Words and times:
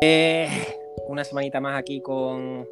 Eh, 0.00 0.48
una 1.08 1.24
semanita 1.24 1.60
más 1.60 1.76
aquí 1.76 2.00
con 2.00 2.66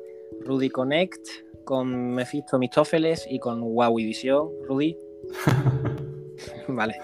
Rudy 0.44 0.68
Connect, 0.68 1.26
con 1.64 2.14
Mephisto 2.14 2.58
Mistófeles 2.58 3.26
y 3.28 3.40
con 3.40 3.60
Huawei 3.62 4.04
Visión. 4.04 4.48
Rudy. 4.68 4.96
vale. 6.68 6.94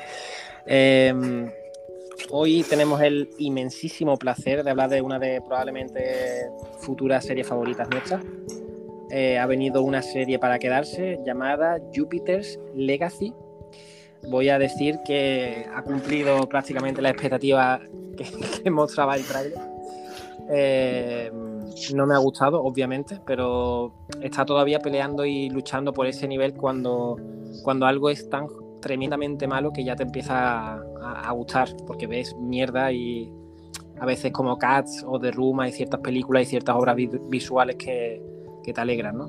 Em, 0.67 1.51
hoy 2.31 2.63
tenemos 2.63 3.01
el 3.03 3.31
inmensísimo 3.39 4.17
placer 4.17 4.63
de 4.63 4.71
hablar 4.71 4.91
de 4.91 5.01
una 5.01 5.19
de 5.19 5.41
probablemente 5.41 6.49
futuras 6.79 7.25
series 7.25 7.49
favoritas 7.49 7.89
nuestras. 7.91 8.23
Eh, 9.11 9.39
ha 9.39 9.47
venido 9.47 9.83
una 9.83 10.03
serie 10.03 10.39
para 10.39 10.59
quedarse 10.59 11.19
llamada 11.27 11.81
Jupiter's 11.95 12.61
Legacy. 12.77 13.35
Voy 14.31 14.51
a 14.51 14.59
decir 14.61 15.01
que 15.05 15.67
ha 15.75 15.83
cumplido 15.83 16.49
prácticamente 16.49 17.03
la 17.03 17.11
expectativa 17.11 17.81
que, 18.17 18.25
que 18.63 18.71
mostraba 18.71 19.17
el 19.17 19.25
trailer. 19.25 19.72
Eh, 20.49 21.31
no 21.95 22.07
me 22.07 22.15
ha 22.15 22.19
gustado, 22.19 22.63
obviamente, 22.63 23.21
pero 23.25 23.93
está 24.21 24.45
todavía 24.45 24.81
peleando 24.81 25.25
y 25.25 25.49
luchando 25.49 25.93
por 25.93 26.07
ese 26.07 26.29
nivel 26.29 26.55
cuando, 26.55 27.17
cuando 27.63 27.87
algo 27.87 28.11
es 28.11 28.29
tan 28.29 28.47
tremendamente 28.81 29.47
malo 29.47 29.73
que 29.73 29.85
ya 29.85 29.97
te 29.97 30.03
empieza 30.03 30.75
a, 30.75 31.33
gustar, 31.33 31.69
porque 31.87 32.07
ves 32.07 32.37
mierda 32.37 32.93
y 32.93 33.33
a 33.99 34.05
veces 34.05 34.33
como 34.33 34.59
Cats 34.59 35.05
o 35.07 35.19
The 35.19 35.31
Room 35.31 35.61
hay 35.61 35.73
ciertas 35.73 36.01
películas 36.01 36.43
y 36.43 36.47
ciertas 36.47 36.77
obras 36.77 36.97
visuales 37.29 37.77
que, 37.77 38.21
te 38.63 38.81
alegran, 38.81 39.19
¿no? 39.19 39.27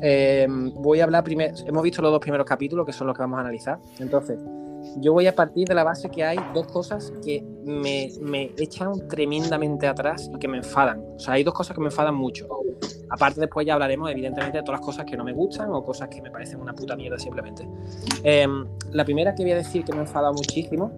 Eh, 0.00 0.46
voy 0.48 1.00
a 1.00 1.04
hablar 1.04 1.24
primero, 1.24 1.54
hemos 1.66 1.82
visto 1.82 2.02
los 2.02 2.12
dos 2.12 2.20
primeros 2.20 2.46
capítulos 2.46 2.86
que 2.86 2.92
son 2.92 3.08
los 3.08 3.16
que 3.16 3.22
vamos 3.22 3.38
a 3.38 3.40
analizar, 3.40 3.80
entonces 3.98 4.38
yo 4.98 5.12
voy 5.12 5.26
a 5.26 5.34
partir 5.34 5.68
de 5.68 5.74
la 5.74 5.84
base 5.84 6.08
que 6.08 6.24
hay 6.24 6.38
dos 6.54 6.66
cosas 6.66 7.12
que 7.24 7.44
me, 7.64 8.10
me, 8.20 8.52
echan 8.58 9.08
tremendamente 9.08 9.86
atrás 9.86 10.30
y 10.34 10.38
que 10.38 10.48
me 10.48 10.58
enfadan. 10.58 11.02
O 11.16 11.18
sea, 11.18 11.34
hay 11.34 11.44
dos 11.44 11.54
cosas 11.54 11.74
que 11.74 11.80
me 11.80 11.88
enfadan 11.88 12.14
mucho. 12.14 12.46
Aparte, 13.10 13.40
después 13.40 13.66
ya 13.66 13.74
hablaremos, 13.74 14.10
evidentemente, 14.10 14.58
de 14.58 14.64
todas 14.64 14.80
las 14.80 14.86
cosas 14.86 15.04
que 15.04 15.16
no 15.16 15.24
me 15.24 15.32
gustan 15.32 15.70
o 15.72 15.84
cosas 15.84 16.08
que 16.08 16.20
me 16.20 16.30
parecen 16.30 16.60
una 16.60 16.74
puta 16.74 16.96
mierda 16.96 17.18
simplemente. 17.18 17.68
Em, 18.22 18.66
la 18.92 19.04
primera 19.04 19.34
que 19.34 19.42
voy 19.42 19.52
a 19.52 19.56
decir 19.56 19.84
que 19.84 19.92
me 19.92 20.00
enfada 20.00 20.32
muchísimo, 20.32 20.90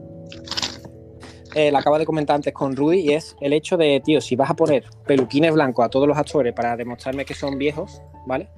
eh, 1.54 1.70
la 1.72 1.80
acabo 1.80 1.98
de 1.98 2.06
comentar 2.06 2.36
antes 2.36 2.52
con 2.52 2.76
Rudy, 2.76 3.00
y 3.00 3.12
es 3.14 3.36
el 3.40 3.52
hecho 3.52 3.76
de, 3.76 4.00
tío, 4.04 4.20
si 4.20 4.36
vas 4.36 4.50
a 4.50 4.54
poner 4.54 4.84
peluquines 5.06 5.52
blancos 5.52 5.84
a 5.84 5.88
todos 5.88 6.06
los 6.06 6.16
actores 6.16 6.52
para 6.54 6.76
demostrarme 6.76 7.24
que 7.24 7.34
son 7.34 7.58
viejos, 7.58 8.02
¿vale? 8.26 8.48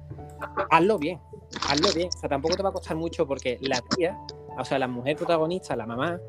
Hazlo 0.69 0.97
bien, 0.97 1.19
hazlo 1.69 1.91
bien. 1.93 2.09
O 2.13 2.19
sea, 2.19 2.29
tampoco 2.29 2.55
te 2.55 2.63
va 2.63 2.69
a 2.69 2.73
costar 2.73 2.97
mucho 2.97 3.27
porque 3.27 3.57
la 3.61 3.79
tía 3.95 4.17
o 4.57 4.65
sea, 4.65 4.79
la 4.79 4.87
mujer 4.87 5.15
protagonista, 5.15 5.75
la 5.75 5.85
mamá, 5.85 6.19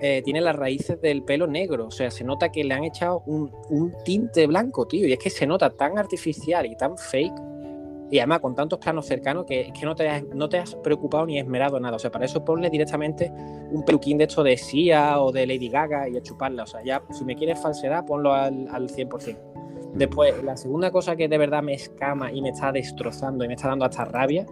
eh, 0.00 0.22
tiene 0.24 0.40
las 0.40 0.54
raíces 0.54 1.00
del 1.00 1.22
pelo 1.22 1.46
negro. 1.46 1.86
O 1.86 1.90
sea, 1.90 2.10
se 2.10 2.24
nota 2.24 2.50
que 2.50 2.64
le 2.64 2.74
han 2.74 2.84
echado 2.84 3.22
un, 3.26 3.52
tinte 4.04 4.46
blanco, 4.46 4.86
tío. 4.86 5.06
Y 5.06 5.12
es 5.12 5.18
que 5.18 5.30
se 5.30 5.46
nota 5.46 5.70
tan 5.70 5.98
artificial 5.98 6.66
y 6.66 6.76
tan 6.76 6.96
fake. 6.96 7.34
Y 8.10 8.18
además 8.20 8.40
con 8.40 8.54
tantos 8.54 8.78
planos 8.78 9.06
cercanos 9.06 9.44
que, 9.44 9.60
es 9.62 9.72
que 9.72 9.84
no, 9.84 9.94
te 9.94 10.08
has, 10.08 10.22
no 10.24 10.48
te 10.48 10.58
has 10.58 10.74
preocupado 10.76 11.26
ni 11.26 11.38
esmerado 11.38 11.78
nada. 11.78 11.96
O 11.96 11.98
sea, 11.98 12.10
para 12.10 12.24
eso 12.24 12.44
ponle 12.44 12.70
directamente 12.70 13.30
un 13.70 13.84
peluquín 13.84 14.18
de 14.18 14.24
esto 14.24 14.42
de 14.42 14.56
Sia 14.56 15.20
o 15.20 15.30
de 15.30 15.46
Lady 15.46 15.68
Gaga 15.68 16.08
y 16.08 16.16
a 16.16 16.22
chuparla. 16.22 16.62
O 16.62 16.66
sea, 16.66 16.82
ya 16.82 17.02
si 17.10 17.24
me 17.24 17.36
quieres 17.36 17.60
falsedad, 17.60 18.06
ponlo 18.06 18.32
al, 18.32 18.66
al 18.68 18.88
100%. 18.88 19.36
Después, 19.94 20.42
la 20.44 20.56
segunda 20.56 20.90
cosa 20.90 21.16
que 21.16 21.28
de 21.28 21.38
verdad 21.38 21.62
me 21.62 21.74
escama 21.74 22.32
y 22.32 22.40
me 22.40 22.50
está 22.50 22.72
destrozando 22.72 23.44
y 23.44 23.48
me 23.48 23.54
está 23.54 23.68
dando 23.68 23.84
hasta 23.84 24.04
rabia 24.04 24.46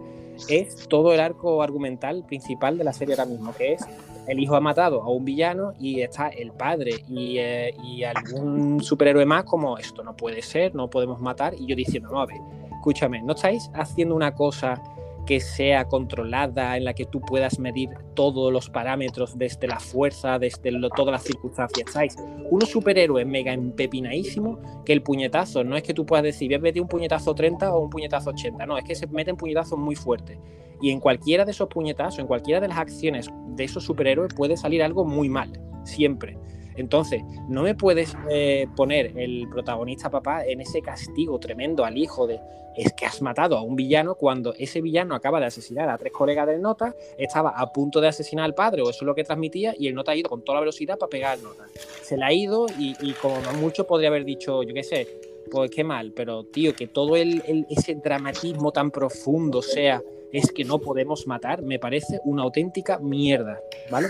es 0.47 0.87
todo 0.87 1.13
el 1.13 1.19
arco 1.19 1.61
argumental 1.61 2.23
principal 2.25 2.77
de 2.77 2.83
la 2.83 2.93
serie 2.93 3.15
ahora 3.15 3.25
mismo, 3.29 3.53
que 3.55 3.73
es 3.73 3.85
el 4.27 4.39
hijo 4.39 4.55
ha 4.55 4.59
matado 4.59 5.01
a 5.01 5.09
un 5.09 5.23
villano 5.23 5.73
y 5.79 6.01
está 6.01 6.27
el 6.27 6.51
padre 6.51 7.03
y, 7.07 7.37
eh, 7.37 7.73
y 7.83 8.03
algún 8.03 8.83
superhéroe 8.83 9.25
más 9.25 9.45
como 9.45 9.77
esto 9.77 10.03
no 10.03 10.15
puede 10.15 10.41
ser, 10.41 10.75
no 10.75 10.89
podemos 10.89 11.19
matar 11.21 11.53
y 11.57 11.65
yo 11.65 11.75
diciendo, 11.75 12.09
no, 12.11 12.21
a 12.21 12.25
ver, 12.25 12.37
escúchame, 12.73 13.21
¿no 13.21 13.33
estáis 13.33 13.69
haciendo 13.73 14.15
una 14.15 14.35
cosa 14.35 14.81
que 15.27 15.41
sea 15.41 15.85
controlada, 15.85 16.77
en 16.77 16.85
la 16.85 16.93
que 16.93 17.05
tú 17.05 17.19
puedas 17.21 17.59
medir 17.59 17.89
todos 18.15 18.51
los 18.51 18.69
parámetros 18.69 19.37
desde 19.37 19.67
la 19.67 19.79
fuerza, 19.79 20.39
desde 20.39 20.71
todas 20.95 21.11
las 21.11 21.23
circunstancias. 21.23 21.91
¿Sabes? 21.91 22.15
Unos 22.49 22.69
superhéroes 22.69 23.27
mega 23.27 23.51
empepinadísimos 23.53 24.57
que 24.85 24.93
el 24.93 25.03
puñetazo 25.03 25.63
no 25.65 25.75
es 25.75 25.83
que 25.83 25.93
tú 25.93 26.05
puedas 26.05 26.23
decir, 26.23 26.47
voy 26.47 26.55
a 26.55 26.59
meter 26.59 26.81
un 26.81 26.87
puñetazo 26.87 27.35
30 27.35 27.75
o 27.75 27.81
un 27.81 27.89
puñetazo 27.89 28.29
80, 28.29 28.65
no, 28.65 28.77
es 28.77 28.85
que 28.85 28.95
se 28.95 29.05
meten 29.07 29.35
puñetazos 29.35 29.77
muy 29.77 29.95
fuertes. 29.95 30.39
Y 30.81 30.91
en 30.91 30.99
cualquiera 31.01 31.43
de 31.43 31.51
esos 31.51 31.67
puñetazos, 31.67 32.19
en 32.19 32.27
cualquiera 32.27 32.61
de 32.61 32.69
las 32.69 32.77
acciones 32.77 33.29
de 33.49 33.63
esos 33.65 33.83
superhéroes 33.83 34.33
puede 34.33 34.55
salir 34.55 34.81
algo 34.81 35.03
muy 35.03 35.27
mal, 35.27 35.51
siempre. 35.83 36.37
Entonces, 36.77 37.23
no 37.49 37.63
me 37.63 37.75
puedes 37.75 38.15
eh, 38.29 38.67
poner 38.75 39.17
el 39.17 39.47
protagonista 39.49 40.09
papá 40.09 40.45
en 40.45 40.61
ese 40.61 40.81
castigo 40.81 41.39
tremendo 41.39 41.83
al 41.83 41.97
hijo 41.97 42.27
de 42.27 42.39
es 42.77 42.93
que 42.93 43.07
has 43.07 43.21
matado 43.23 43.57
a 43.57 43.63
un 43.63 43.75
villano 43.75 44.15
cuando 44.15 44.53
ese 44.53 44.81
villano 44.81 45.15
acaba 45.15 45.39
de 45.39 45.47
asesinar 45.47 45.89
a 45.89 45.97
tres 45.97 46.13
colegas 46.13 46.45
del 46.45 46.61
nota, 46.61 46.95
estaba 47.17 47.49
a 47.49 47.73
punto 47.73 47.99
de 47.99 48.07
asesinar 48.07 48.45
al 48.45 48.53
padre, 48.53 48.83
o 48.83 48.89
eso 48.91 48.99
es 49.01 49.05
lo 49.05 49.15
que 49.15 49.23
transmitía, 49.23 49.73
y 49.77 49.87
el 49.87 49.95
nota 49.95 50.11
ha 50.11 50.15
ido 50.15 50.29
con 50.29 50.43
toda 50.43 50.57
la 50.57 50.59
velocidad 50.61 50.97
para 50.97 51.09
pegar 51.09 51.39
nota. 51.39 51.65
Se 52.03 52.15
le 52.15 52.23
ha 52.23 52.31
ido 52.31 52.67
y, 52.77 53.13
como 53.13 53.41
mucho 53.59 53.87
podría 53.87 54.09
haber 54.09 54.25
dicho, 54.25 54.61
yo 54.61 54.75
qué 54.75 54.83
sé, 54.83 55.07
pues 55.47 55.71
qué 55.71 55.83
mal, 55.83 56.13
pero 56.15 56.43
tío, 56.45 56.75
que 56.75 56.87
todo 56.87 57.15
ese 57.15 57.95
dramatismo 57.95 58.71
tan 58.71 58.91
profundo 58.91 59.61
sea 59.61 60.01
es 60.31 60.51
que 60.51 60.63
no 60.63 60.79
podemos 60.79 61.25
matar, 61.27 61.61
me 61.61 61.79
parece 61.79 62.19
una 62.25 62.43
auténtica 62.43 62.99
mierda, 62.99 63.59
¿vale? 63.89 64.09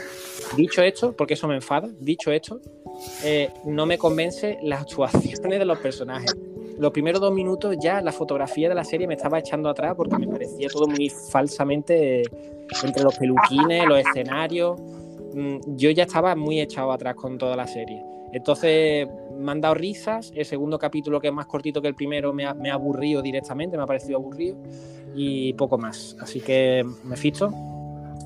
Dicho 0.55 0.81
esto, 0.81 1.13
porque 1.15 1.35
eso 1.35 1.47
me 1.47 1.55
enfada, 1.55 1.89
dicho 1.99 2.31
esto, 2.31 2.59
eh, 3.23 3.49
no 3.65 3.85
me 3.85 3.97
convence 3.97 4.57
las 4.63 4.81
actuaciones 4.81 5.59
de 5.59 5.65
los 5.65 5.77
personajes. 5.79 6.35
Los 6.79 6.91
primeros 6.91 7.21
dos 7.21 7.33
minutos 7.33 7.75
ya 7.79 8.01
la 8.01 8.11
fotografía 8.11 8.69
de 8.69 8.75
la 8.75 8.83
serie 8.83 9.07
me 9.07 9.15
estaba 9.15 9.39
echando 9.39 9.69
atrás 9.69 9.95
porque 9.95 10.17
me 10.17 10.27
parecía 10.27 10.67
todo 10.69 10.87
muy 10.87 11.09
falsamente 11.09 12.23
entre 12.83 13.03
los 13.03 13.17
peluquines, 13.17 13.87
los 13.87 13.99
escenarios. 13.99 14.79
Mm, 15.33 15.57
yo 15.75 15.89
ya 15.89 16.03
estaba 16.03 16.35
muy 16.35 16.61
echado 16.61 16.91
atrás 16.91 17.15
con 17.15 17.37
toda 17.37 17.55
la 17.55 17.65
serie. 17.65 18.03
Entonces 18.31 19.07
me 19.37 19.51
han 19.51 19.61
dado 19.61 19.75
risas. 19.75 20.31
El 20.35 20.45
segundo 20.45 20.79
capítulo, 20.79 21.19
que 21.19 21.27
es 21.27 21.33
más 21.33 21.45
cortito 21.45 21.81
que 21.81 21.87
el 21.87 21.95
primero, 21.95 22.33
me 22.33 22.45
ha, 22.45 22.53
me 22.53 22.69
ha 22.69 22.73
aburrido 22.73 23.21
directamente, 23.21 23.77
me 23.77 23.83
ha 23.83 23.87
parecido 23.87 24.17
aburrido. 24.17 24.57
Y 25.15 25.53
poco 25.53 25.77
más. 25.77 26.15
Así 26.21 26.41
que, 26.41 26.85
¿me 27.03 27.15
ficho? 27.15 27.51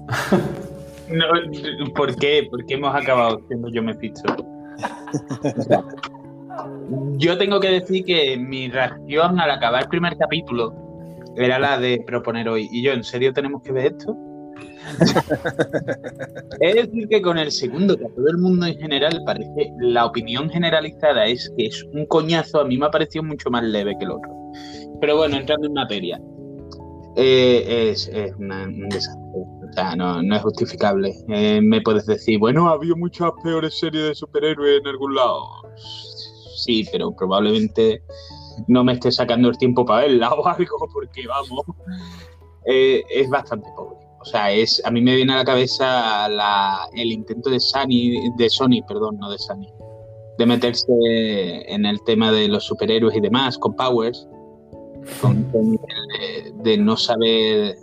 No, 1.12 1.26
¿por, 1.94 2.16
qué? 2.16 2.48
¿Por 2.50 2.66
qué 2.66 2.76
hemos 2.76 2.96
acabado 2.96 3.42
siendo 3.50 3.68
yo 3.68 3.84
me 3.84 3.94
ficho? 3.96 4.24
yo 7.18 7.38
tengo 7.38 7.60
que 7.60 7.70
decir 7.70 8.06
que 8.06 8.38
mi 8.38 8.70
reacción 8.70 9.38
al 9.40 9.52
acabar 9.52 9.84
el 9.84 9.90
primer 9.90 10.18
capítulo 10.18 10.74
era 11.36 11.60
la 11.60 11.78
de 11.78 12.02
proponer 12.06 12.48
hoy. 12.48 12.70
Y 12.72 12.82
yo, 12.82 12.94
¿en 12.94 13.04
serio 13.04 13.34
tenemos 13.34 13.62
que 13.62 13.74
ver 13.74 13.88
esto? 13.88 14.16
Es 16.60 16.76
decir, 16.76 17.08
que 17.08 17.22
con 17.22 17.38
el 17.38 17.52
segundo, 17.52 17.98
que 17.98 18.06
a 18.06 18.10
todo 18.10 18.28
el 18.28 18.38
mundo 18.38 18.66
en 18.66 18.78
general 18.78 19.22
parece, 19.26 19.72
la 19.80 20.06
opinión 20.06 20.50
generalizada 20.50 21.26
es 21.26 21.52
que 21.58 21.68
es 21.68 21.84
un 21.94 22.06
coñazo, 22.08 22.62
a 22.62 22.66
mí 22.66 22.78
me 22.78 22.86
ha 22.86 22.92
parecido 22.92 23.24
mucho 23.24 23.50
más 23.50 23.64
leve 23.64 23.96
que 23.98 24.06
el 24.06 24.12
otro. 24.12 24.32
Pero 25.00 25.18
bueno, 25.18 25.38
entrando 25.38 25.68
en 25.68 25.74
materia, 25.74 26.22
eh, 27.16 27.92
es, 27.92 28.10
un 28.38 28.90
desastre. 28.90 29.22
O 29.34 29.74
sea, 29.74 29.96
no, 29.96 30.36
es 30.36 30.42
justificable. 30.42 31.14
Eh, 31.30 31.62
me 31.62 31.82
puedes 31.82 32.06
decir, 32.06 32.40
bueno, 32.40 32.70
ha 32.70 32.74
habido 32.74 32.96
muchas 32.96 33.32
peores 33.44 33.80
series 33.80 34.04
de 34.04 34.16
superhéroes 34.16 34.82
en 34.82 34.88
algún 34.88 35.16
lado. 35.16 35.46
Sí, 36.58 36.86
pero 36.92 37.12
probablemente 37.16 38.04
no 38.68 38.84
me 38.84 38.94
esté 38.94 39.12
sacando 39.12 39.50
el 39.50 39.58
tiempo 39.58 39.86
para 39.86 40.02
verla 40.02 40.34
o 40.34 40.46
algo, 40.46 40.90
porque 40.94 41.28
vamos, 41.28 41.66
eh, 42.66 43.04
es 43.10 43.30
bastante 43.30 43.70
pobre. 43.76 44.01
O 44.22 44.26
sea, 44.26 44.52
es, 44.52 44.82
a 44.86 44.92
mí 44.92 45.02
me 45.02 45.16
viene 45.16 45.34
a 45.34 45.38
la 45.38 45.46
cabeza 45.46 46.28
el 46.94 47.12
intento 47.12 47.50
de 47.50 47.60
Sony, 47.60 48.36
de 48.38 48.50
Sony, 48.50 48.86
perdón, 48.88 49.18
no 49.18 49.32
de 49.32 49.40
Sony, 49.40 49.68
de 50.38 50.46
meterse 50.46 50.86
en 51.68 51.86
el 51.86 52.00
tema 52.04 52.32
de 52.32 52.48
los 52.48 52.66
superhéroes 52.66 53.16
y 53.16 53.20
demás, 53.20 53.58
con 53.58 53.76
Powers, 53.76 54.28
con, 55.22 55.50
de, 56.64 56.78
no 56.78 56.96
saber 56.96 57.76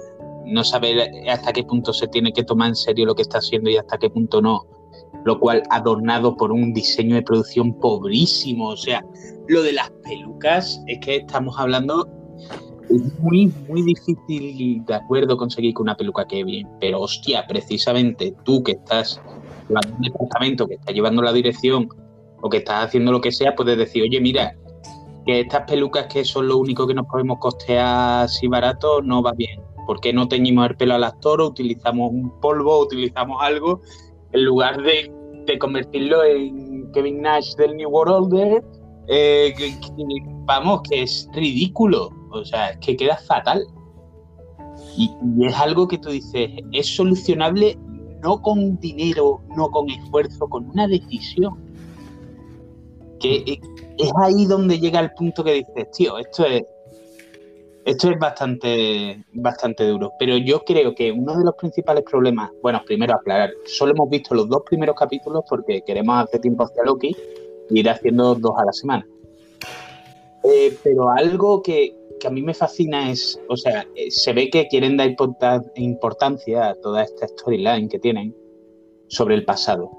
no 0.47 0.65
saber 0.65 1.11
hasta 1.29 1.53
qué 1.53 1.65
punto 1.65 1.93
se 1.93 2.07
tiene 2.07 2.33
que 2.33 2.45
tomar 2.45 2.69
en 2.69 2.77
serio 2.77 3.05
lo 3.05 3.15
que 3.15 3.23
está 3.23 3.39
haciendo 3.39 3.69
y 3.69 3.77
hasta 3.77 3.99
qué 3.99 4.09
punto 4.09 4.41
no. 4.41 4.65
Lo 5.25 5.41
cual 5.41 5.63
adornado 5.71 6.37
por 6.37 6.53
un 6.53 6.73
diseño 6.73 7.17
de 7.17 7.23
producción 7.23 7.75
pobrísimo. 7.81 8.69
O 8.69 8.77
sea, 8.77 9.05
lo 9.49 9.63
de 9.63 9.73
las 9.73 9.91
pelucas 10.05 10.81
es 10.87 11.01
que 11.01 11.17
estamos 11.17 11.59
hablando 11.59 12.09
es 12.91 13.19
muy, 13.21 13.53
muy 13.69 13.83
difícil, 13.83 14.85
de 14.85 14.95
acuerdo, 14.95 15.37
conseguir 15.37 15.75
que 15.75 15.83
una 15.83 15.97
peluca 15.97 16.27
quede 16.27 16.45
bien. 16.45 16.69
Pero 16.81 17.01
hostia, 17.01 17.47
precisamente 17.47 18.35
tú 18.45 18.63
que 18.63 18.73
estás 18.73 19.21
en 19.69 19.77
un 19.77 20.01
departamento, 20.01 20.67
que 20.67 20.75
estás 20.75 20.95
llevando 20.95 21.23
la 21.23 21.33
dirección 21.33 21.89
o 22.41 22.49
que 22.49 22.59
estás 22.59 22.87
haciendo 22.87 23.13
lo 23.13 23.21
que 23.21 23.33
sea, 23.33 23.55
puedes 23.55 23.77
decir, 23.77 24.03
oye, 24.03 24.21
mira, 24.21 24.55
que 25.27 25.41
estas 25.41 25.71
pelucas 25.71 26.07
que 26.07 26.25
son 26.25 26.49
lo 26.49 26.57
único 26.57 26.87
que 26.87 26.95
nos 26.95 27.07
podemos 27.07 27.39
costear 27.39 28.25
así 28.25 28.47
barato 28.47 29.03
no 29.03 29.23
va 29.23 29.33
bien. 29.33 29.61
¿Por 29.87 30.01
qué 30.01 30.13
no 30.13 30.29
teñimos 30.29 30.69
el 30.69 30.77
pelo 30.77 30.95
al 30.95 31.05
actor 31.05 31.41
o 31.41 31.49
utilizamos 31.49 32.11
un 32.13 32.31
polvo, 32.41 32.81
utilizamos 32.81 33.39
algo 33.41 33.81
en 34.33 34.45
lugar 34.45 34.83
de, 34.83 35.13
de 35.47 35.59
convertirlo 35.59 36.25
en 36.25 36.91
Kevin 36.93 37.23
Nash 37.23 37.55
del 37.57 37.77
New 37.77 37.91
World 37.91 38.33
Order 38.33 38.63
Eh, 39.09 39.55
vamos, 40.45 40.83
que 40.89 41.03
es 41.03 41.29
ridículo. 41.33 42.11
O 42.31 42.45
sea, 42.45 42.71
es 42.71 42.79
que 42.79 42.97
queda 42.97 43.17
fatal. 43.17 43.67
Y, 44.97 45.11
es 45.41 45.55
algo 45.57 45.89
que 45.89 45.99
tú 45.99 46.11
dices, 46.11 46.51
es 46.73 46.87
solucionable 46.95 47.79
no 48.23 48.43
con 48.43 48.79
dinero, 48.79 49.41
no 49.57 49.71
con 49.71 49.89
esfuerzo, 49.91 50.49
con 50.49 50.69
una 50.71 50.87
decisión. 50.89 51.57
Que 53.21 53.61
es 53.99 54.13
ahí 54.23 54.45
donde 54.47 54.79
llega 54.79 55.01
el 55.01 55.13
punto 55.13 55.43
que 55.43 55.55
dices, 55.55 55.91
tío, 55.93 56.19
esto 56.19 56.45
es, 56.45 56.63
esto 57.85 58.11
es 58.11 58.19
bastante, 58.19 59.25
bastante 59.33 59.85
duro. 59.85 60.13
Pero 60.19 60.37
yo 60.37 60.65
creo 60.65 60.95
que 60.95 61.11
uno 61.11 61.37
de 61.37 61.45
los 61.45 61.55
principales 61.55 62.05
problemas, 62.05 62.51
bueno, 62.63 62.81
primero 62.87 63.15
aclarar, 63.15 63.51
solo 63.67 63.93
hemos 63.93 64.11
visto 64.11 64.35
los 64.35 64.49
dos 64.49 64.63
primeros 64.67 64.95
capítulos 64.95 65.45
porque 65.49 65.83
queremos 65.83 66.25
hacer 66.25 66.41
tiempo 66.41 66.65
hacia 66.65 66.85
Loki 66.85 67.17
y 67.71 67.81
ir 67.81 67.89
haciendo 67.89 68.35
dos 68.35 68.53
a 68.59 68.65
la 68.65 68.73
semana. 68.73 69.07
Eh, 70.45 70.77
pero 70.85 71.11
algo 71.11 71.63
que, 71.63 71.95
que 72.19 72.27
a 72.27 72.31
mí 72.31 72.43
me 72.43 72.55
fascina 72.55 73.11
es, 73.11 73.41
o 73.49 73.57
sea, 73.57 73.87
eh, 73.95 74.11
se 74.11 74.33
ve 74.33 74.51
que 74.51 74.67
quieren 74.69 74.97
dar 74.97 75.15
importancia 75.77 76.69
a 76.69 76.75
toda 76.75 77.05
esta 77.05 77.29
storyline 77.29 77.89
que 77.89 77.99
tienen 77.99 78.35
sobre 79.09 79.35
el 79.35 79.45
pasado, 79.45 79.91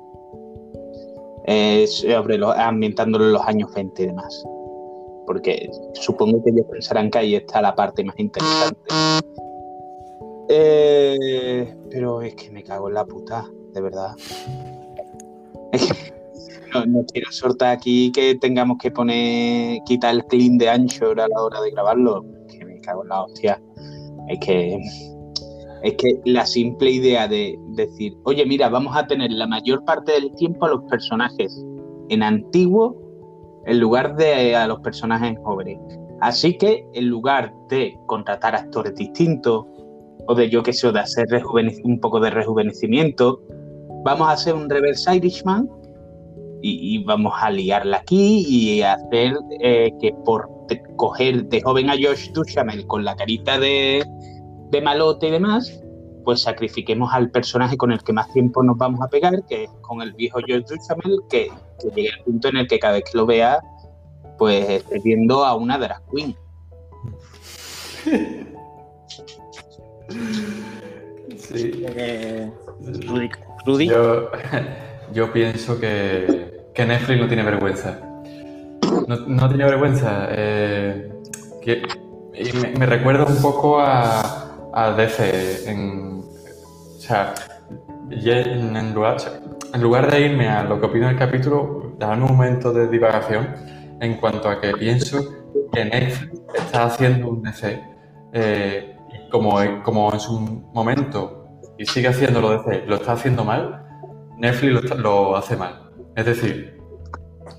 eh, 1.45 1.87
sobre 1.87 2.37
los, 2.37 2.55
ambientándolo 2.55 3.25
en 3.25 3.33
los 3.33 3.41
años 3.43 3.73
20 3.73 4.03
y 4.03 4.05
demás. 4.07 4.43
Porque 5.25 5.69
supongo 5.93 6.43
que 6.43 6.51
ellos 6.51 6.65
pensarán 6.71 7.09
que 7.11 7.19
ahí 7.19 7.35
está 7.35 7.61
la 7.61 7.75
parte 7.75 8.03
más 8.03 8.17
interesante. 8.19 8.79
Eh, 10.49 11.75
pero 11.89 12.21
es 12.21 12.35
que 12.35 12.49
me 12.49 12.63
cago 12.63 12.87
en 12.87 12.95
la 12.95 13.05
puta, 13.05 13.45
de 13.73 13.81
verdad. 13.81 14.15
no, 16.87 17.05
quiero 17.11 17.31
soltar 17.31 17.71
aquí 17.71 18.11
que 18.11 18.35
tengamos 18.35 18.77
que 18.77 18.91
poner, 18.91 19.79
quitar 19.85 20.15
el 20.15 20.25
clean 20.25 20.57
de 20.57 20.69
Anchor 20.69 21.19
a 21.19 21.27
la 21.27 21.41
hora 21.41 21.61
de 21.61 21.71
grabarlo, 21.71 22.25
que 22.47 22.65
me 22.65 22.79
cago 22.81 23.03
en 23.03 23.09
la 23.09 23.23
hostia. 23.23 23.61
Es 24.27 24.39
que, 24.39 24.79
es 25.83 25.93
que 25.95 26.19
la 26.25 26.45
simple 26.45 26.91
idea 26.91 27.27
de 27.27 27.57
decir, 27.69 28.13
oye, 28.23 28.45
mira, 28.45 28.69
vamos 28.69 28.95
a 28.95 29.07
tener 29.07 29.31
la 29.31 29.47
mayor 29.47 29.83
parte 29.85 30.13
del 30.13 30.33
tiempo 30.35 30.65
a 30.65 30.69
los 30.69 30.83
personajes 30.83 31.65
en 32.09 32.23
antiguo 32.23 32.95
en 33.65 33.79
lugar 33.79 34.15
de 34.15 34.55
a 34.55 34.67
los 34.67 34.79
personajes 34.81 35.37
jóvenes. 35.43 35.77
Así 36.21 36.57
que 36.57 36.85
en 36.93 37.07
lugar 37.07 37.53
de 37.69 37.97
contratar 38.07 38.55
actores 38.55 38.95
distintos, 38.95 39.65
o 40.27 40.35
de 40.35 40.49
yo 40.49 40.63
que 40.63 40.73
sé, 40.73 40.91
de 40.91 40.99
hacer 40.99 41.27
un 41.83 41.99
poco 41.99 42.19
de 42.19 42.29
rejuvenecimiento, 42.29 43.41
vamos 44.03 44.27
a 44.27 44.33
hacer 44.33 44.53
un 44.53 44.69
reverse 44.69 45.15
Irishman 45.15 45.69
y, 46.61 47.03
vamos 47.03 47.33
a 47.37 47.49
liarla 47.51 47.97
aquí 47.97 48.45
y 48.47 48.81
hacer 48.81 49.33
eh, 49.61 49.91
que 50.01 50.13
por 50.25 50.49
coger 50.97 51.45
de 51.45 51.61
joven 51.61 51.89
a 51.89 51.93
Josh 51.93 52.31
Duchamel 52.31 52.85
con 52.87 53.03
la 53.03 53.15
carita 53.15 53.57
de, 53.59 54.05
de 54.69 54.81
malote 54.81 55.27
y 55.27 55.31
demás, 55.31 55.81
pues 56.23 56.41
sacrifiquemos 56.41 57.13
al 57.13 57.31
personaje 57.31 57.77
con 57.77 57.91
el 57.91 58.03
que 58.03 58.13
más 58.13 58.31
tiempo 58.33 58.61
nos 58.61 58.77
vamos 58.77 59.01
a 59.01 59.07
pegar, 59.07 59.43
que 59.47 59.63
es 59.63 59.69
con 59.81 60.01
el 60.01 60.13
viejo 60.13 60.39
Josh 60.47 60.65
Duchamel, 60.65 61.19
que, 61.29 61.49
que 61.79 61.89
llegue 61.95 62.11
al 62.11 62.23
punto 62.23 62.49
en 62.49 62.57
el 62.57 62.67
que 62.67 62.79
cada 62.79 62.93
vez 62.93 63.03
que 63.09 63.17
lo 63.17 63.25
vea, 63.25 63.59
pues 64.37 64.69
esté 64.69 64.99
viendo 65.03 65.45
a 65.45 65.55
una 65.55 65.77
drag 65.77 66.01
queen. 66.11 66.35
Sí. 71.37 71.83
Eh, 71.83 72.51
Rudy. 73.65 73.87
Yo, 73.87 74.29
yo 75.13 75.31
pienso 75.31 75.79
que, 75.79 76.69
que, 76.73 76.85
Netflix 76.85 77.19
no 77.19 77.27
tiene 77.27 77.43
vergüenza. 77.43 77.99
No, 79.07 79.47
tiene 79.49 79.65
vergüenza. 79.65 80.27
Eh, 80.31 81.11
que, 81.61 81.81
me, 82.77 82.85
recuerda 82.85 83.25
un 83.25 83.41
poco 83.41 83.79
a, 83.79 84.71
a 84.73 84.91
DC. 84.91 85.69
En, 85.69 86.21
o 86.21 86.99
sea, 86.99 87.33
en, 88.11 88.93
lugar, 88.93 90.11
de 90.11 90.21
irme 90.21 90.47
a 90.47 90.63
lo 90.63 90.79
que 90.79 90.85
opino 90.87 91.07
del 91.07 91.17
capítulo, 91.17 91.93
dar 91.97 92.17
un 92.21 92.27
momento 92.27 92.71
de 92.71 92.87
divagación 92.87 93.55
en 93.99 94.15
cuanto 94.15 94.49
a 94.49 94.61
que 94.61 94.73
pienso 94.73 95.19
que 95.71 95.85
Netflix 95.85 96.41
está 96.55 96.85
haciendo 96.85 97.29
un 97.29 97.43
DC. 97.43 97.81
Eh, 98.33 98.95
como, 99.31 99.59
como 99.83 100.13
en 100.13 100.19
su 100.19 100.39
momento 100.73 101.39
y 101.77 101.85
sigue 101.85 102.09
haciendo 102.09 102.41
lo 102.41 102.51
DC, 102.51 102.85
lo 102.85 102.95
está 102.95 103.13
haciendo 103.13 103.43
mal, 103.43 103.85
Netflix 104.39 104.97
lo, 104.97 105.35
hace 105.35 105.55
mal. 105.55 105.89
Es 106.15 106.25
decir, 106.25 106.77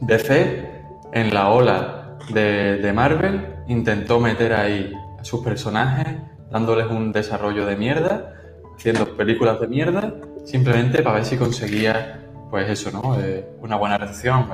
DC 0.01 0.69
en 1.13 1.35
la 1.35 1.51
ola 1.51 2.17
de, 2.33 2.93
Marvel 2.95 3.55
intentó 3.69 4.19
meter 4.19 4.53
ahí 4.53 4.93
a 5.19 5.25
sus 5.25 5.45
personajes, 5.45 6.17
dándoles 6.51 6.87
un 6.91 7.13
desarrollo 7.13 7.67
de 7.67 7.77
mierda, 7.77 8.35
haciendo 8.75 9.17
películas 9.17 9.61
de 9.61 9.69
mierda, 9.69 10.15
simplemente 10.45 11.03
para 11.03 11.17
ver 11.17 11.25
si 11.25 11.37
conseguía, 11.37 12.27
pues 12.51 12.69
eso, 12.69 12.91
¿no? 12.91 13.21
Eh, 13.21 13.47
una 13.61 13.77
buena 13.77 13.99
recepción, 13.99 14.49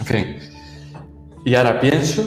en 0.00 0.06
fin. 0.06 0.36
Y 1.44 1.54
ahora 1.54 1.80
pienso 1.80 2.24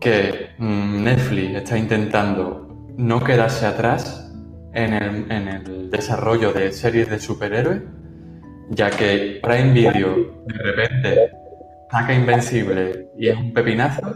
que 0.00 0.50
mm, 0.58 1.04
Netflix 1.04 1.54
está 1.56 1.78
intentando 1.78 2.88
no 2.96 3.22
quedarse 3.22 3.66
atrás 3.66 4.30
en 4.72 4.92
el, 4.92 5.90
desarrollo 5.90 6.52
de 6.52 6.72
series 6.72 7.10
de 7.10 7.18
superhéroes, 7.18 7.82
ya 8.70 8.90
que 8.90 9.40
Prime 9.42 9.72
Video 9.72 10.42
de 10.46 10.54
repente 10.62 11.30
saca 11.90 12.14
Invencible 12.14 13.10
y 13.18 13.28
es 13.28 13.36
un 13.36 13.52
pepinazo, 13.52 14.14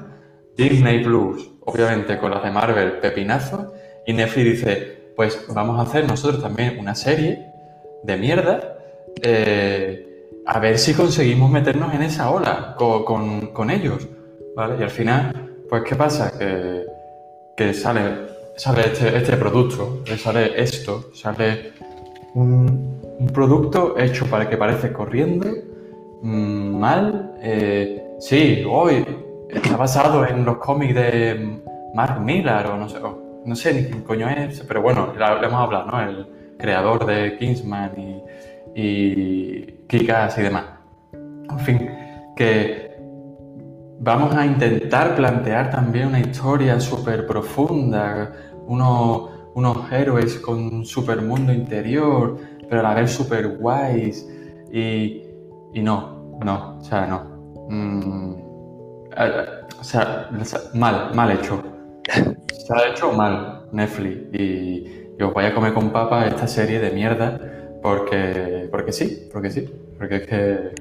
Disney 0.57 1.03
Plus, 1.03 1.51
obviamente 1.61 2.19
con 2.19 2.31
las 2.31 2.43
de 2.43 2.51
Marvel, 2.51 2.93
pepinazo, 3.01 3.75
y 4.07 4.13
Netflix 4.13 4.45
dice, 4.45 5.13
pues 5.17 5.47
vamos 5.53 5.79
a 5.79 5.83
hacer 5.83 6.07
nosotros 6.07 6.43
también 6.43 6.79
una 6.79 6.95
serie 6.95 7.47
de 8.03 8.17
mierda, 8.17 8.79
eh, 9.23 10.31
a 10.47 10.59
ver 10.61 10.79
si 10.79 10.95
conseguimos 10.95 11.51
meternos 11.51 11.93
en 11.95 12.03
esa 12.03 12.31
ola 12.31 12.77
con, 12.79 13.71
ellos, 13.71 14.09
¿vale? 14.55 14.77
Y 14.79 14.83
al 14.83 14.91
final, 14.91 15.65
pues 15.69 15.83
¿qué 15.83 15.97
pasa? 15.97 16.39
Que, 16.39 16.85
que 17.57 17.75
sale 17.75 18.35
sale 18.57 18.87
este, 18.87 19.17
este 19.17 19.37
producto, 19.37 20.03
sale 20.17 20.61
esto, 20.63 21.11
sale 21.15 21.73
un, 22.35 22.94
producto 23.33 23.99
hecho 23.99 24.27
para 24.27 24.49
que 24.49 24.57
parece 24.57 24.93
corriendo, 24.93 25.47
mm, 26.23 26.79
mal, 26.79 27.35
eh, 27.41 28.17
sí, 28.19 28.65
hoy 28.69 29.05
está 29.49 29.77
basado 29.77 30.27
en 30.27 30.45
los 30.45 30.59
cómics 30.59 30.95
de 30.95 31.61
Mark 31.95 32.21
Millar 32.21 32.67
o 32.69 32.77
no 32.77 32.89
sé, 32.89 32.99
no 33.45 33.57
sé 33.57 33.75
ni 33.75 33.85
quién 33.85 34.03
coño 34.03 34.29
es, 34.29 34.61
pero 34.63 34.83
bueno, 34.83 35.13
le 35.15 35.47
hemos 35.47 35.61
hablado, 35.61 35.91
¿no? 35.91 36.01
El 36.01 36.27
creador 36.59 37.07
de 37.07 37.37
Kingsman 37.39 37.93
y, 37.97 38.23
y 38.75 39.63
Kikas 39.87 40.39
y 40.39 40.43
demás. 40.43 40.65
En 41.13 41.59
fin, 41.61 41.91
que 42.35 42.85
vamos 44.01 44.35
a 44.35 44.45
intentar 44.45 45.15
plantear 45.15 45.71
también 45.71 46.09
una 46.09 46.21
historia 46.21 46.81
súper 46.81 47.27
profunda, 47.27 48.33
unos, 48.67 49.31
unos 49.55 49.93
héroes 49.93 50.39
con 50.39 50.59
un 50.59 50.85
super 50.85 51.23
mundo 51.23 51.53
interior, 51.53 52.39
pero 52.69 52.81
a 52.81 52.85
la 52.85 52.95
vez 52.95 53.11
súper 53.11 53.57
guays. 53.57 54.29
Y, 54.73 55.23
y, 55.73 55.83
no, 55.83 56.37
no, 56.45 56.79
o 56.79 56.85
sea, 56.85 57.07
no. 57.07 57.67
Mm, 57.69 58.35
eh, 59.17 59.45
o 59.79 59.85
sea, 59.85 60.29
mal, 60.75 61.15
mal 61.15 61.31
hecho. 61.33 61.63
Se 62.53 62.75
ha 62.75 62.89
hecho 62.89 63.13
mal 63.13 63.67
Netflix 63.73 64.35
y, 64.35 65.05
yo 65.19 65.29
os 65.29 65.35
voy 65.35 65.45
a 65.45 65.55
comer 65.55 65.73
con 65.73 65.91
papa 65.91 66.27
esta 66.27 66.49
serie 66.49 66.81
de 66.81 66.91
mierda 66.91 67.39
porque, 67.81 68.69
porque 68.69 68.91
sí, 68.91 69.29
porque 69.33 69.49
sí, 69.51 69.71
porque 69.97 70.17
es 70.17 70.27
que, 70.27 70.75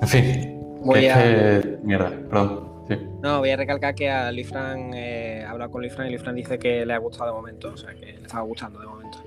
en 0.00 0.08
fin, 0.08 0.60
Voy 0.82 1.06
a... 1.08 1.62
Mierda, 1.82 2.10
perdón. 2.28 2.70
No, 3.22 3.38
voy 3.38 3.50
a 3.50 3.56
recalcar 3.56 3.94
que 3.94 4.10
a 4.10 4.32
Lifran 4.32 4.92
eh, 4.94 5.44
habla 5.46 5.68
con 5.68 5.82
Lifran 5.82 6.08
y 6.08 6.10
Lifran 6.10 6.34
dice 6.34 6.58
que 6.58 6.84
le 6.84 6.92
ha 6.92 6.98
gustado 6.98 7.30
de 7.30 7.36
momento, 7.36 7.72
o 7.72 7.76
sea, 7.76 7.94
que 7.94 8.06
le 8.06 8.22
estaba 8.22 8.42
gustando 8.42 8.80
de 8.80 8.86
momento. 8.86 9.18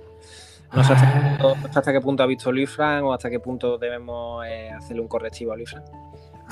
No 0.73 0.83
sé 0.83 0.93
hasta 0.93 1.93
qué 1.93 2.01
punto, 2.01 2.23
ha 2.23 2.25
visto 2.25 2.51
Lifran 2.51 3.03
o 3.03 3.13
hasta 3.13 3.29
qué 3.29 3.39
punto 3.39 3.77
debemos 3.77 4.45
eh, 4.45 4.69
hacerle 4.71 5.01
un 5.01 5.07
correctivo 5.07 5.53
a 5.53 5.57
Lifran. 5.57 5.83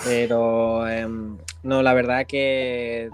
Pero 0.03 0.87
em, 0.87 1.37
no, 1.63 1.81
la 1.81 1.93
verdad 1.93 2.25
que 2.25 3.09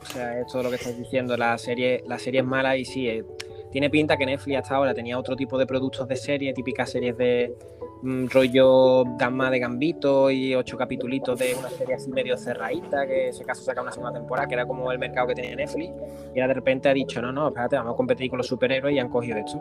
o 0.00 0.04
sea, 0.04 0.40
esto 0.40 0.58
es 0.58 0.64
lo 0.64 0.70
que 0.70 0.76
estáis 0.76 0.98
diciendo, 0.98 1.36
la 1.36 1.56
serie, 1.58 2.02
la 2.06 2.18
serie 2.18 2.40
es 2.40 2.46
mala 2.46 2.76
y 2.76 2.84
sí, 2.84 3.08
eh, 3.08 3.24
tiene 3.70 3.90
pinta 3.90 4.16
que 4.16 4.26
Netflix 4.26 4.58
hasta 4.58 4.76
ahora 4.76 4.94
tenía 4.94 5.18
otro 5.18 5.36
tipo 5.36 5.58
de 5.58 5.66
productos 5.66 6.06
de 6.08 6.16
serie, 6.16 6.52
típicas 6.54 6.90
series 6.90 7.16
de, 7.16 7.54
un 8.02 8.30
rollo 8.30 9.04
dama 9.18 9.50
de 9.50 9.58
gambito 9.58 10.30
y 10.30 10.54
ocho 10.54 10.76
capitulitos 10.76 11.38
de 11.38 11.54
una 11.54 11.68
serie 11.68 11.94
así 11.94 12.10
medio 12.10 12.36
cerradita, 12.36 13.06
que 13.06 13.28
ese 13.28 13.44
caso 13.44 13.62
saca 13.62 13.82
una 13.82 13.92
segunda 13.92 14.18
temporada, 14.18 14.46
que 14.46 14.54
era 14.54 14.66
como 14.66 14.90
el 14.92 14.98
mercado 14.98 15.28
que 15.28 15.34
tenía 15.34 15.56
Netflix, 15.56 15.92
y 16.34 16.40
ahora 16.40 16.48
de 16.48 16.54
repente 16.54 16.88
ha 16.88 16.94
dicho, 16.94 17.20
no, 17.20 17.32
no, 17.32 17.48
espérate, 17.48 17.76
vamos 17.76 17.94
a 17.94 17.96
competir 17.96 18.30
con 18.30 18.38
los 18.38 18.46
superhéroes 18.46 18.94
y 18.94 18.98
han 18.98 19.08
cogido 19.08 19.38
esto. 19.38 19.60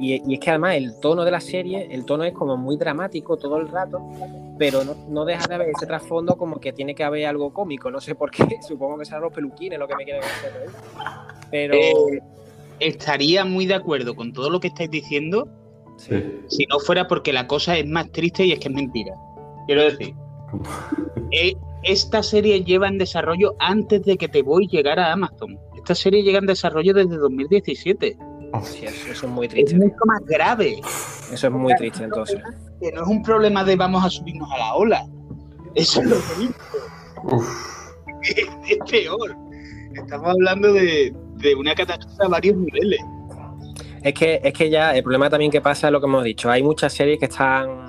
Y, 0.00 0.22
y 0.30 0.34
es 0.34 0.40
que 0.40 0.50
además 0.50 0.76
el 0.76 1.00
tono 1.00 1.24
de 1.24 1.30
la 1.30 1.40
serie, 1.40 1.88
el 1.90 2.04
tono 2.04 2.24
es 2.24 2.32
como 2.32 2.56
muy 2.56 2.76
dramático 2.76 3.36
todo 3.36 3.58
el 3.58 3.68
rato, 3.68 4.00
pero 4.58 4.82
no, 5.08 5.24
deja 5.24 5.46
de 5.46 5.54
haber 5.54 5.68
ese 5.70 5.86
trasfondo 5.86 6.36
como 6.36 6.60
que 6.60 6.72
tiene 6.72 6.94
que 6.94 7.04
haber 7.04 7.26
algo 7.26 7.52
cómico, 7.52 7.90
no 7.90 8.00
sé 8.00 8.14
por 8.14 8.30
qué, 8.30 8.44
supongo 8.66 8.98
que 8.98 9.04
serán 9.04 9.22
los 9.22 9.32
peluquines 9.32 9.78
lo 9.78 9.88
que 9.88 9.96
me 9.96 10.04
quieren 10.04 10.22
hacer 10.22 10.52
Pero... 11.50 11.74
Eh, 11.74 12.22
estaría 12.80 13.44
muy 13.44 13.66
de 13.66 13.74
acuerdo 13.74 14.14
con 14.14 14.32
todo 14.32 14.50
lo 14.50 14.60
que 14.60 14.68
estáis 14.68 14.90
diciendo, 14.90 15.48
si 15.96 16.66
no 16.66 16.78
fuera 16.78 17.08
porque 17.08 17.32
la 17.32 17.48
cosa 17.48 17.76
es 17.76 17.86
más 17.86 18.10
triste 18.12 18.46
y 18.46 18.52
es 18.52 18.60
que 18.60 18.68
es 18.68 18.74
mentira. 18.74 19.14
Quiero 19.66 19.82
decir, 19.82 20.14
eh, 21.32 21.54
esta 21.82 22.22
serie 22.22 22.62
lleva 22.62 22.88
en 22.88 22.98
desarrollo 22.98 23.56
antes 23.58 24.04
de 24.04 24.16
que 24.16 24.28
te 24.28 24.42
voy 24.42 24.66
a 24.66 24.68
llegar 24.68 24.98
a 24.98 25.12
Amazon. 25.12 25.58
Esta 25.76 25.94
serie 25.94 26.22
llega 26.22 26.38
en 26.38 26.46
desarrollo 26.46 26.94
desde 26.94 27.16
2017. 27.16 28.16
Eso, 28.54 29.10
es 29.10 29.22
muy 29.24 29.48
triste. 29.48 29.74
Es 29.74 29.78
mucho 29.78 29.96
más 30.06 30.20
grave. 30.24 30.80
Eso 31.32 31.46
es 31.46 31.52
muy 31.52 31.74
triste 31.76 32.04
entonces. 32.04 32.40
Que 32.80 32.92
no 32.92 33.02
es 33.02 33.08
un 33.08 33.22
problema 33.22 33.64
de 33.64 33.76
vamos 33.76 34.04
a 34.04 34.10
subirnos 34.10 34.50
a 34.52 34.58
la 34.58 34.74
ola. 34.74 35.06
Eso 35.74 36.00
es 36.00 36.08
lo 36.08 36.16
que 36.16 36.48
es, 38.72 38.78
peor. 38.90 39.36
Estamos 39.94 40.28
hablando 40.28 40.72
de, 40.72 41.14
de 41.36 41.54
una 41.54 41.74
catástrofe 41.74 42.24
a 42.24 42.28
varios 42.28 42.56
niveles. 42.56 43.00
Es 44.02 44.14
que, 44.14 44.40
es 44.42 44.52
que 44.52 44.70
ya 44.70 44.94
el 44.96 45.02
problema 45.02 45.28
también 45.28 45.50
que 45.50 45.60
pasa 45.60 45.88
es 45.88 45.92
lo 45.92 46.00
que 46.00 46.06
hemos 46.06 46.24
dicho. 46.24 46.50
Hay 46.50 46.62
muchas 46.62 46.92
series 46.92 47.18
que 47.18 47.26
están 47.26 47.87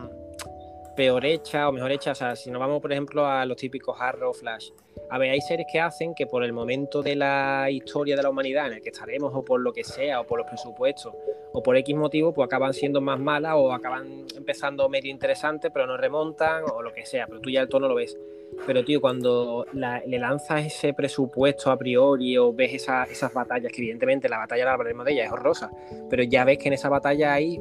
peor 0.99 1.25
hechas 1.25 1.65
o 1.65 1.71
mejor 1.71 1.93
hechas. 1.93 2.17
O 2.17 2.19
sea, 2.19 2.35
si 2.35 2.51
nos 2.51 2.59
vamos, 2.59 2.81
por 2.81 2.91
ejemplo, 2.91 3.25
a 3.25 3.45
los 3.45 3.55
típicos 3.55 3.95
Arrow, 4.01 4.33
Flash. 4.33 4.71
A 5.09 5.17
ver, 5.17 5.29
hay 5.29 5.39
series 5.39 5.65
que 5.71 5.79
hacen 5.79 6.13
que 6.13 6.27
por 6.27 6.43
el 6.43 6.51
momento 6.51 7.01
de 7.01 7.15
la 7.15 7.67
historia 7.71 8.17
de 8.17 8.23
la 8.23 8.29
humanidad 8.29 8.67
en 8.67 8.73
el 8.73 8.81
que 8.81 8.89
estaremos, 8.89 9.31
o 9.33 9.45
por 9.45 9.61
lo 9.61 9.71
que 9.71 9.85
sea, 9.85 10.19
o 10.19 10.25
por 10.25 10.39
los 10.39 10.47
presupuestos, 10.47 11.13
o 11.53 11.63
por 11.63 11.77
X 11.77 11.95
motivo, 11.95 12.33
pues 12.33 12.47
acaban 12.47 12.73
siendo 12.73 12.99
más 12.99 13.17
malas 13.17 13.53
o 13.55 13.71
acaban 13.71 14.25
empezando 14.35 14.89
medio 14.89 15.09
interesantes, 15.09 15.71
pero 15.73 15.87
no 15.87 15.95
remontan, 15.95 16.65
o 16.65 16.81
lo 16.81 16.91
que 16.91 17.05
sea. 17.05 17.27
Pero 17.27 17.39
tú 17.39 17.49
ya 17.49 17.61
el 17.61 17.69
tono 17.69 17.87
lo 17.87 17.95
ves. 17.95 18.17
Pero, 18.65 18.83
tío, 18.83 19.01
cuando 19.01 19.65
le 19.73 20.19
lanzas 20.19 20.65
ese 20.65 20.93
presupuesto 20.93 21.71
a 21.71 21.77
priori 21.77 22.37
o 22.37 22.53
ves 22.53 22.73
esas 22.73 23.33
batallas, 23.33 23.71
que 23.71 23.81
evidentemente 23.81 24.29
la 24.29 24.37
batalla, 24.37 24.65
la 24.65 24.73
hablaremos 24.73 25.05
de 25.05 25.13
ella, 25.13 25.25
es 25.25 25.31
horrorosa, 25.31 25.71
pero 26.09 26.23
ya 26.23 26.43
ves 26.45 26.57
que 26.57 26.67
en 26.67 26.73
esa 26.73 26.89
batalla 26.89 27.33
hay 27.33 27.59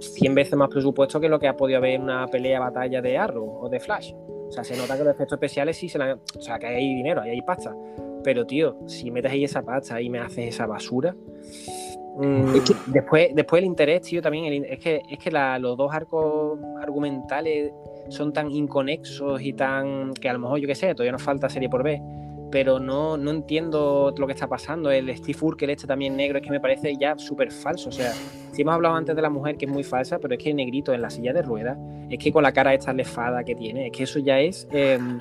100 0.00 0.32
mm, 0.32 0.34
veces 0.34 0.54
más 0.54 0.68
presupuesto 0.68 1.20
que 1.20 1.28
lo 1.28 1.38
que 1.38 1.48
ha 1.48 1.56
podido 1.56 1.78
haber 1.78 1.92
en 1.92 2.02
una 2.02 2.26
pelea 2.28 2.60
batalla 2.60 3.02
de 3.02 3.18
Arrow 3.18 3.58
o 3.62 3.68
de 3.68 3.80
Flash. 3.80 4.12
O 4.14 4.50
sea, 4.50 4.64
se 4.64 4.76
nota 4.76 4.96
que 4.96 5.04
los 5.04 5.14
efectos 5.14 5.36
especiales 5.36 5.76
sí 5.76 5.88
se 5.88 5.98
la, 5.98 6.14
O 6.14 6.40
sea, 6.40 6.58
que 6.58 6.66
hay 6.66 6.94
dinero, 6.94 7.20
ahí 7.20 7.30
hay 7.30 7.42
pasta. 7.42 7.74
Pero, 8.24 8.46
tío, 8.46 8.78
si 8.86 9.10
metes 9.10 9.30
ahí 9.30 9.44
esa 9.44 9.62
pasta 9.62 10.00
y 10.00 10.08
me 10.08 10.18
haces 10.18 10.54
esa 10.54 10.66
basura. 10.66 11.14
Mm, 12.16 12.54
después, 12.86 13.28
después 13.34 13.60
el 13.60 13.66
interés, 13.66 14.02
tío, 14.02 14.22
también. 14.22 14.64
es 14.64 14.78
que, 14.78 15.02
es 15.08 15.18
que 15.18 15.30
los 15.30 15.76
dos 15.76 15.92
arcos 15.92 16.58
argumentales 16.80 17.72
son 18.08 18.32
tan 18.32 18.50
inconexos 18.50 19.42
y 19.42 19.52
tan. 19.52 20.14
que 20.14 20.28
a 20.28 20.32
lo 20.32 20.38
mejor, 20.38 20.60
yo 20.60 20.66
qué 20.66 20.74
sé, 20.74 20.94
todavía 20.94 21.12
nos 21.12 21.22
falta 21.22 21.48
serie 21.48 21.68
por 21.68 21.82
ver. 21.82 22.00
Pero 22.50 22.80
no, 22.80 23.18
no 23.18 23.30
entiendo 23.30 24.14
lo 24.16 24.26
que 24.26 24.32
está 24.32 24.46
pasando. 24.46 24.90
El 24.90 25.14
Steve 25.14 25.38
Urkel 25.42 25.68
este 25.68 25.86
también 25.86 26.16
negro 26.16 26.38
es 26.38 26.44
que 26.44 26.50
me 26.50 26.60
parece 26.60 26.96
ya 26.96 27.18
súper 27.18 27.52
falso. 27.52 27.90
O 27.90 27.92
sea, 27.92 28.10
si 28.52 28.62
hemos 28.62 28.74
hablado 28.74 28.94
antes 28.94 29.14
de 29.14 29.20
la 29.20 29.28
mujer 29.28 29.58
que 29.58 29.66
es 29.66 29.70
muy 29.70 29.84
falsa, 29.84 30.18
pero 30.18 30.34
es 30.34 30.42
que 30.42 30.50
el 30.50 30.56
negrito 30.56 30.94
en 30.94 31.02
la 31.02 31.10
silla 31.10 31.34
de 31.34 31.42
ruedas, 31.42 31.76
es 32.08 32.18
que 32.18 32.32
con 32.32 32.42
la 32.42 32.52
cara 32.52 32.72
esta 32.72 32.94
lefada 32.94 33.44
que 33.44 33.54
tiene, 33.54 33.88
es 33.88 33.92
que 33.92 34.04
eso 34.04 34.18
ya 34.18 34.40
es. 34.40 34.66
Em, 34.72 35.18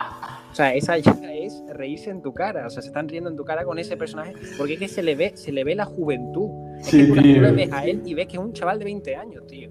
o 0.50 0.56
sea, 0.56 0.74
esa 0.74 0.98
ya 0.98 1.18
es 1.34 1.62
reírse 1.74 2.10
en 2.10 2.22
tu 2.22 2.34
cara. 2.34 2.66
O 2.66 2.70
sea, 2.70 2.82
se 2.82 2.88
están 2.88 3.10
riendo 3.10 3.30
en 3.30 3.36
tu 3.36 3.44
cara 3.44 3.66
con 3.66 3.78
ese 3.78 3.98
personaje. 3.98 4.34
Porque 4.58 4.74
es 4.74 4.80
que 4.80 4.88
se 4.88 5.04
le 5.04 5.16
ve, 5.16 5.34
se 5.36 5.52
le 5.52 5.66
ve 5.66 5.76
la 5.76 5.86
juventud. 5.86 6.50
Es 6.80 6.92
que 6.92 7.04
tú, 7.04 7.16
le 7.16 7.52
ves 7.52 7.74
a 7.74 7.86
él 7.86 8.04
y 8.06 8.14
ves 8.14 8.28
que 8.28 8.38
es 8.38 8.40
un 8.42 8.54
chaval 8.54 8.80
de 8.80 8.86
20 8.86 9.16
años, 9.18 9.46
tío. 9.48 9.70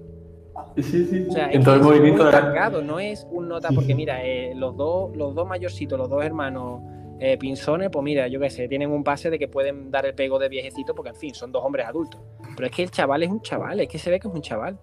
Sí, 0.75 1.05
sí, 1.05 1.25
O 1.29 1.31
sea, 1.31 1.51
en 1.51 1.63
todo 1.63 1.75
el 1.75 1.81
movimiento 1.81 2.25
de 2.25 2.83
no 2.83 2.99
es 2.99 3.27
un 3.31 3.47
nota, 3.47 3.69
porque 3.73 3.95
mira, 3.95 4.23
eh, 4.23 4.53
los, 4.55 4.75
dos, 4.75 5.15
los 5.15 5.33
dos 5.35 5.47
mayorcitos, 5.47 5.97
los 5.97 6.09
dos 6.09 6.23
hermanos 6.23 6.81
eh, 7.19 7.37
Pinzones, 7.37 7.89
pues 7.91 8.03
mira, 8.03 8.27
yo 8.27 8.39
qué 8.39 8.49
sé, 8.49 8.67
tienen 8.67 8.91
un 8.91 9.03
pase 9.03 9.29
de 9.29 9.39
que 9.39 9.47
pueden 9.47 9.89
dar 9.89 10.05
el 10.05 10.13
pego 10.13 10.37
de 10.37 10.49
viejecito, 10.49 10.93
porque 10.93 11.09
en 11.09 11.15
fin, 11.15 11.33
son 11.33 11.51
dos 11.51 11.63
hombres 11.63 11.87
adultos. 11.87 12.21
Pero 12.55 12.67
es 12.67 12.71
que 12.75 12.83
el 12.83 12.91
chaval 12.91 13.23
es 13.23 13.29
un 13.29 13.41
chaval, 13.41 13.79
es 13.79 13.87
que 13.87 13.97
se 13.97 14.09
ve 14.09 14.19
que 14.19 14.27
es 14.27 14.33
un 14.33 14.41
chaval. 14.41 14.77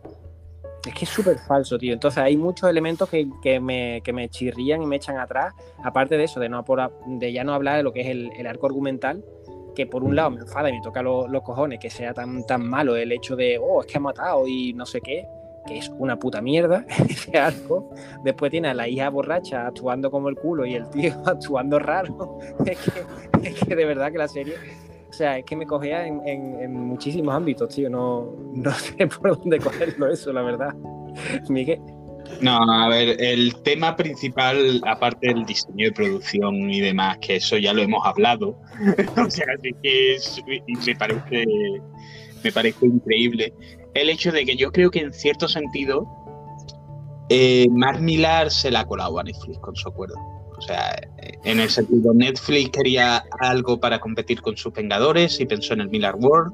Es 0.84 0.92
que 0.92 1.04
es 1.06 1.10
súper 1.10 1.38
falso, 1.38 1.78
tío. 1.78 1.94
Entonces 1.94 2.18
hay 2.18 2.36
muchos 2.36 2.68
elementos 2.68 3.08
que, 3.08 3.26
que, 3.42 3.58
me, 3.58 4.02
que, 4.02 4.12
me, 4.12 4.28
chirrían 4.28 4.82
y 4.82 4.86
me 4.86 4.96
echan 4.96 5.16
atrás. 5.16 5.54
Aparte 5.82 6.18
de 6.18 6.24
eso, 6.24 6.40
de, 6.40 6.50
no, 6.50 6.62
de 7.06 7.32
ya 7.32 7.42
no 7.42 7.54
hablar 7.54 7.78
de 7.78 7.82
lo 7.82 7.92
que 7.92 8.02
es 8.02 8.08
el, 8.08 8.30
el 8.36 8.46
arco 8.46 8.66
argumental, 8.66 9.24
que 9.74 9.86
por 9.86 10.04
un 10.04 10.14
lado 10.14 10.30
me 10.30 10.40
enfada 10.40 10.68
y 10.68 10.72
me 10.72 10.82
toca 10.82 11.02
los, 11.02 11.30
los 11.30 11.42
cojones 11.42 11.78
que 11.78 11.88
sea 11.88 12.12
tan, 12.12 12.44
tan 12.44 12.68
malo 12.68 12.96
el 12.96 13.12
hecho 13.12 13.34
de, 13.34 13.58
oh, 13.58 13.80
es 13.80 13.86
que 13.86 13.96
ha 13.96 14.00
matado 14.00 14.46
y 14.46 14.74
no 14.74 14.84
sé 14.84 15.00
qué 15.00 15.26
que 15.66 15.78
es 15.78 15.90
una 15.98 16.18
puta 16.18 16.40
mierda 16.40 16.84
ese 17.08 17.38
arco. 17.38 17.90
Después 18.22 18.50
tiene 18.50 18.68
a 18.68 18.74
la 18.74 18.88
hija 18.88 19.08
borracha 19.08 19.66
actuando 19.66 20.10
como 20.10 20.28
el 20.28 20.36
culo 20.36 20.66
y 20.66 20.74
el 20.74 20.88
tío 20.90 21.14
actuando 21.26 21.78
raro. 21.78 22.38
Es 22.66 22.78
que, 22.78 23.48
es 23.48 23.60
que 23.60 23.76
de 23.76 23.84
verdad 23.84 24.10
que 24.10 24.18
la 24.18 24.28
serie. 24.28 24.54
O 25.08 25.12
sea, 25.12 25.38
es 25.38 25.44
que 25.44 25.54
me 25.54 25.66
cogea 25.66 26.06
en, 26.06 26.20
en, 26.26 26.72
muchísimos 26.72 27.34
ámbitos, 27.34 27.72
tío. 27.72 27.88
No, 27.88 28.34
no 28.52 28.70
sé 28.72 29.06
por 29.06 29.38
dónde 29.38 29.58
cogerlo 29.58 30.10
eso, 30.10 30.32
la 30.32 30.42
verdad. 30.42 30.74
Miguel. 31.48 31.80
No, 32.40 32.58
a 32.58 32.88
ver, 32.88 33.20
el 33.20 33.54
tema 33.62 33.96
principal, 33.96 34.80
aparte 34.86 35.28
del 35.28 35.44
diseño 35.44 35.86
de 35.86 35.92
producción 35.92 36.70
y 36.70 36.80
demás, 36.80 37.18
que 37.18 37.36
eso 37.36 37.58
ya 37.58 37.72
lo 37.72 37.82
hemos 37.82 38.04
hablado, 38.04 38.58
o 39.16 39.30
sea, 39.30 39.46
así 39.56 39.70
que 39.82 40.14
es, 40.14 40.42
me 40.86 40.96
parece, 40.96 41.44
me 42.42 42.50
parece 42.50 42.86
increíble 42.86 43.52
el 43.94 44.10
hecho 44.10 44.32
de 44.32 44.44
que 44.44 44.56
yo 44.56 44.72
creo 44.72 44.90
que 44.90 45.00
en 45.00 45.12
cierto 45.12 45.48
sentido 45.48 46.06
eh, 47.28 47.66
Mark 47.70 48.00
Millar 48.00 48.50
se 48.50 48.70
la 48.70 48.84
colado 48.84 49.18
a 49.18 49.22
Netflix 49.22 49.58
con 49.58 49.74
su 49.74 49.88
acuerdo. 49.88 50.16
O 50.56 50.60
sea, 50.60 50.96
en 51.44 51.60
el 51.60 51.68
sentido, 51.68 52.12
Netflix 52.14 52.70
quería 52.70 53.24
algo 53.40 53.80
para 53.80 53.98
competir 53.98 54.40
con 54.40 54.56
sus 54.56 54.72
Vengadores 54.72 55.40
y 55.40 55.46
pensó 55.46 55.74
en 55.74 55.80
el 55.80 55.88
Millar 55.88 56.16
World. 56.16 56.52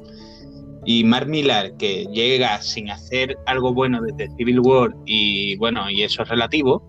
Y 0.87 1.05
Mark 1.05 1.29
Millar, 1.29 1.77
que 1.77 2.07
llega 2.07 2.61
sin 2.63 2.91
hacer 2.91 3.37
algo 3.47 3.75
bueno 3.75 4.01
desde 4.01 4.35
Civil 4.37 4.61
War, 4.61 4.97
y 5.05 5.57
bueno, 5.57 5.91
y 5.91 6.03
eso 6.03 6.23
es 6.23 6.29
relativo, 6.31 6.83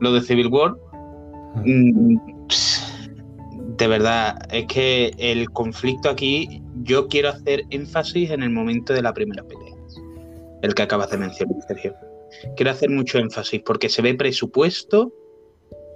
lo 0.00 0.12
de 0.12 0.20
Civil 0.20 0.48
War, 0.48 0.74
mm, 1.64 2.16
de 3.76 3.86
verdad, 3.86 4.36
es 4.52 4.66
que 4.66 5.12
el 5.18 5.48
conflicto 5.50 6.10
aquí, 6.10 6.60
yo 6.82 7.06
quiero 7.06 7.28
hacer 7.28 7.62
énfasis 7.70 8.30
en 8.30 8.42
el 8.42 8.50
momento 8.50 8.92
de 8.92 9.02
la 9.02 9.14
primera 9.14 9.44
pelea 9.44 9.69
el 10.62 10.74
que 10.74 10.82
acabas 10.82 11.10
de 11.10 11.18
mencionar, 11.18 11.56
Sergio. 11.66 11.94
Quiero 12.56 12.70
hacer 12.70 12.90
mucho 12.90 13.18
énfasis 13.18 13.60
porque 13.64 13.88
se 13.88 14.02
ve 14.02 14.14
presupuesto 14.14 15.12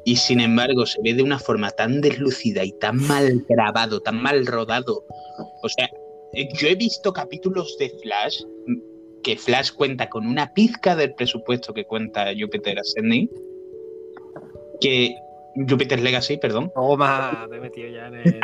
y 0.05 0.17
sin 0.17 0.41
embargo 0.41 0.85
se 0.87 1.01
ve 1.03 1.15
de 1.15 1.23
una 1.23 1.39
forma 1.39 1.71
tan 1.71 2.01
deslucida 2.01 2.65
y 2.65 2.73
tan 2.79 2.97
mal 3.07 3.45
grabado, 3.49 4.01
tan 4.01 4.21
mal 4.23 4.47
rodado. 4.47 5.05
O 5.63 5.69
sea, 5.69 5.89
yo 6.55 6.69
he 6.69 6.75
visto 6.75 7.13
capítulos 7.13 7.77
de 7.79 7.91
Flash 8.03 8.43
que 9.23 9.37
Flash 9.37 9.73
cuenta 9.73 10.09
con 10.09 10.27
una 10.27 10.53
pizca 10.53 10.95
del 10.95 11.15
presupuesto 11.15 11.73
que 11.73 11.85
cuenta 11.85 12.27
Jupiter 12.39 12.79
Ascending, 12.79 13.31
que 14.81 15.17
Jupiter 15.69 16.01
Legacy, 16.01 16.37
perdón. 16.37 16.71
Toma, 16.75 17.47
me 17.51 17.57
he 17.57 17.61
metido 17.61 17.89
ya 17.89 18.09
en 18.09 18.15
el... 18.15 18.41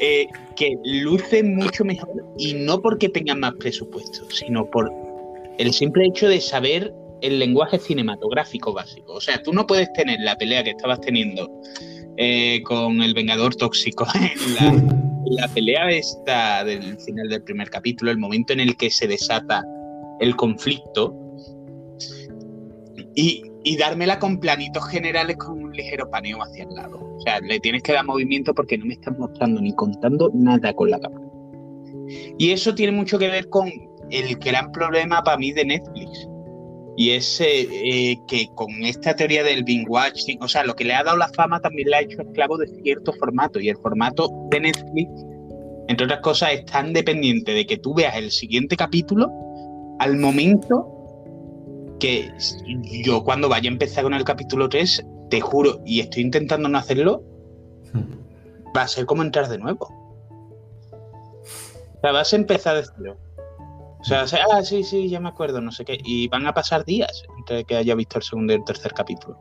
Eh, 0.00 0.26
que 0.56 0.76
luce 0.84 1.42
mucho 1.42 1.84
mejor 1.84 2.24
y 2.38 2.54
no 2.54 2.80
porque 2.80 3.08
tengan 3.08 3.40
más 3.40 3.54
presupuesto, 3.54 4.28
sino 4.30 4.68
por 4.70 4.90
el 5.58 5.72
simple 5.72 6.06
hecho 6.06 6.28
de 6.28 6.40
saber 6.40 6.92
el 7.22 7.38
lenguaje 7.38 7.78
cinematográfico 7.78 8.72
básico. 8.72 9.14
O 9.14 9.20
sea, 9.20 9.42
tú 9.42 9.52
no 9.52 9.66
puedes 9.66 9.92
tener 9.92 10.20
la 10.20 10.36
pelea 10.36 10.62
que 10.62 10.70
estabas 10.70 11.00
teniendo 11.00 11.50
eh, 12.16 12.62
con 12.64 13.02
el 13.02 13.14
Vengador 13.14 13.54
Tóxico 13.54 14.06
en 14.14 15.36
la, 15.36 15.48
pelea 15.48 15.90
esta 15.90 16.64
del 16.64 16.98
final 16.98 17.28
del 17.28 17.42
primer 17.42 17.70
capítulo, 17.70 18.10
el 18.10 18.18
momento 18.18 18.52
en 18.52 18.60
el 18.60 18.76
que 18.76 18.90
se 18.90 19.06
desata 19.06 19.64
el 20.20 20.36
conflicto, 20.36 21.14
y, 23.16 23.42
y 23.64 23.76
dármela 23.76 24.18
con 24.18 24.38
planitos 24.38 24.86
generales 24.88 25.36
con 25.36 25.63
ligero 25.74 26.08
paneo 26.10 26.42
hacia 26.42 26.64
el 26.64 26.74
lado. 26.74 26.98
O 26.98 27.20
sea, 27.20 27.40
le 27.40 27.60
tienes 27.60 27.82
que 27.82 27.92
dar 27.92 28.04
movimiento 28.04 28.54
porque 28.54 28.78
no 28.78 28.86
me 28.86 28.94
estás 28.94 29.16
mostrando 29.18 29.60
ni 29.60 29.74
contando 29.74 30.30
nada 30.34 30.72
con 30.74 30.90
la 30.90 30.98
cámara. 30.98 31.26
Y 32.38 32.50
eso 32.50 32.74
tiene 32.74 32.92
mucho 32.92 33.18
que 33.18 33.28
ver 33.28 33.48
con 33.48 33.70
el 34.10 34.36
gran 34.36 34.72
problema 34.72 35.22
para 35.22 35.38
mí 35.38 35.52
de 35.52 35.64
Netflix. 35.64 36.28
Y 36.96 37.10
es 37.10 37.40
eh, 37.40 38.16
que 38.28 38.48
con 38.54 38.70
esta 38.84 39.16
teoría 39.16 39.42
del 39.42 39.64
binge 39.64 39.88
watching, 39.88 40.40
o 40.40 40.48
sea, 40.48 40.64
lo 40.64 40.76
que 40.76 40.84
le 40.84 40.94
ha 40.94 41.02
dado 41.02 41.16
la 41.16 41.28
fama 41.28 41.60
también 41.60 41.90
le 41.90 41.96
ha 41.96 42.00
hecho 42.02 42.22
esclavo 42.22 42.56
de 42.56 42.68
cierto 42.82 43.12
formato. 43.14 43.58
Y 43.58 43.68
el 43.68 43.76
formato 43.78 44.28
de 44.50 44.60
Netflix, 44.60 45.10
entre 45.88 46.04
otras 46.04 46.20
cosas, 46.20 46.52
es 46.52 46.64
tan 46.66 46.92
dependiente 46.92 47.52
de 47.52 47.66
que 47.66 47.78
tú 47.78 47.94
veas 47.94 48.16
el 48.16 48.30
siguiente 48.30 48.76
capítulo 48.76 49.28
al 49.98 50.16
momento 50.18 50.90
que 51.98 52.30
yo 53.04 53.24
cuando 53.24 53.48
vaya 53.48 53.70
a 53.70 53.72
empezar 53.72 54.04
con 54.04 54.14
el 54.14 54.24
capítulo 54.24 54.68
3 54.68 55.04
te 55.30 55.40
juro, 55.40 55.80
y 55.84 56.00
estoy 56.00 56.22
intentando 56.22 56.68
no 56.68 56.78
hacerlo, 56.78 57.22
va 58.76 58.82
a 58.82 58.88
ser 58.88 59.06
como 59.06 59.22
entrar 59.22 59.48
de 59.48 59.58
nuevo. 59.58 59.86
O 60.92 62.00
sea, 62.00 62.12
vas 62.12 62.32
a 62.32 62.36
empezar 62.36 62.76
de 62.76 62.84
cero. 62.96 63.16
O 64.00 64.04
sea, 64.04 64.26
ah, 64.52 64.62
sí, 64.62 64.84
sí, 64.84 65.08
ya 65.08 65.18
me 65.18 65.30
acuerdo, 65.30 65.62
no 65.62 65.72
sé 65.72 65.84
qué. 65.84 65.98
Y 66.04 66.28
van 66.28 66.46
a 66.46 66.52
pasar 66.52 66.84
días 66.84 67.24
entre 67.38 67.64
que 67.64 67.76
haya 67.76 67.94
visto 67.94 68.18
el 68.18 68.22
segundo 68.22 68.52
y 68.52 68.56
el 68.56 68.64
tercer 68.64 68.92
capítulo. 68.92 69.38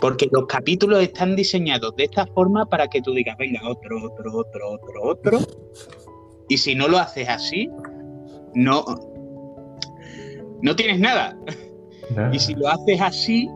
Porque 0.00 0.28
los 0.32 0.46
capítulos 0.46 1.02
están 1.02 1.36
diseñados 1.36 1.94
de 1.96 2.04
esta 2.04 2.26
forma 2.26 2.64
para 2.64 2.88
que 2.88 3.02
tú 3.02 3.12
digas, 3.12 3.36
venga, 3.36 3.60
otro, 3.68 4.02
otro, 4.02 4.34
otro, 4.34 4.70
otro, 4.70 5.02
otro. 5.02 5.38
Y 6.48 6.56
si 6.56 6.74
no 6.74 6.88
lo 6.88 6.98
haces 6.98 7.28
así, 7.28 7.68
no, 8.54 8.84
no 10.62 10.76
tienes 10.76 10.98
nada. 10.98 11.36
Y 12.32 12.38
si 12.38 12.54
lo 12.54 12.68
haces 12.68 13.00
así, 13.00 13.50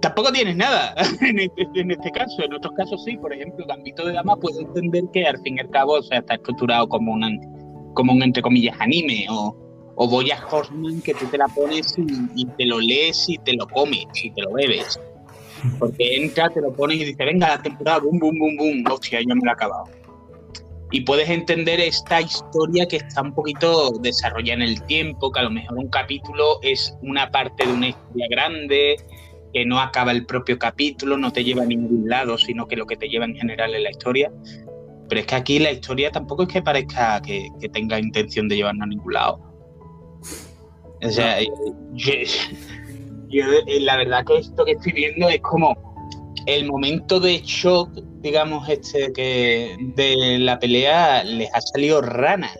tampoco 0.00 0.32
tienes 0.32 0.56
nada 0.56 0.94
este, 1.20 1.80
en 1.80 1.90
este, 1.90 2.10
caso. 2.10 2.42
En 2.42 2.54
otros 2.54 2.72
casos 2.74 3.02
sí, 3.04 3.16
por 3.16 3.32
ejemplo, 3.32 3.64
Gambito 3.66 4.06
de 4.06 4.14
Dama 4.14 4.36
puede 4.36 4.60
entender 4.60 5.04
que 5.12 5.26
al 5.26 5.40
fin 5.42 5.56
y 5.56 5.60
al 5.60 5.70
cabo 5.70 5.98
está 5.98 6.34
estructurado 6.34 6.88
como 6.88 7.12
un, 7.12 7.92
como 7.94 8.12
un 8.12 8.22
entre 8.22 8.42
comillas 8.42 8.76
anime 8.80 9.26
o, 9.30 9.56
o 9.96 10.08
Boya 10.08 10.38
Horseman 10.50 11.00
que 11.02 11.14
tú 11.14 11.26
te 11.26 11.38
la 11.38 11.48
pones 11.48 11.94
y, 12.34 12.46
te 12.46 12.66
lo 12.66 12.80
lees 12.80 13.28
y 13.28 13.38
te 13.38 13.54
lo 13.54 13.66
comes 13.66 14.06
y 14.22 14.30
te 14.30 14.42
lo 14.42 14.52
bebes. 14.52 14.98
Porque 15.78 16.16
entra, 16.16 16.48
te 16.50 16.60
lo 16.60 16.72
pones 16.72 16.98
y 16.98 17.04
dice, 17.04 17.24
venga 17.24 17.48
la 17.48 17.60
temporada, 17.60 17.98
boom, 17.98 18.18
boom, 18.20 18.38
boom, 18.38 18.56
boom, 18.56 18.84
hostia, 18.92 19.20
ya 19.20 19.34
me 19.34 19.40
lo 19.42 19.50
he 19.50 19.52
acabado. 19.52 19.86
Y 20.90 21.02
puedes 21.02 21.28
entender 21.28 21.80
esta 21.80 22.20
historia 22.20 22.86
que 22.86 22.96
está 22.96 23.20
un 23.20 23.34
poquito 23.34 23.90
desarrollada 24.00 24.62
en 24.64 24.70
el 24.70 24.82
tiempo, 24.84 25.30
que 25.30 25.40
a 25.40 25.42
lo 25.42 25.50
mejor 25.50 25.76
un 25.76 25.88
capítulo 25.88 26.60
es 26.62 26.96
una 27.02 27.30
parte 27.30 27.66
de 27.66 27.72
una 27.72 27.88
historia 27.88 28.26
grande, 28.30 28.96
que 29.52 29.66
no 29.66 29.80
acaba 29.80 30.12
el 30.12 30.24
propio 30.24 30.58
capítulo, 30.58 31.18
no 31.18 31.30
te 31.30 31.44
lleva 31.44 31.62
a 31.62 31.66
ningún 31.66 32.08
lado, 32.08 32.38
sino 32.38 32.66
que 32.66 32.76
lo 32.76 32.86
que 32.86 32.96
te 32.96 33.08
lleva 33.08 33.26
en 33.26 33.34
general 33.34 33.74
es 33.74 33.82
la 33.82 33.90
historia. 33.90 34.32
Pero 35.08 35.20
es 35.20 35.26
que 35.26 35.34
aquí 35.34 35.58
la 35.58 35.72
historia 35.72 36.10
tampoco 36.10 36.44
es 36.44 36.48
que 36.48 36.62
parezca 36.62 37.20
que, 37.20 37.50
tenga 37.72 37.98
intención 37.98 38.48
de 38.48 38.56
llevarnos 38.56 38.84
a 38.84 38.86
ningún 38.86 39.12
lado. 39.12 39.40
O 41.02 41.10
sea, 41.10 41.38
yo, 41.92 42.12
eh, 43.32 43.80
la 43.80 43.96
verdad 43.96 44.24
que 44.24 44.38
esto 44.38 44.64
que 44.64 44.72
estoy 44.72 44.92
viendo 44.92 45.28
es 45.28 45.40
como 45.40 45.87
el 46.48 46.64
momento 46.66 47.20
de 47.20 47.42
shock, 47.44 47.90
digamos, 48.22 48.66
este 48.70 49.12
que 49.12 49.76
de 49.94 50.38
la 50.38 50.58
pelea 50.58 51.22
les 51.22 51.54
ha 51.54 51.60
salido 51.60 52.00
rana 52.00 52.50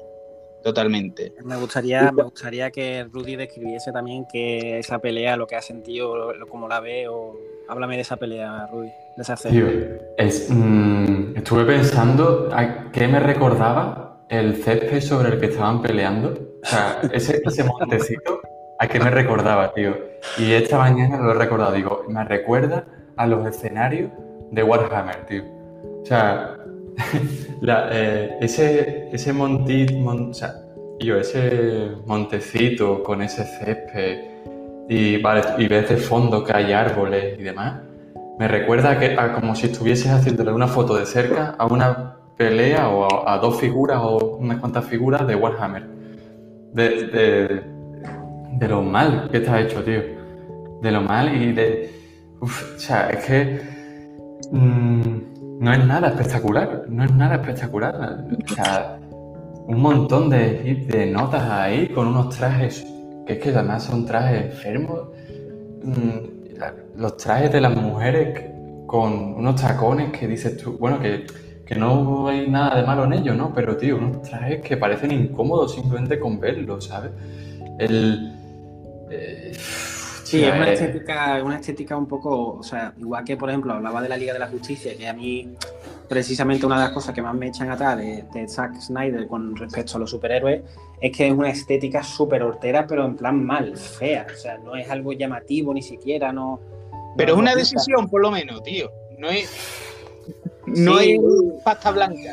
totalmente. 0.63 1.33
Me 1.43 1.57
gustaría, 1.57 2.13
me 2.13 2.25
gustaría 2.25 2.71
que 2.71 3.05
Rudy 3.05 3.37
describiese 3.37 3.91
también 3.91 4.27
que 4.31 4.79
esa 4.79 4.99
pelea, 4.99 5.39
lo 5.39 5.47
que 5.47 5.57
ha 5.57 5.63
sentido, 5.63 6.35
cómo 6.51 6.69
la 6.69 6.81
ve, 6.81 7.09
o 7.09 7.35
háblame 7.67 7.97
de 7.97 8.03
esa 8.03 8.19
pelea, 8.19 8.67
Rudy, 8.71 8.91
de 9.17 9.23
esa 9.23 10.53
mm, 10.53 11.37
estuve 11.39 11.65
pensando 11.65 12.51
a 12.53 12.93
qué 12.93 13.09
me 13.09 13.21
recordaba 13.21 14.27
el 14.29 14.57
césped 14.57 15.01
sobre 15.01 15.31
el 15.31 15.41
que 15.41 15.47
estaban 15.47 15.81
peleando. 15.81 16.59
O 16.63 16.67
sea, 16.67 17.01
ese, 17.11 17.41
ese 17.43 17.65
montecito, 17.65 18.43
a 18.79 18.87
qué 18.87 19.01
me 19.01 19.09
recordaba, 19.09 19.73
tío. 19.73 19.97
Y 20.37 20.53
esta 20.53 20.77
mañana 20.77 21.17
lo 21.17 21.31
he 21.31 21.35
recordado, 21.35 21.73
digo, 21.73 22.05
me 22.07 22.23
recuerda 22.25 22.85
a 23.19 23.27
los 23.27 23.47
escenarios 23.47 24.11
de 24.51 24.63
Warhammer, 24.63 25.27
tío. 25.27 25.45
O 26.03 26.07
sea, 26.07 26.57
Eh, 27.61 28.37
ese, 28.41 29.09
ese 29.13 29.33
yo, 31.01 31.17
ese 31.17 31.91
montecito 32.07 33.03
con 33.03 33.23
ese 33.23 33.45
césped 33.45 34.19
y, 34.89 35.21
vale, 35.21 35.43
y 35.59 35.69
ves 35.69 35.89
de 35.89 35.97
fondo 35.97 36.45
que 36.45 36.53
hay 36.53 36.73
árboles 36.73 37.39
y 37.39 37.43
demás, 37.43 37.83
me 38.39 38.49
recuerda 38.49 38.99
que, 38.99 39.17
como 39.35 39.55
si 39.55 39.67
estuvieses 39.67 40.11
haciéndole 40.11 40.53
una 40.53 40.69
foto 40.69 40.97
de 40.97 41.07
cerca 41.07 41.57
a 41.59 41.67
una 41.67 42.17
pelea 42.37 42.89
o 42.89 43.29
a, 43.29 43.39
dos 43.39 43.59
figuras 43.61 43.99
o 44.01 44.37
unas 44.37 44.59
cuantas 44.59 44.85
figuras 44.85 45.27
de 45.27 45.35
Warhammer. 45.35 45.85
De, 46.73 47.63
de, 48.53 48.69
lo 48.69 48.83
mal 48.83 49.29
que 49.31 49.39
está 49.39 49.61
hecho, 49.61 49.83
tío. 49.83 50.01
De 50.81 50.91
lo 50.93 51.03
mal 51.03 51.35
y 51.35 51.53
de... 51.53 51.98
O 52.41 52.49
sea, 52.79 53.11
es 53.11 53.25
que... 53.25 53.61
Mm, 54.53 55.39
no 55.61 55.73
es 55.73 55.85
nada 55.85 56.09
espectacular, 56.09 56.85
no 56.89 57.05
es 57.05 57.13
nada 57.15 57.37
espectacular. 57.37 58.25
O 58.45 58.55
sea, 58.55 58.99
un 59.67 59.81
montón 59.81 60.31
de, 60.31 61.11
notas 61.13 61.43
ahí 61.51 61.89
con 61.89 62.09
unos 62.09 62.37
trajes, 62.37 62.87
que 63.27 63.35
es 63.35 63.39
que 63.39 63.51
además 63.51 63.83
son 63.85 64.07
trajes 64.07 64.47
enfermos. 64.47 65.09
Mm, 65.83 66.39
los 66.97 67.17
trajes 67.17 67.53
de 67.53 67.61
las 67.61 67.75
mujeres 67.77 68.45
con 68.87 69.35
unos 69.35 69.61
tacones 69.61 70.11
que 70.11 70.27
dices 70.27 70.57
tú, 70.57 70.79
bueno, 70.79 70.99
que, 71.01 71.27
no 71.77 72.29
hay 72.29 72.49
nada 72.49 72.81
de 72.81 72.87
malo 72.87 73.05
en 73.05 73.13
ellos, 73.13 73.37
¿no? 73.37 73.53
Pero, 73.53 73.77
tío, 73.77 73.99
unos 73.99 74.23
trajes 74.23 74.63
que 74.63 74.79
parecen 74.79 75.13
incómodos 75.13 75.75
simplemente 75.75 76.19
con 76.19 76.41
verlos, 76.41 76.87
¿sabes? 76.87 77.11
El... 77.79 78.33
Eh, 79.11 79.53
Sí, 80.29 80.45
es 80.45 80.53
una 80.53 80.71
estética, 80.71 81.43
una 81.43 81.57
estética 81.57 81.97
un 81.97 82.07
poco, 82.07 82.59
o 82.59 82.63
sea, 82.63 82.93
igual 82.99 83.25
que 83.25 83.39
por 83.39 83.49
ejemplo 83.49 83.73
hablaba 83.73 84.03
de 84.03 84.11
la 84.11 84.17
Liga 84.19 84.35
de 84.35 84.39
la 84.39 84.49
Justicia, 84.49 84.95
que 84.95 85.09
a 85.09 85.15
mí 85.15 85.55
precisamente 86.07 86.67
una 86.67 86.77
de 86.77 86.85
las 86.85 86.93
cosas 86.93 87.15
que 87.15 87.23
más 87.23 87.35
me 87.35 87.49
echan 87.49 87.71
atrás 87.71 87.97
de, 87.97 88.27
de 88.35 88.47
Zack 88.47 88.79
Snyder 88.79 89.27
con 89.27 89.57
respecto 89.57 89.97
a 89.97 90.01
los 90.01 90.11
superhéroes 90.11 90.61
es 91.01 91.17
que 91.17 91.29
es 91.29 91.33
una 91.33 91.49
estética 91.49 92.03
súper 92.03 92.43
hortera, 92.43 92.87
pero 92.87 93.07
en 93.07 93.17
plan 93.17 93.43
mal, 93.43 93.75
fea, 93.75 94.27
o 94.31 94.37
sea, 94.37 94.59
no 94.59 94.77
es 94.77 94.91
algo 94.91 95.15
llamativo 95.15 95.73
ni 95.73 95.81
siquiera, 95.81 96.31
no... 96.31 96.61
Pero 97.17 97.33
es 97.33 97.39
una 97.39 97.55
decisión 97.55 98.11
por 98.11 98.21
lo 98.21 98.31
menos, 98.31 98.63
tío, 98.63 98.91
no 99.17 99.31
es... 99.31 99.51
No 100.67 101.01
es 101.01 101.19
pasta 101.65 101.91
blanca. 101.91 102.31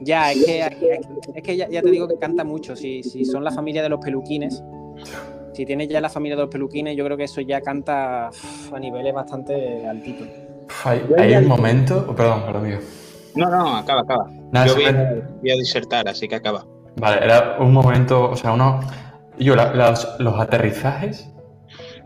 Ya, 0.00 0.32
es 0.32 0.44
que, 0.44 1.00
es 1.34 1.42
que 1.44 1.56
ya, 1.56 1.68
te 1.68 1.90
digo 1.90 2.08
que 2.08 2.18
canta 2.18 2.42
mucho. 2.42 2.74
Si, 2.74 3.04
si 3.04 3.24
son 3.24 3.44
la 3.44 3.52
familia 3.52 3.84
de 3.84 3.88
los 3.88 4.00
peluquines, 4.00 4.60
si 5.58 5.66
tienes 5.66 5.88
ya 5.88 6.00
la 6.00 6.08
familia 6.08 6.36
de 6.36 6.42
los 6.42 6.50
peluquines, 6.52 6.96
yo 6.96 7.04
creo 7.04 7.16
que 7.16 7.24
eso 7.24 7.40
ya 7.40 7.60
canta 7.60 8.28
a 8.28 8.78
niveles 8.78 9.12
bastante 9.12 9.84
altitos. 9.88 10.28
Hay, 10.84 11.34
un 11.34 11.48
momento. 11.48 12.06
Oh, 12.08 12.14
perdón, 12.14 12.44
perdón, 12.46 12.62
mío. 12.68 12.78
No, 13.34 13.50
no, 13.50 13.76
acaba, 13.76 14.02
acaba. 14.02 14.30
yo 14.64 14.74
voy, 14.76 14.84
a, 14.84 15.56
disertar, 15.56 16.08
así 16.08 16.28
que 16.28 16.36
acaba. 16.36 16.64
Vale, 16.94 17.24
era 17.24 17.56
un 17.58 17.72
momento, 17.72 18.30
o 18.30 18.36
sea, 18.36 18.52
uno. 18.52 18.78
Yo, 19.36 19.56
los, 19.56 20.38
aterrizajes 20.38 21.28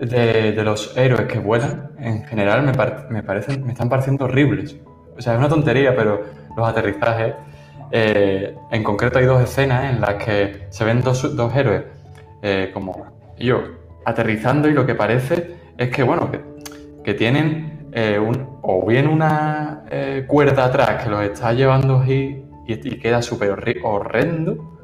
de, 0.01 0.55
los 0.65 0.97
héroes 0.97 1.27
que 1.27 1.39
vuelan, 1.39 1.91
en 1.99 2.25
general, 2.25 2.63
me, 2.63 3.23
parecen, 3.23 3.67
me 3.67 3.73
están 3.73 3.91
pareciendo 3.91 4.25
horribles. 4.25 4.79
O 5.15 5.21
sea, 5.21 5.35
es 5.35 5.39
una 5.39 5.51
tontería, 5.51 5.95
pero 5.95 6.23
los 6.57 6.67
aterrizajes. 6.67 7.35
Eh, 7.91 8.57
en 8.71 8.83
concreto, 8.83 9.19
hay 9.19 9.27
dos 9.27 9.43
escenas 9.43 9.93
en 9.93 10.01
las 10.01 10.15
que 10.15 10.69
se 10.71 10.85
ven 10.87 11.03
dos, 11.03 11.37
dos 11.37 11.55
héroes 11.55 11.85
eh, 12.41 12.71
como 12.73 13.13
yo 13.43 13.63
aterrizando 14.05 14.69
y 14.69 14.73
lo 14.73 14.87
que 14.87 14.95
parece 14.95 15.57
es 15.77 15.91
que, 15.91 16.03
bueno, 16.03 16.31
que, 17.03 17.15
tienen 17.15 17.89
eh, 17.93 18.19
un, 18.19 18.59
o 18.63 18.87
bien 18.87 19.09
una 19.09 19.85
eh, 19.91 20.25
cuerda 20.27 20.67
atrás 20.67 21.03
que 21.03 21.11
los 21.11 21.23
está 21.23 21.53
llevando 21.53 22.01
ahí 22.01 22.45
y, 22.67 22.77
queda 22.99 23.21
súper 23.23 23.57
horrendo, 23.83 24.79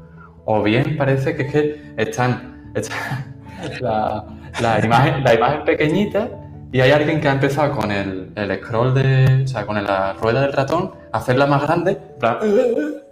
o 0.45 0.61
bien 0.61 0.97
parece 0.97 1.35
que 1.35 1.43
es 1.43 1.51
que 1.51 1.93
están, 1.97 2.73
la, 3.81 4.79
imagen, 4.83 5.23
la 5.23 5.33
imagen 5.33 5.63
pequeñita 5.63 6.29
y 6.71 6.81
hay 6.81 6.91
alguien 6.91 7.19
que 7.19 7.29
ha 7.29 7.33
empezado 7.33 7.75
con 7.75 7.91
el, 7.91 8.31
scroll 8.63 8.93
de, 8.93 9.43
o 9.43 9.47
sea, 9.47 9.65
con 9.65 9.81
la 9.83 10.13
rueda 10.13 10.41
del 10.41 10.53
ratón, 10.53 10.91
a 11.11 11.17
hacerla 11.17 11.47
más 11.47 11.63
grande, 11.63 11.95
plan, 12.19 12.37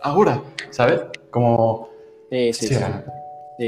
ahora, 0.01 0.41
¿sabes? 0.69 1.01
Como... 1.31 1.89
Sí, 2.29 2.53
sí, 2.53 2.67
sí 2.67 2.75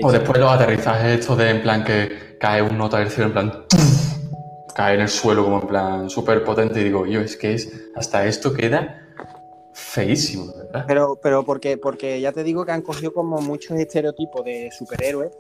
o 0.04 0.12
después 0.12 0.40
los 0.40 0.52
aterrizajes 0.52 1.20
estos 1.20 1.38
de 1.38 1.50
en 1.50 1.62
plan 1.62 1.84
que 1.84 2.38
cae 2.40 2.62
un 2.62 2.78
nota 2.78 3.00
del 3.00 3.10
cielo 3.10 3.28
en 3.28 3.34
plan 3.34 3.66
cae 4.76 4.96
en 4.96 5.02
el 5.02 5.10
suelo 5.10 5.44
como 5.44 5.62
en 5.62 5.68
plan 5.68 6.10
súper 6.10 6.44
potente 6.44 6.80
y 6.82 6.86
digo, 6.86 7.06
yo 7.06 7.22
es 7.22 7.36
que 7.36 7.54
es 7.54 7.90
hasta 7.96 8.26
esto 8.26 8.54
queda 8.54 9.06
feísimo, 9.74 10.54
¿verdad? 10.56 10.86
Pero, 10.88 11.20
pero 11.22 11.44
porque, 11.44 11.78
porque 11.78 12.22
ya 12.22 12.32
te 12.32 12.44
digo 12.44 12.66
que 12.66 12.72
han 12.72 12.82
cogido 12.82 13.14
como 13.14 13.42
muchos 13.42 13.78
estereotipos 13.78 14.46
de 14.46 14.70
superhéroes, 14.72 15.32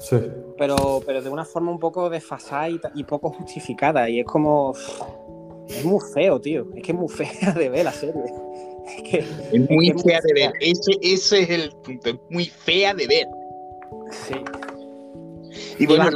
sí. 0.00 0.16
pero, 0.56 1.02
pero 1.04 1.22
de 1.22 1.28
una 1.28 1.44
forma 1.44 1.70
un 1.70 1.78
poco 1.78 2.08
desfasada 2.08 2.68
y, 2.68 3.04
poco 3.04 3.30
justificada. 3.30 4.08
Y 4.08 4.20
es 4.20 4.26
como. 4.26 4.74
Es 5.68 5.84
muy 5.84 6.00
feo, 6.12 6.40
tío. 6.40 6.66
Es 6.74 6.82
que 6.82 6.92
es 6.92 6.98
muy 6.98 7.08
fea 7.08 7.52
de 7.52 7.68
ver 7.68 7.84
la 7.84 7.92
serie. 7.92 8.14
Es, 9.12 9.70
muy 9.70 9.92
fea 10.02 10.18
de 10.20 10.32
ver. 10.32 10.52
Ese, 10.60 10.92
ese 11.00 11.42
es 11.42 11.50
el 11.50 11.70
punto. 11.70 12.10
Es 12.10 12.16
muy 12.28 12.46
fea 12.46 12.92
de 12.92 13.06
ver. 13.06 13.26
Sí. 14.10 14.34
Y 15.78 15.86
bueno, 15.86 16.10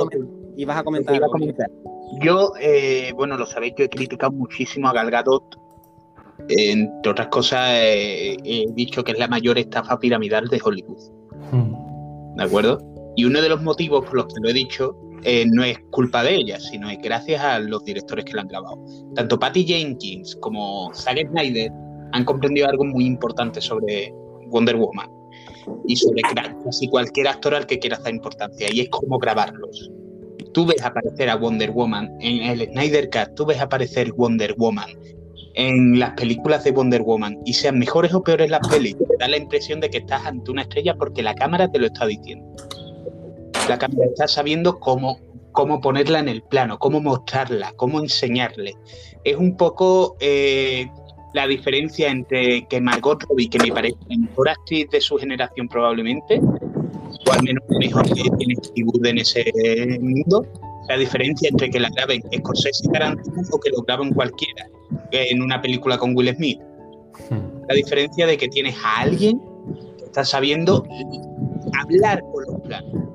y 0.57 0.65
vas 0.65 0.79
a 0.79 0.85
comentar. 0.85 1.21
Yo, 2.21 2.53
eh, 2.61 3.13
bueno, 3.15 3.37
lo 3.37 3.47
sabéis, 3.47 3.75
yo 3.77 3.85
he 3.85 3.89
criticado 3.89 4.33
muchísimo 4.33 4.89
a 4.89 4.93
Gal 4.93 5.11
Gadot. 5.11 5.43
Entre 6.49 7.11
otras 7.11 7.29
cosas, 7.29 7.71
eh, 7.73 8.37
he 8.45 8.67
dicho 8.73 9.03
que 9.03 9.13
es 9.13 9.19
la 9.19 9.29
mayor 9.29 9.59
estafa 9.59 9.99
piramidal 9.99 10.49
de 10.49 10.61
Hollywood. 10.63 10.99
Hmm. 11.51 12.37
¿De 12.37 12.45
acuerdo? 12.45 12.79
Y 13.17 13.25
uno 13.25 13.41
de 13.41 13.49
los 13.49 13.63
motivos 13.63 14.05
por 14.05 14.15
los 14.15 14.27
que 14.27 14.41
lo 14.41 14.49
he 14.51 14.53
dicho 14.53 14.97
eh, 15.23 15.47
no 15.51 15.63
es 15.63 15.79
culpa 15.91 16.23
de 16.23 16.35
ella, 16.35 16.61
sino 16.61 16.91
es 16.91 16.99
gracias 17.01 17.43
a 17.43 17.59
los 17.61 17.85
directores 17.85 18.25
que 18.25 18.35
la 18.35 18.43
han 18.43 18.49
grabado. 18.49 18.77
Tanto 19.15 19.39
Patty 19.39 19.65
Jenkins 19.65 20.37
como 20.41 20.93
Zack 20.93 21.29
Snyder 21.31 21.71
han 22.13 22.25
comprendido 22.25 22.69
algo 22.69 22.85
muy 22.85 23.07
importante 23.07 23.61
sobre 23.61 24.13
Wonder 24.49 24.77
Woman 24.77 25.09
y 25.87 25.97
sobre 25.97 26.23
casi 26.65 26.89
cualquier 26.89 27.29
actor 27.29 27.55
al 27.55 27.67
que 27.67 27.79
quiera 27.79 27.97
hacer 27.97 28.15
importancia, 28.15 28.69
y 28.73 28.81
es 28.81 28.89
cómo 28.89 29.19
grabarlos. 29.19 29.91
Tú 30.53 30.67
ves 30.67 30.85
aparecer 30.85 31.31
a 31.31 31.37
Wonder 31.37 31.71
Woman 31.73 32.11
en 32.21 32.43
el 32.43 32.69
Snyder 32.71 33.11
Cut, 33.11 33.35
tú 33.35 33.47
ves 33.47 33.61
aparecer 33.61 34.13
Wonder 34.13 34.55
Woman 34.57 34.91
en 35.55 35.99
las 35.99 36.13
películas 36.13 36.65
de 36.65 36.73
Wonder 36.73 37.03
Woman 37.03 37.39
y 37.45 37.55
sean 37.55 37.79
mejores 37.79 38.13
o 38.13 38.23
peores 38.23 38.51
las 38.51 38.67
pelis, 38.69 38.97
te 38.97 39.17
da 39.19 39.29
la 39.29 39.37
impresión 39.37 39.81
de 39.81 39.89
que 39.91 39.99
estás 39.99 40.27
ante 40.27 40.51
una 40.51 40.63
estrella 40.63 40.95
porque 40.97 41.23
la 41.23 41.35
cámara 41.35 41.71
te 41.71 41.79
lo 41.79 41.87
está 41.87 42.07
diciendo. 42.07 42.47
La 43.69 43.79
cámara 43.79 44.07
está 44.07 44.29
sabiendo 44.29 44.79
cómo, 44.79 45.19
cómo 45.53 45.81
ponerla 45.81 46.19
en 46.19 46.29
el 46.29 46.43
plano, 46.43 46.79
cómo 46.79 47.01
mostrarla, 47.01 47.73
cómo 47.77 48.01
enseñarle. 48.01 48.75
Es 49.23 49.37
un 49.37 49.57
poco 49.57 50.17
eh, 50.21 50.87
la 51.35 51.47
diferencia 51.47 52.11
entre 52.11 52.67
que 52.69 52.81
Margot 52.81 53.23
Robbie, 53.29 53.51
que 53.51 53.59
me 53.59 53.73
parece 53.73 53.97
la 54.09 54.17
mejor 54.19 54.49
actriz 54.49 54.89
de 54.91 55.01
su 55.01 55.17
generación 55.17 55.69
probablemente, 55.69 56.41
o 56.41 57.33
al 57.33 57.43
menos 57.43 57.63
mejor 57.81 58.07
que 58.07 58.23
tiene 58.39 58.55
Hollywood 58.57 59.07
en 59.07 59.19
ese 59.19 59.45
mundo, 60.01 60.47
la 60.89 60.97
diferencia 60.97 61.49
entre 61.49 61.71
que 61.71 61.81
la 61.81 61.91
graben 61.91 62.23
Scorsese 62.37 62.87
y 62.87 62.93
Tarantino 62.93 63.43
o 63.51 63.59
que 63.59 63.71
lo 63.71 63.83
graben 63.83 64.13
cualquiera 64.13 64.69
en 65.11 65.43
una 65.43 65.61
película 65.61 65.99
con 65.99 66.17
Will 66.17 66.35
Smith. 66.35 66.61
Hmm. 67.31 67.67
La 67.69 67.75
diferencia 67.75 68.27
de 68.27 68.37
que 68.37 68.49
tienes 68.49 68.77
a 68.85 69.01
alguien 69.01 69.41
que 69.99 70.05
está 70.05 70.25
sabiendo 70.25 70.87
hablar 71.81 72.23
con 72.33 72.45
los 72.45 72.61
planos. 72.63 73.09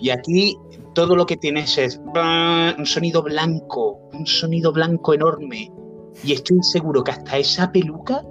Y 0.00 0.10
aquí 0.10 0.56
todo 0.94 1.16
lo 1.16 1.26
que 1.26 1.36
tienes 1.36 1.78
es 1.78 2.00
un 2.78 2.86
sonido 2.86 3.22
blanco, 3.22 3.98
un 4.12 4.26
sonido 4.26 4.72
blanco 4.72 5.14
enorme. 5.14 5.72
Y 6.24 6.32
estoy 6.32 6.58
seguro 6.62 7.04
que 7.04 7.12
hasta 7.12 7.38
esa 7.38 7.70
peluca, 7.70 8.22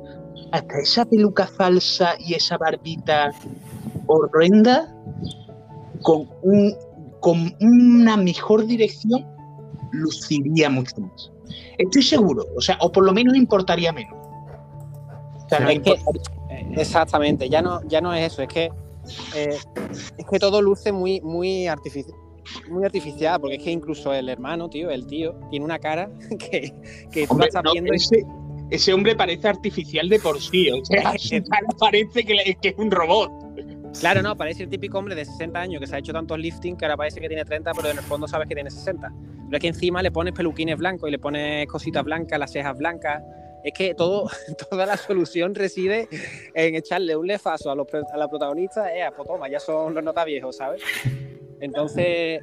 hasta 0.51 0.79
esa 0.79 1.05
peluca 1.05 1.47
falsa 1.47 2.15
y 2.19 2.33
esa 2.33 2.57
barbita 2.57 3.31
horrenda, 4.07 4.93
con, 6.01 6.29
un, 6.41 6.75
con 7.19 7.55
una 7.59 8.17
mejor 8.17 8.65
dirección, 8.65 9.25
luciría 9.91 10.69
mucho 10.69 10.95
más. 11.01 11.31
Estoy 11.77 12.03
seguro, 12.03 12.45
o 12.55 12.61
sea, 12.61 12.77
o 12.81 12.91
por 12.91 13.05
lo 13.05 13.13
menos 13.13 13.35
importaría 13.35 13.91
menos. 13.91 14.15
exactamente, 16.75 17.49
ya 17.49 17.61
no, 17.61 17.81
ya 17.87 18.01
no 18.01 18.13
es 18.13 18.33
eso, 18.33 18.41
es 18.41 18.47
que 18.49 18.71
eh, 19.35 19.57
es 20.17 20.25
que 20.29 20.39
todo 20.39 20.61
luce 20.61 20.91
muy, 20.91 21.21
muy 21.21 21.67
artificial. 21.67 22.17
Muy 22.69 22.85
artificial, 22.85 23.39
porque 23.39 23.55
es 23.55 23.63
que 23.63 23.71
incluso 23.71 24.13
el 24.13 24.29
hermano, 24.29 24.69
tío, 24.69 24.89
el 24.89 25.05
tío, 25.05 25.39
tiene 25.49 25.65
una 25.65 25.79
cara 25.79 26.09
que, 26.39 26.73
que 27.11 27.27
viendo. 27.73 27.93
Ese, 28.69 28.93
hombre 28.93 29.15
parece 29.15 29.47
artificial 29.47 30.09
de 30.09 30.19
por 30.19 30.41
sí, 30.41 30.69
o 30.69 30.83
sea, 30.83 31.13
parece 31.79 32.25
que, 32.25 32.57
que 32.61 32.69
es 32.69 32.75
un 32.77 32.91
robot. 32.91 33.31
Claro, 33.99 34.21
no, 34.21 34.35
parece 34.35 34.63
el 34.63 34.69
típico 34.69 34.99
hombre 34.99 35.15
de 35.15 35.25
60 35.25 35.59
años 35.59 35.79
que 35.79 35.87
se 35.87 35.95
ha 35.95 35.99
hecho 35.99 36.13
tantos 36.13 36.37
lifting 36.37 36.77
que 36.77 36.85
ahora 36.85 36.97
parece 36.97 37.19
que 37.19 37.27
tiene 37.27 37.43
30, 37.43 37.71
pero 37.73 37.89
en 37.89 37.97
el 37.97 38.03
fondo 38.03 38.27
sabes 38.27 38.47
que 38.47 38.53
tiene 38.53 38.69
60. 38.69 39.11
Pero 39.45 39.57
es 39.57 39.61
que 39.61 39.67
encima 39.67 40.01
le 40.01 40.11
pones 40.11 40.33
peluquines 40.33 40.77
blancos 40.77 41.07
y 41.07 41.11
le 41.11 41.19
pones 41.19 41.67
cositas 41.67 42.03
blancas, 42.03 42.37
las 42.37 42.51
cejas 42.51 42.77
blancas. 42.77 43.23
Es 43.63 43.73
que 43.73 43.95
todo, 43.95 44.29
toda 44.69 44.85
la 44.85 44.97
solución 44.97 45.55
reside 45.55 46.07
en 46.53 46.75
echarle 46.75 47.15
un 47.15 47.25
lefazo 47.25 47.71
a, 47.71 47.75
los, 47.75 47.87
a 48.13 48.17
la 48.17 48.27
protagonista. 48.27 48.93
Eh, 48.95 49.09
pues 49.15 49.27
toma, 49.27 49.49
ya 49.49 49.59
son 49.59 49.93
los 49.95 50.03
notas 50.03 50.25
viejos, 50.25 50.57
¿sabes? 50.57 50.81
Entonces, 51.59 52.41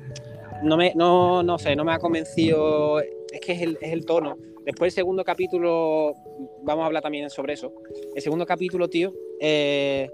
no 0.63 0.77
me, 0.77 0.93
no, 0.95 1.43
no 1.43 1.59
sé, 1.59 1.77
no 1.77 1.85
me 1.85 1.93
ha 1.93 1.99
convencido. 1.99 3.01
Es 3.01 3.41
que 3.41 3.53
es 3.53 3.63
el, 3.63 3.79
es 3.81 3.93
el 3.93 4.05
tono. 4.05 4.37
Después 4.65 4.93
el 4.93 4.95
segundo 4.95 5.25
capítulo, 5.25 6.15
vamos 6.63 6.83
a 6.85 6.87
hablar 6.87 7.03
también 7.03 7.29
sobre 7.29 7.53
eso. 7.53 7.73
El 8.15 8.23
segundo 8.23 8.47
capítulo, 8.47 8.89
tío, 8.89 9.13
eh, 9.41 10.09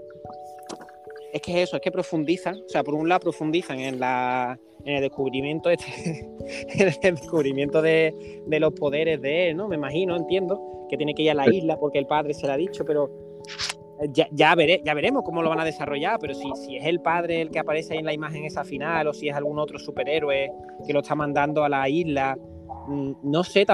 es 1.31 1.41
que 1.41 1.51
es 1.51 1.69
eso, 1.69 1.77
es 1.77 1.81
que 1.81 1.91
profundizan, 1.91 2.55
o 2.65 2.67
sea, 2.67 2.83
por 2.83 2.93
un 2.93 3.07
lado 3.07 3.21
profundizan 3.21 3.79
en, 3.79 3.99
la, 3.99 4.59
en 4.83 4.95
el 4.95 5.01
descubrimiento, 5.01 5.69
este, 5.69 6.27
el 7.03 7.15
descubrimiento 7.15 7.81
de, 7.81 8.41
de, 8.45 8.59
los 8.59 8.73
poderes 8.73 9.21
de 9.21 9.49
él, 9.49 9.55
¿no? 9.55 9.69
Me 9.69 9.77
imagino, 9.77 10.17
entiendo, 10.17 10.87
que 10.89 10.97
tiene 10.97 11.13
que 11.13 11.23
ir 11.23 11.31
a 11.31 11.35
la 11.35 11.49
isla 11.49 11.77
porque 11.77 11.99
el 11.99 12.05
padre 12.05 12.33
se 12.33 12.45
lo 12.45 12.51
ha 12.51 12.57
dicho, 12.57 12.83
pero 12.83 13.09
ya, 14.09 14.27
ya, 14.31 14.55
ya 14.83 14.93
veremos 14.93 15.23
cómo 15.23 15.41
lo 15.41 15.49
van 15.49 15.59
a 15.59 15.65
desarrollar, 15.65 16.17
pero 16.19 16.33
si, 16.33 16.49
si 16.55 16.77
es 16.77 16.85
el 16.85 16.99
padre 17.01 17.41
el 17.41 17.51
que 17.51 17.59
aparece 17.59 17.93
ahí 17.93 17.99
en 17.99 18.05
la 18.05 18.13
imagen 18.13 18.45
esa 18.45 18.63
final 18.63 19.07
o 19.07 19.13
si 19.13 19.29
es 19.29 19.35
algún 19.35 19.59
otro 19.59 19.79
superhéroe 19.79 20.51
que 20.85 20.93
lo 20.93 21.01
está 21.01 21.15
mandando 21.15 21.63
a 21.63 21.69
la 21.69 21.87
isla 21.87 22.37
no 22.87 23.43
sé, 23.43 23.65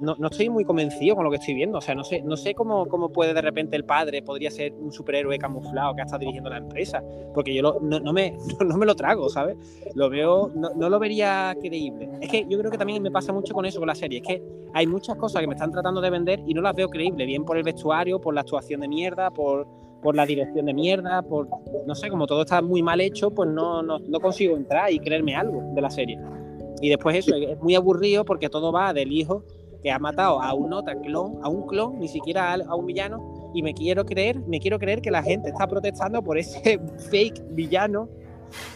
no, 0.00 0.16
estoy 0.30 0.48
muy 0.48 0.64
convencido 0.64 1.16
con 1.16 1.24
lo 1.24 1.30
que 1.30 1.36
estoy 1.36 1.54
viendo. 1.54 1.78
O 1.78 1.80
sea, 1.80 1.94
no 1.94 2.04
sé, 2.04 2.22
no 2.22 2.36
sé 2.36 2.54
cómo, 2.54 2.86
cómo 2.86 3.10
puede 3.10 3.34
de 3.34 3.42
repente 3.42 3.76
el 3.76 3.84
padre 3.84 4.22
podría 4.22 4.50
ser 4.50 4.72
un 4.74 4.92
superhéroe 4.92 5.38
camuflado 5.38 5.94
que 5.94 6.02
está 6.02 6.18
dirigiendo 6.18 6.50
la 6.50 6.58
empresa. 6.58 7.02
Porque 7.34 7.54
yo 7.54 7.78
no, 7.80 8.12
me, 8.12 8.36
no, 8.64 8.76
me 8.76 8.86
lo 8.86 8.94
trago, 8.94 9.28
¿sabes? 9.28 9.56
Lo 9.94 10.08
veo, 10.08 10.50
no, 10.54 10.88
lo 10.88 10.98
vería 10.98 11.56
creíble. 11.60 12.10
Es 12.20 12.30
que 12.30 12.46
yo 12.48 12.58
creo 12.58 12.70
que 12.70 12.78
también 12.78 13.02
me 13.02 13.10
pasa 13.10 13.32
mucho 13.32 13.54
con 13.54 13.64
eso, 13.64 13.78
con 13.78 13.88
la 13.88 13.94
serie. 13.94 14.20
Es 14.20 14.26
que 14.26 14.42
hay 14.74 14.86
muchas 14.86 15.16
cosas 15.16 15.40
que 15.40 15.46
me 15.46 15.54
están 15.54 15.70
tratando 15.70 16.00
de 16.00 16.10
vender 16.10 16.42
y 16.46 16.54
no 16.54 16.62
las 16.62 16.74
veo 16.74 16.88
creíbles. 16.88 17.26
Bien 17.26 17.44
por 17.44 17.56
el 17.56 17.62
vestuario, 17.62 18.20
por 18.20 18.34
la 18.34 18.42
actuación 18.42 18.80
de 18.80 18.88
mierda, 18.88 19.30
por, 19.30 19.66
por 20.02 20.16
la 20.16 20.26
dirección 20.26 20.66
de 20.66 20.74
mierda, 20.74 21.22
por, 21.22 21.48
no 21.86 21.94
sé, 21.94 22.08
como 22.08 22.26
todo 22.26 22.42
está 22.42 22.62
muy 22.62 22.82
mal 22.82 23.00
hecho, 23.00 23.30
pues 23.30 23.50
no, 23.50 23.82
no, 23.82 23.98
no 23.98 24.20
consigo 24.20 24.56
entrar 24.56 24.92
y 24.92 24.98
creerme 24.98 25.34
algo 25.34 25.62
de 25.74 25.80
la 25.80 25.90
serie. 25.90 26.18
Y 26.82 26.88
después 26.88 27.16
eso, 27.16 27.34
es 27.36 27.58
muy 27.60 27.76
aburrido 27.76 28.24
porque 28.24 28.50
todo 28.50 28.72
va 28.72 28.92
del 28.92 29.12
hijo 29.12 29.44
que 29.82 29.90
ha 29.90 29.98
matado 30.00 30.42
a 30.42 30.52
un 30.52 30.68
nota 30.68 30.94
clon, 31.00 31.38
a 31.42 31.48
un 31.48 31.66
clon, 31.66 31.98
ni 32.00 32.08
siquiera 32.08 32.52
a, 32.54 32.74
un 32.74 32.86
villano, 32.86 33.50
y 33.54 33.62
me 33.62 33.72
quiero 33.72 34.04
creer, 34.04 34.40
me 34.46 34.60
quiero 34.60 34.78
creer 34.78 35.00
que 35.00 35.10
la 35.10 35.22
gente 35.22 35.50
está 35.50 35.66
protestando 35.68 36.22
por 36.22 36.38
ese 36.38 36.80
fake 37.10 37.42
villano, 37.50 38.08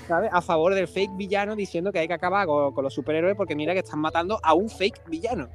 ¿sabes? 0.07 0.31
A 0.33 0.40
favor 0.40 0.75
del 0.75 0.87
fake 0.87 1.16
villano 1.16 1.57
diciendo 1.57 1.90
que 1.92 1.99
hay 1.99 2.09
que 2.09 2.14
acabar 2.14 2.47
con, 2.47 2.73
los 2.83 2.95
superhéroes 2.95 3.37
porque 3.37 3.57
mira 3.57 3.73
que 3.73 3.81
están 3.81 4.01
matando 4.01 4.38
a 4.42 4.55
un 4.55 4.69
fake 4.69 5.09
villano. 5.09 5.49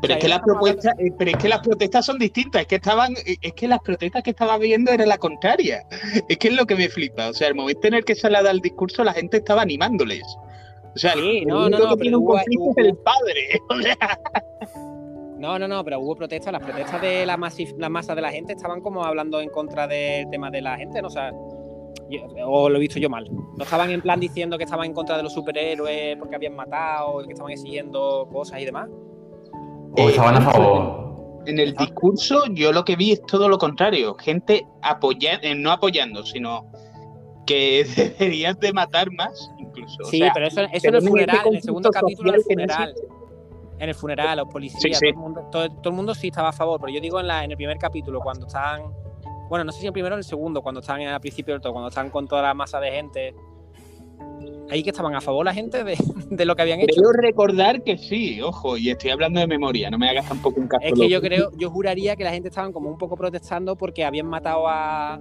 Pero, 0.00 0.14
es 0.14 0.20
que 0.20 0.28
las 0.28 0.40
propuestas, 0.40 0.94
eh, 0.98 1.10
pero 1.18 1.32
es 1.32 1.36
que 1.36 1.48
las 1.48 1.60
protestas 1.60 2.06
son 2.06 2.18
distintas, 2.18 2.62
es 2.62 2.68
que 2.68 2.76
estaban, 2.76 3.14
eh, 3.26 3.36
es 3.42 3.52
que 3.52 3.68
las 3.68 3.80
protestas 3.80 4.22
que 4.22 4.30
estaba 4.30 4.56
viendo 4.56 4.92
eran 4.92 5.08
la 5.08 5.18
contraria. 5.18 5.84
Es 6.28 6.38
que 6.38 6.48
es 6.48 6.54
lo 6.54 6.66
que 6.66 6.76
me 6.76 6.88
flipa. 6.88 7.28
O 7.28 7.34
sea, 7.34 7.48
el 7.48 7.56
momento 7.56 7.88
en 7.88 7.94
el 7.94 8.04
que 8.04 8.14
se 8.14 8.30
le 8.30 8.40
da 8.40 8.50
el 8.52 8.60
discurso, 8.60 9.02
la 9.02 9.12
gente 9.12 9.38
estaba 9.38 9.62
animándoles. 9.62 10.22
O 10.98 11.00
sea, 11.00 11.14
no, 11.46 11.70
no, 11.70 11.78
no, 11.78 11.96
pero 11.96 12.18
hubo, 12.18 12.36
el 12.76 12.96
padre. 12.96 13.60
No, 15.38 15.56
no, 15.56 15.68
no, 15.68 15.84
pero 15.84 16.00
hubo 16.00 16.16
protestas. 16.16 16.52
Las 16.52 16.60
protestas 16.60 17.00
de 17.00 17.24
la, 17.24 17.38
la 17.76 17.88
masa 17.88 18.14
de 18.16 18.20
la 18.20 18.32
gente 18.32 18.54
estaban 18.54 18.80
como 18.80 19.04
hablando 19.04 19.40
en 19.40 19.50
contra 19.50 19.86
del 19.86 20.28
tema 20.30 20.50
de 20.50 20.60
la 20.60 20.76
gente, 20.76 21.00
¿no? 21.00 21.06
O 21.06 21.10
sea, 21.10 21.30
o 22.44 22.68
lo 22.68 22.76
he 22.76 22.80
visto 22.80 22.98
yo 22.98 23.08
mal. 23.08 23.28
No 23.30 23.62
estaban 23.62 23.88
en 23.92 24.00
plan 24.00 24.18
diciendo 24.18 24.58
que 24.58 24.64
estaban 24.64 24.86
en 24.86 24.94
contra 24.94 25.16
de 25.16 25.22
los 25.22 25.32
superhéroes 25.32 26.16
porque 26.16 26.34
habían 26.34 26.56
matado, 26.56 27.24
que 27.24 27.34
estaban 27.34 27.52
exigiendo 27.52 28.28
cosas 28.32 28.60
y 28.60 28.64
demás. 28.64 28.88
O 29.96 30.08
estaban 30.08 30.34
a 30.34 30.40
favor. 30.40 31.42
En 31.46 31.60
el 31.60 31.72
discurso, 31.74 32.42
yo 32.54 32.72
lo 32.72 32.84
que 32.84 32.96
vi 32.96 33.12
es 33.12 33.22
todo 33.22 33.48
lo 33.48 33.58
contrario. 33.58 34.16
Gente 34.16 34.66
apoyando, 34.82 35.46
eh, 35.46 35.54
no 35.54 35.70
apoyando, 35.70 36.26
sino 36.26 36.66
que 37.48 37.84
deberían 38.18 38.58
de 38.60 38.72
matar 38.72 39.10
más 39.10 39.50
Sí, 40.10 40.22
pero 40.34 40.46
eso, 40.46 40.60
eso 40.72 40.88
en 40.88 40.94
el 40.94 41.02
funeral, 41.02 41.46
en 41.46 41.54
el 41.54 41.62
segundo 41.62 41.90
capítulo, 41.90 42.30
en 42.30 42.34
el 42.36 42.42
funeral. 42.42 42.94
En 43.78 43.88
el 43.88 43.94
funeral, 43.94 44.38
los 44.38 44.48
policías, 44.48 44.98
Todo, 44.98 45.08
el 45.08 45.16
mundo, 45.16 45.48
todo, 45.52 45.64
el 45.84 45.92
mundo, 45.92 46.14
sí 46.14 46.28
estaba 46.28 46.48
a 46.48 46.52
favor, 46.52 46.80
pero 46.80 46.92
yo 46.92 47.00
digo 47.00 47.20
en, 47.20 47.28
la, 47.28 47.44
en 47.44 47.52
el 47.52 47.56
primer 47.56 47.78
capítulo, 47.78 48.20
cuando 48.20 48.46
están. 48.46 48.92
Bueno, 49.48 49.64
no 49.64 49.72
sé 49.72 49.78
si 49.78 49.86
en 49.86 49.88
el 49.88 49.92
primero 49.92 50.14
o 50.14 50.16
en 50.16 50.20
el 50.20 50.24
segundo, 50.24 50.62
cuando 50.62 50.80
están 50.80 51.00
al 51.02 51.20
principio 51.20 51.54
del 51.54 51.60
todo, 51.60 51.72
cuando 51.72 51.88
están 51.88 52.10
con 52.10 52.26
toda 52.26 52.42
la 52.42 52.54
masa 52.54 52.80
de 52.80 52.90
gente. 52.90 53.34
Ahí 54.70 54.82
que 54.82 54.90
estaban 54.90 55.14
a 55.14 55.20
favor 55.20 55.46
la 55.46 55.54
gente 55.54 55.82
de, 55.82 55.96
de 56.30 56.44
lo 56.44 56.54
que 56.54 56.62
habían 56.62 56.80
hecho. 56.80 57.00
Creo 57.00 57.12
recordar 57.12 57.82
que 57.82 57.96
sí, 57.96 58.40
ojo, 58.42 58.76
y 58.76 58.90
estoy 58.90 59.10
hablando 59.10 59.40
de 59.40 59.46
memoria, 59.46 59.90
no 59.90 59.98
me 59.98 60.10
hagas 60.10 60.28
tampoco 60.28 60.60
un 60.60 60.68
caso. 60.68 60.84
Es 60.84 60.92
que 60.92 61.08
yo 61.08 61.20
creo, 61.20 61.50
yo 61.56 61.70
juraría 61.70 62.16
que 62.16 62.24
la 62.24 62.32
gente 62.32 62.48
estaban 62.48 62.72
como 62.72 62.90
un 62.90 62.98
poco 62.98 63.16
protestando 63.16 63.76
porque 63.76 64.04
habían 64.04 64.26
matado 64.26 64.68
a, 64.68 65.18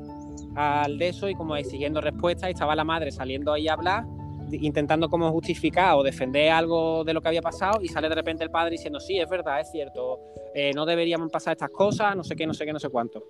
al 0.55 0.97
de 0.97 1.09
eso 1.09 1.29
y 1.29 1.35
como 1.35 1.55
exigiendo 1.55 2.01
respuestas 2.01 2.49
y 2.49 2.53
estaba 2.53 2.75
la 2.75 2.83
madre 2.83 3.11
saliendo 3.11 3.53
ahí 3.53 3.67
a 3.67 3.73
hablar 3.73 4.03
intentando 4.51 5.09
como 5.09 5.31
justificar 5.31 5.95
o 5.95 6.03
defender 6.03 6.51
algo 6.51 7.03
de 7.03 7.13
lo 7.13 7.21
que 7.21 7.27
había 7.27 7.41
pasado 7.41 7.81
y 7.81 7.87
sale 7.87 8.07
de 8.09 8.15
repente 8.15 8.43
el 8.43 8.49
padre 8.49 8.71
diciendo, 8.71 8.99
sí, 8.99 9.19
es 9.19 9.29
verdad, 9.29 9.59
es 9.59 9.69
cierto, 9.71 10.19
eh, 10.53 10.71
no 10.73 10.85
deberíamos 10.85 11.29
pasar 11.31 11.53
estas 11.53 11.69
cosas, 11.69 12.15
no 12.15 12.23
sé 12.23 12.35
qué, 12.35 12.47
no 12.47 12.53
sé 12.53 12.65
qué, 12.65 12.73
no 12.73 12.79
sé 12.79 12.89
cuánto. 12.89 13.23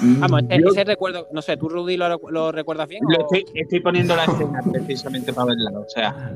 Mm, 0.00 0.20
Vamos, 0.20 0.42
ese, 0.50 0.84
recuerdo, 0.84 1.28
no 1.32 1.40
sé, 1.40 1.56
¿tú, 1.56 1.68
Rudy, 1.68 1.96
lo, 1.96 2.52
recuerdas 2.52 2.88
bien? 2.88 3.02
estoy, 3.58 3.80
poniendo 3.80 4.14
la 4.14 4.24
escena 4.24 4.60
precisamente 4.70 5.32
para 5.32 5.46
verla, 5.46 5.78
o 5.78 5.88
sea. 5.88 6.32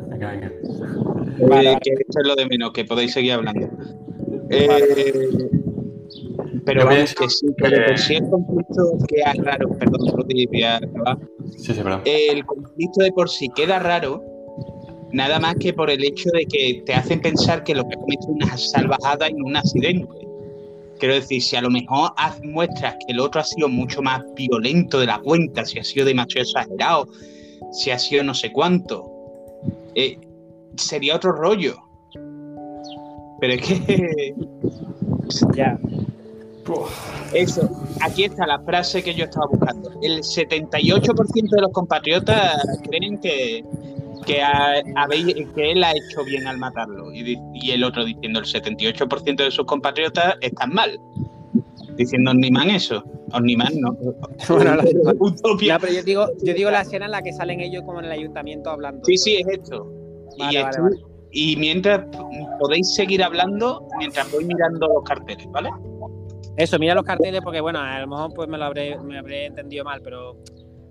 Eh, 1.38 1.78
que 1.82 1.92
esto 1.92 2.20
es 2.20 2.26
lo 2.26 2.34
de 2.34 2.46
menos, 2.46 2.72
que 2.72 2.84
podéis 2.84 3.12
seguir 3.12 3.32
hablando. 3.32 3.68
Eh, 4.50 5.28
pero 6.64 6.86
vamos, 6.86 7.14
que 7.14 7.28
sí, 7.28 7.46
que 7.56 7.68
de 7.68 7.96
sí 7.98 8.14
el 8.14 8.28
conflicto 8.28 8.98
queda 9.08 9.32
raro, 9.44 9.68
perdón, 9.78 10.00
Rudy, 10.14 10.46
voy 10.46 10.62
a 10.62 10.80
Sí, 11.56 11.74
sí, 11.74 11.80
El 12.04 12.46
conflicto 12.46 13.02
de 13.02 13.12
por 13.12 13.28
sí 13.28 13.48
queda 13.54 13.78
raro, 13.78 14.22
nada 15.12 15.38
más 15.38 15.56
que 15.56 15.72
por 15.72 15.90
el 15.90 16.02
hecho 16.04 16.30
de 16.30 16.46
que 16.46 16.82
te 16.86 16.94
hacen 16.94 17.20
pensar 17.20 17.64
que 17.64 17.74
lo 17.74 17.86
que 17.86 17.94
ha 17.94 18.00
cometido 18.00 18.34
es 18.34 18.46
una 18.46 18.56
salvajada 18.56 19.28
y 19.28 19.34
no 19.34 19.46
un 19.46 19.56
accidente. 19.56 20.31
Quiero 21.02 21.16
decir, 21.16 21.42
si 21.42 21.56
a 21.56 21.60
lo 21.60 21.68
mejor 21.68 22.12
muestras 22.44 22.94
que 22.94 23.12
el 23.12 23.18
otro 23.18 23.40
ha 23.40 23.44
sido 23.44 23.68
mucho 23.68 24.00
más 24.02 24.22
violento 24.36 25.00
de 25.00 25.06
la 25.06 25.18
cuenta, 25.18 25.64
si 25.64 25.80
ha 25.80 25.82
sido 25.82 26.06
demasiado 26.06 26.44
exagerado, 26.44 27.08
si 27.72 27.90
ha 27.90 27.98
sido 27.98 28.22
no 28.22 28.32
sé 28.34 28.52
cuánto, 28.52 29.10
eh, 29.96 30.16
sería 30.76 31.16
otro 31.16 31.32
rollo. 31.32 31.74
Pero 33.40 33.52
es 33.52 33.62
que. 33.62 34.34
ya. 35.56 35.76
Eso, 37.34 37.68
aquí 38.00 38.22
está 38.22 38.46
la 38.46 38.60
frase 38.60 39.02
que 39.02 39.12
yo 39.12 39.24
estaba 39.24 39.46
buscando. 39.48 39.90
El 40.02 40.20
78% 40.20 41.50
de 41.50 41.62
los 41.62 41.72
compatriotas 41.72 42.64
creen 42.84 43.18
que, 43.18 43.64
que, 44.22 44.42
que 45.54 45.72
él 45.72 45.84
ha 45.84 45.92
hecho 45.92 46.24
bien 46.24 46.46
al 46.46 46.58
matarlo. 46.58 47.12
Y, 47.12 47.70
el 47.70 47.84
otro 47.84 48.04
diciendo 48.04 48.40
el 48.40 48.46
78% 48.46 49.36
de 49.36 49.50
sus 49.50 49.64
compatriotas 49.66 50.36
están 50.40 50.72
mal. 50.72 50.98
Diciendo 51.96 52.30
Omniman 52.30 52.70
eso. 52.70 53.04
Omniman 53.32 53.80
no. 53.80 53.96
Bueno, 54.48 54.76
la, 54.76 55.78
pero 55.78 55.92
yo 55.92 56.02
digo, 56.02 56.26
yo 56.42 56.54
digo 56.54 56.70
la 56.70 56.82
escena 56.82 57.04
en 57.06 57.10
la 57.10 57.22
que 57.22 57.32
salen 57.32 57.60
ellos 57.60 57.82
como 57.84 58.00
en 58.00 58.06
el 58.06 58.12
ayuntamiento 58.12 58.70
hablando. 58.70 59.04
Sí, 59.04 59.16
sí, 59.16 59.36
es 59.36 59.46
esto. 59.48 59.90
y, 60.36 60.56
y 61.32 61.56
mientras 61.56 62.04
podéis 62.58 62.94
seguir 62.94 63.22
hablando 63.22 63.86
mientras 63.98 64.30
voy 64.30 64.44
mirando 64.44 64.86
los 64.86 65.04
carteles, 65.04 65.46
¿vale? 65.50 65.70
Eso, 66.56 66.78
mira 66.78 66.94
los 66.94 67.04
carteles 67.04 67.40
porque, 67.42 67.60
bueno, 67.60 67.80
a 67.80 68.00
lo 68.00 68.06
mejor 68.06 68.34
pues 68.34 68.48
me 68.48 68.58
lo 68.58 68.66
habré, 68.66 68.98
me 68.98 69.18
habré 69.18 69.46
entendido 69.46 69.84
mal, 69.84 70.02
pero 70.02 70.36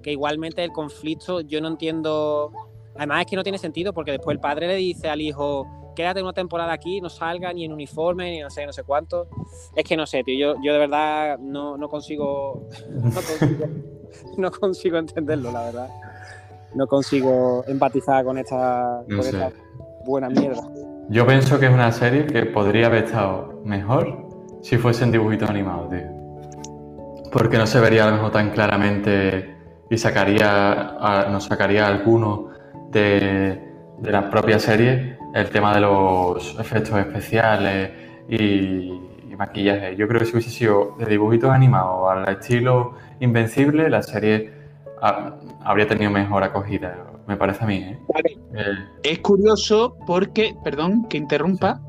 que 0.01 0.11
igualmente 0.11 0.63
el 0.63 0.71
conflicto 0.71 1.41
yo 1.41 1.61
no 1.61 1.67
entiendo. 1.67 2.51
Además 3.01 3.21
es 3.21 3.27
que 3.31 3.35
no 3.35 3.41
tiene 3.41 3.57
sentido 3.57 3.93
porque 3.93 4.11
después 4.11 4.35
el 4.35 4.39
padre 4.39 4.67
le 4.67 4.75
dice 4.75 5.09
al 5.09 5.21
hijo, 5.21 5.65
quédate 5.95 6.21
una 6.21 6.33
temporada 6.33 6.71
aquí, 6.71 7.01
no 7.01 7.09
salga 7.09 7.51
ni 7.51 7.65
en 7.65 7.73
uniforme, 7.73 8.29
ni 8.29 8.41
no 8.41 8.51
sé, 8.51 8.63
no 8.63 8.71
sé 8.71 8.83
cuánto. 8.83 9.27
Es 9.75 9.83
que 9.85 9.97
no 9.97 10.05
sé, 10.05 10.23
tío, 10.23 10.53
yo, 10.53 10.61
yo 10.63 10.73
de 10.73 10.77
verdad 10.77 11.39
no, 11.39 11.79
consigo, 11.89 12.69
no 14.37 14.51
consigo, 14.51 14.99
entenderlo, 14.99 15.51
la 15.51 15.63
verdad. 15.63 15.89
No 16.75 16.85
consigo 16.85 17.63
empatizar 17.67 18.23
con 18.23 18.37
esta, 18.37 19.03
esta 19.07 19.51
buena 20.05 20.29
mierda. 20.29 20.61
Yo 21.09 21.25
pienso 21.25 21.59
que 21.59 21.65
es 21.65 21.73
una 21.73 21.91
serie 21.91 22.27
que 22.27 22.45
podría 22.45 22.85
haber 22.85 23.05
estado 23.05 23.63
mejor 23.65 24.27
si 24.61 24.77
fuesen 24.77 25.11
dibujitos 25.11 25.49
animados, 25.49 25.89
tío. 25.89 27.31
Porque 27.31 27.57
no 27.57 27.65
se 27.65 27.79
vería 27.79 28.03
a 28.03 28.11
lo 28.11 28.17
mejor 28.17 28.31
tan 28.31 28.51
claramente 28.51 29.57
y 29.89 29.97
sacaría, 29.97 30.97
nos 31.31 31.45
sacaría 31.45 31.87
alguno 31.87 32.50
de, 32.91 33.59
la 34.01 34.29
propia 34.29 34.59
serie 34.59 35.17
el 35.33 35.49
tema 35.49 35.73
de 35.73 35.81
los 35.81 36.59
efectos 36.59 36.97
especiales 36.99 37.91
y, 38.29 38.99
maquillaje. 39.37 39.95
Yo 39.95 40.07
creo 40.07 40.19
que 40.19 40.25
si 40.27 40.33
hubiese 40.33 40.51
sido 40.51 40.95
de 40.99 41.05
dibujitos 41.07 41.49
animados 41.49 42.11
al 42.11 42.29
estilo 42.29 42.93
Invencible, 43.19 43.89
la 43.89 44.03
serie 44.03 44.51
habría 45.63 45.87
tenido 45.87 46.11
mejor 46.11 46.43
acogida, 46.43 46.95
me 47.27 47.37
parece 47.37 47.63
a 47.63 47.67
mí. 47.67 47.77
¿eh? 47.77 47.99
Eh, 48.53 48.63
es 49.01 49.19
curioso 49.19 49.97
porque, 50.05 50.55
perdón 50.63 51.07
que 51.09 51.17
interrumpa, 51.17 51.81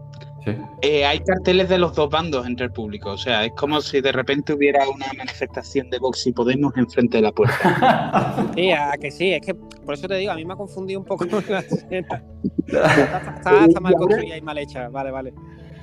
eh, 0.47 1.05
hay 1.05 1.21
carteles 1.21 1.69
de 1.69 1.79
los 1.79 1.95
dos 1.95 2.11
bandos 2.11 2.47
entre 2.47 2.67
el 2.67 2.73
público. 2.73 3.11
O 3.11 3.19
sea, 3.19 3.45
es 3.45 3.53
como 3.53 3.81
si 3.81 4.01
de 4.01 4.13
repente 4.13 4.53
hubiera 4.53 4.89
una 4.89 5.07
manifestación 5.17 5.89
de 5.91 5.99
Vox 5.99 6.27
y 6.27 6.33
Podemos 6.33 6.77
enfrente 6.77 7.19
de 7.19 7.23
la 7.23 7.33
puerta. 7.33 8.51
sí, 8.57 8.71
que 9.01 9.11
sí. 9.11 9.33
Es 9.33 9.43
que 9.43 9.55
por 9.55 9.95
eso 9.95 10.09
te 10.09 10.17
digo, 10.17 10.33
a 10.33 10.35
mí 10.35 10.45
me 10.45 10.55
ha 10.55 10.57
confundido 10.57 11.01
un 11.01 11.07
poco 11.07 11.25
la 11.49 11.61
escena. 11.61 12.25
Está, 12.67 13.81
mal 13.81 13.95
construida 13.95 14.37
y 14.37 14.43
mal 14.43 14.59
hecha. 14.59 14.89
Vale, 14.89 15.11
vale. 15.11 15.33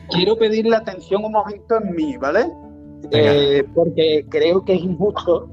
Quiero 0.09 0.37
pedirle 0.37 0.75
atención 0.75 1.23
un 1.23 1.31
momento 1.31 1.77
en 1.81 1.95
mí, 1.95 2.17
¿vale? 2.17 2.47
Eh, 3.11 3.63
porque 3.73 4.25
creo 4.29 4.65
que 4.65 4.73
es 4.73 4.81
injusto 4.81 5.49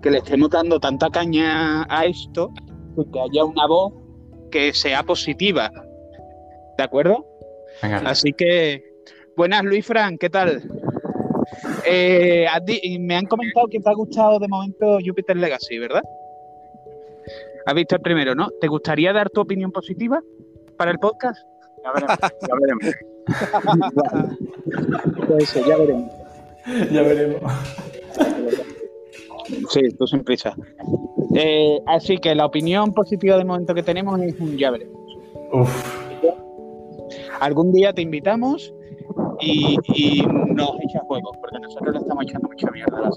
que 0.00 0.10
le 0.10 0.18
estemos 0.18 0.50
dando 0.50 0.78
tanta 0.78 1.10
caña 1.10 1.84
a 1.88 2.04
esto, 2.04 2.52
que 3.12 3.20
haya 3.20 3.44
una 3.44 3.66
voz 3.66 3.92
que 4.50 4.72
sea 4.72 5.02
positiva. 5.02 5.70
¿De 6.78 6.84
acuerdo? 6.84 7.26
Así 7.82 8.32
que, 8.32 8.84
buenas 9.36 9.64
Luis 9.64 9.86
Fran, 9.86 10.18
¿qué 10.18 10.30
tal? 10.30 10.62
Eh, 11.86 12.46
me 13.00 13.16
han 13.16 13.26
comentado 13.26 13.66
que 13.68 13.80
te 13.80 13.88
ha 13.88 13.94
gustado 13.94 14.38
de 14.38 14.48
momento 14.48 14.98
Jupiter 15.04 15.36
Legacy, 15.36 15.78
¿verdad? 15.78 16.02
Has 17.66 17.74
visto 17.74 17.96
el 17.96 18.02
primero, 18.02 18.34
¿no? 18.34 18.48
¿Te 18.60 18.66
gustaría 18.66 19.12
dar 19.12 19.30
tu 19.30 19.40
opinión 19.40 19.70
positiva 19.70 20.20
para 20.76 20.90
el 20.90 20.98
podcast? 20.98 21.38
Ya 21.84 21.92
veremos, 21.92 22.18
ya 25.66 25.76
veremos. 25.76 25.76
ya 25.76 25.76
veremos. 25.76 26.90
Ya 26.90 27.02
veremos. 27.02 27.40
Sí, 29.70 29.80
tú 29.98 30.06
sin 30.06 30.24
prisa. 30.24 30.54
Eh, 31.34 31.78
así 31.86 32.18
que 32.18 32.34
la 32.34 32.46
opinión 32.46 32.92
positiva 32.92 33.36
de 33.36 33.44
momento 33.44 33.74
que 33.74 33.82
tenemos 33.82 34.20
es 34.20 34.38
un 34.40 34.56
ya 34.56 34.70
veremos. 34.70 34.98
Uf 35.52 36.07
algún 37.40 37.72
día 37.72 37.92
te 37.92 38.02
invitamos 38.02 38.72
y, 39.40 40.22
nos 40.54 40.74
echas 40.82 41.02
juegos, 41.06 41.36
porque 41.40 41.58
nosotros 41.60 41.94
le 41.94 42.00
estamos 42.00 42.24
echando 42.24 42.48
mucha 42.48 42.70
mierda 42.70 42.98
a 42.98 43.00
la 43.02 43.10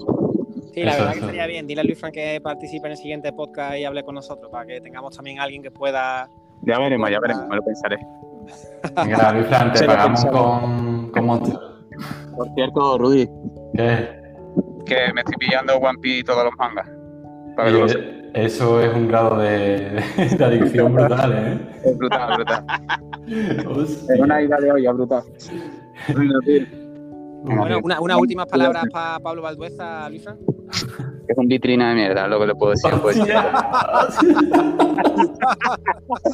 Sí, 0.72 0.82
la 0.84 0.96
verdad 0.96 1.12
que 1.12 1.18
estaría 1.18 1.46
bien. 1.46 1.66
Dile 1.66 1.82
a 1.82 1.84
Luis 1.84 1.98
Frank 1.98 2.14
que 2.14 2.40
participe 2.42 2.86
en 2.86 2.92
el 2.92 2.96
siguiente 2.96 3.32
podcast 3.32 3.76
y 3.76 3.84
hable 3.84 4.02
con 4.04 4.14
nosotros, 4.14 4.50
para 4.50 4.64
que 4.66 4.80
tengamos 4.80 5.14
también 5.14 5.38
alguien 5.38 5.62
que 5.62 5.70
pueda. 5.70 6.28
Ya 6.62 6.78
veremos, 6.78 7.10
ya 7.10 7.20
veremos, 7.20 7.46
me 7.48 7.56
lo 7.56 7.62
pensaré. 7.62 7.98
Venga, 8.96 9.32
Luis 9.32 9.46
Frank, 9.48 9.74
te 9.74 9.84
pagamos 9.84 10.24
con, 10.26 11.10
con 11.10 11.26
Monster. 11.26 11.58
Por 12.36 12.48
cierto, 12.54 12.98
Rudy. 12.98 13.28
¿Qué? 13.74 14.22
Que 14.86 15.12
me 15.12 15.20
estoy 15.20 15.36
pillando 15.38 15.76
One 15.76 15.98
Piece 16.00 16.20
y 16.20 16.24
todos 16.24 16.44
los 16.44 16.54
mangas. 16.56 16.88
Eso 18.34 18.80
es 18.80 18.94
un 18.94 19.08
grado 19.08 19.38
de, 19.38 20.02
de 20.36 20.44
adicción 20.44 20.94
brutal, 20.94 21.32
¿eh? 21.32 21.58
Es 21.84 21.98
brutal, 21.98 22.36
brutal. 22.36 22.64
Es 23.26 24.20
una 24.20 24.42
idea 24.42 24.56
de 24.58 24.72
olla 24.72 24.92
brutal. 24.92 25.22
Bueno, 27.44 27.78
una, 27.82 28.00
una 28.00 28.16
última 28.16 28.46
palabra 28.46 28.82
para 28.90 29.18
Pablo 29.18 29.42
Valdueza, 29.42 30.08
Luisa. 30.08 30.36
Es 31.28 31.36
un 31.36 31.48
vitrina 31.48 31.90
de 31.90 31.94
mierda, 31.96 32.28
lo 32.28 32.40
que 32.40 32.46
le 32.46 32.54
puedo 32.54 32.72
decir. 32.72 32.92
Pues. 33.02 33.18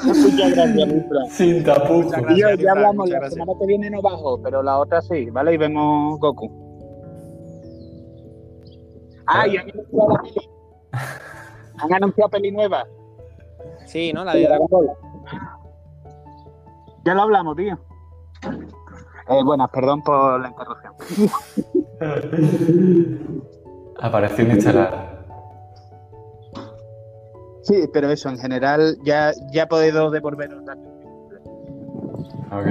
Muchas 0.04 0.54
gracias, 0.54 0.88
Luisa. 0.88 1.24
Sin 1.30 1.64
tapujos. 1.64 2.12
Ya, 2.36 2.70
hablamos, 2.70 3.08
la 3.08 3.30
semana 3.30 3.52
que 3.58 3.66
viene 3.66 3.90
no 3.90 4.02
bajo, 4.02 4.40
pero 4.42 4.62
la 4.62 4.78
otra 4.78 5.00
sí, 5.00 5.30
¿vale? 5.30 5.54
Y 5.54 5.56
vemos 5.56 6.18
Goku. 6.20 6.68
Ah, 9.26 9.46
y 9.46 9.56
anunciado 9.56 10.08
la 10.10 10.22
peli. 10.22 10.48
Han 11.80 11.94
anunciado 11.94 12.30
peli 12.30 12.50
nueva. 12.50 12.84
Sí, 13.86 14.12
¿no? 14.12 14.24
La 14.24 14.34
de 14.34 14.44
Dragon 14.44 14.66
Ball. 14.70 14.90
Ya 17.04 17.14
lo 17.14 17.22
hablamos, 17.22 17.56
tío. 17.56 17.78
Eh, 19.28 19.44
buenas, 19.44 19.70
perdón 19.70 20.02
por 20.02 20.40
la 20.40 20.48
interrupción. 20.48 20.92
Apareció 24.00 24.44
un 24.44 24.50
estelar. 24.52 25.18
Sí, 27.62 27.88
pero 27.92 28.10
eso, 28.10 28.30
en 28.30 28.38
general, 28.38 28.96
ya, 29.02 29.32
ya 29.52 29.64
he 29.64 29.66
podido 29.66 30.10
devolver 30.10 30.50
los 30.50 30.64
datos. 30.64 30.86
Ok. 32.50 32.66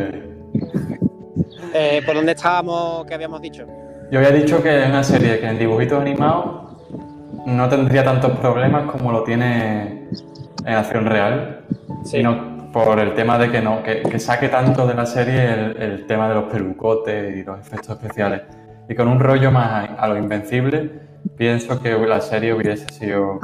Eh, 1.73 2.01
¿Por 2.05 2.15
dónde 2.15 2.31
estábamos 2.31 3.05
que 3.05 3.13
habíamos 3.13 3.41
dicho? 3.41 3.65
Yo 4.09 4.19
había 4.19 4.31
dicho 4.31 4.63
que 4.63 4.83
es 4.83 4.89
una 4.89 5.03
serie 5.03 5.39
que 5.39 5.47
en 5.47 5.59
dibujitos 5.59 5.99
animados 6.01 6.66
no 7.47 7.69
tendría 7.69 8.03
tantos 8.03 8.38
problemas 8.39 8.91
como 8.91 9.12
lo 9.12 9.23
tiene 9.23 10.10
en 10.65 10.73
acción 10.73 11.05
real. 11.05 11.62
Sí 12.03 12.21
por 12.71 12.99
el 12.99 13.13
tema 13.15 13.39
de 13.39 13.49
que 13.49 13.62
no 13.62 13.81
que, 13.81 14.19
saque 14.19 14.49
tanto 14.49 14.86
de 14.86 14.93
la 14.93 15.05
serie 15.05 15.73
el, 15.79 16.05
tema 16.05 16.29
de 16.29 16.36
los 16.36 16.43
pelucotes 16.45 17.36
y 17.36 17.43
los 17.43 17.60
efectos 17.60 17.89
especiales. 17.91 18.41
Y 18.89 18.93
con 18.93 19.07
un 19.07 19.19
rollo 19.19 19.51
más 19.51 19.89
a, 19.97 20.07
lo 20.07 20.17
invencible, 20.17 20.91
pienso 21.36 21.81
que 21.81 21.97
la 21.97 22.21
serie 22.21 22.53
hubiese 22.53 22.86
sido. 22.93 23.39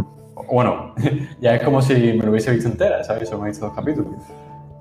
Bueno, 0.52 0.94
ya 1.42 1.56
es 1.56 1.64
como 1.64 1.82
si 1.82 1.96
me 2.14 2.26
lo 2.26 2.32
hubiese 2.32 2.52
visto 2.52 2.70
entera, 2.70 3.04
¿sabes? 3.04 3.30
Solo 3.30 3.42
me 3.42 3.48
he 3.48 3.52
visto 3.52 3.66
dos 3.66 3.76
capítulos. 3.76 4.14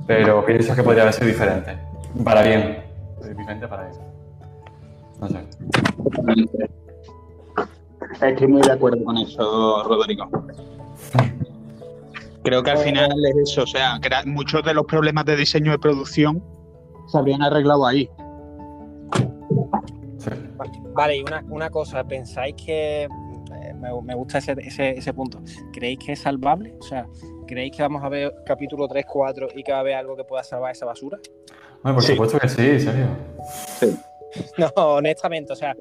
Pero 0.06 0.44
pienso 0.44 0.74
que 0.74 0.82
podría 0.82 1.02
haber 1.02 1.14
sido 1.14 1.28
diferente. 1.28 1.78
Para 2.24 2.42
bien. 2.42 2.82
Diferente 3.26 3.68
para 3.68 3.84
bien. 3.84 4.00
No 5.20 5.28
sé. 5.28 6.72
Estoy 8.20 8.46
muy 8.46 8.62
de 8.62 8.72
acuerdo 8.72 9.02
con 9.04 9.18
eso, 9.18 9.84
Rodrigo. 9.84 10.28
Creo 12.44 12.62
que 12.62 12.70
al 12.70 12.78
final 12.78 13.10
es 13.24 13.50
eso, 13.50 13.62
o 13.62 13.66
sea, 13.66 14.00
muchos 14.26 14.64
de 14.64 14.74
los 14.74 14.84
problemas 14.86 15.24
de 15.24 15.36
diseño 15.36 15.70
de 15.70 15.78
producción 15.78 16.42
se 17.06 17.18
habrían 17.18 17.42
arreglado 17.42 17.86
ahí. 17.86 18.08
Vale, 20.94 21.16
y 21.16 21.24
una, 21.48 21.70
cosa, 21.70 22.04
¿pensáis 22.04 22.54
que 22.54 23.04
eh, 23.04 23.74
me, 23.74 24.14
gusta 24.14 24.38
ese, 24.38 24.54
ese, 24.58 25.14
punto? 25.14 25.40
¿Creéis 25.72 25.98
que 25.98 26.12
es 26.12 26.20
salvable? 26.20 26.74
O 26.80 26.82
sea, 26.82 27.06
¿creéis 27.46 27.76
que 27.76 27.82
vamos 27.82 28.02
a 28.02 28.08
ver 28.08 28.32
capítulo 28.46 28.86
3, 28.88 29.04
4 29.06 29.48
y 29.56 29.62
que 29.62 29.72
va 29.72 29.78
a 29.78 29.80
haber 29.80 29.94
algo 29.94 30.16
que 30.16 30.24
pueda 30.24 30.42
salvar 30.42 30.72
esa 30.72 30.86
basura? 30.86 31.18
Bueno, 31.82 31.96
por 31.96 32.04
supuesto 32.04 32.38
que 32.38 32.48
sí, 32.48 32.80
serio. 32.80 33.06
Sí. 33.78 33.96
no, 34.58 34.70
honestamente, 34.76 35.52
o 35.52 35.56
sea, 35.56 35.76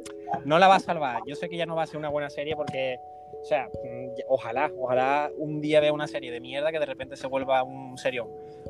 no 0.45 0.59
la 0.59 0.67
va 0.67 0.75
a 0.75 0.79
salvar. 0.79 1.21
Yo 1.25 1.35
sé 1.35 1.49
que 1.49 1.57
ya 1.57 1.65
no 1.65 1.75
va 1.75 1.83
a 1.83 1.87
ser 1.87 1.97
una 1.97 2.09
buena 2.09 2.29
serie 2.29 2.55
porque, 2.55 2.99
o 3.41 3.45
sea, 3.45 3.67
mm, 3.67 4.21
ojalá, 4.27 4.71
ojalá 4.77 5.31
un 5.37 5.61
día 5.61 5.79
vea 5.79 5.93
una 5.93 6.07
serie 6.07 6.31
de 6.31 6.39
mierda 6.39 6.71
que 6.71 6.79
de 6.79 6.85
repente 6.85 7.15
se 7.15 7.27
vuelva 7.27 7.63
un 7.63 7.97
serión. 7.97 8.27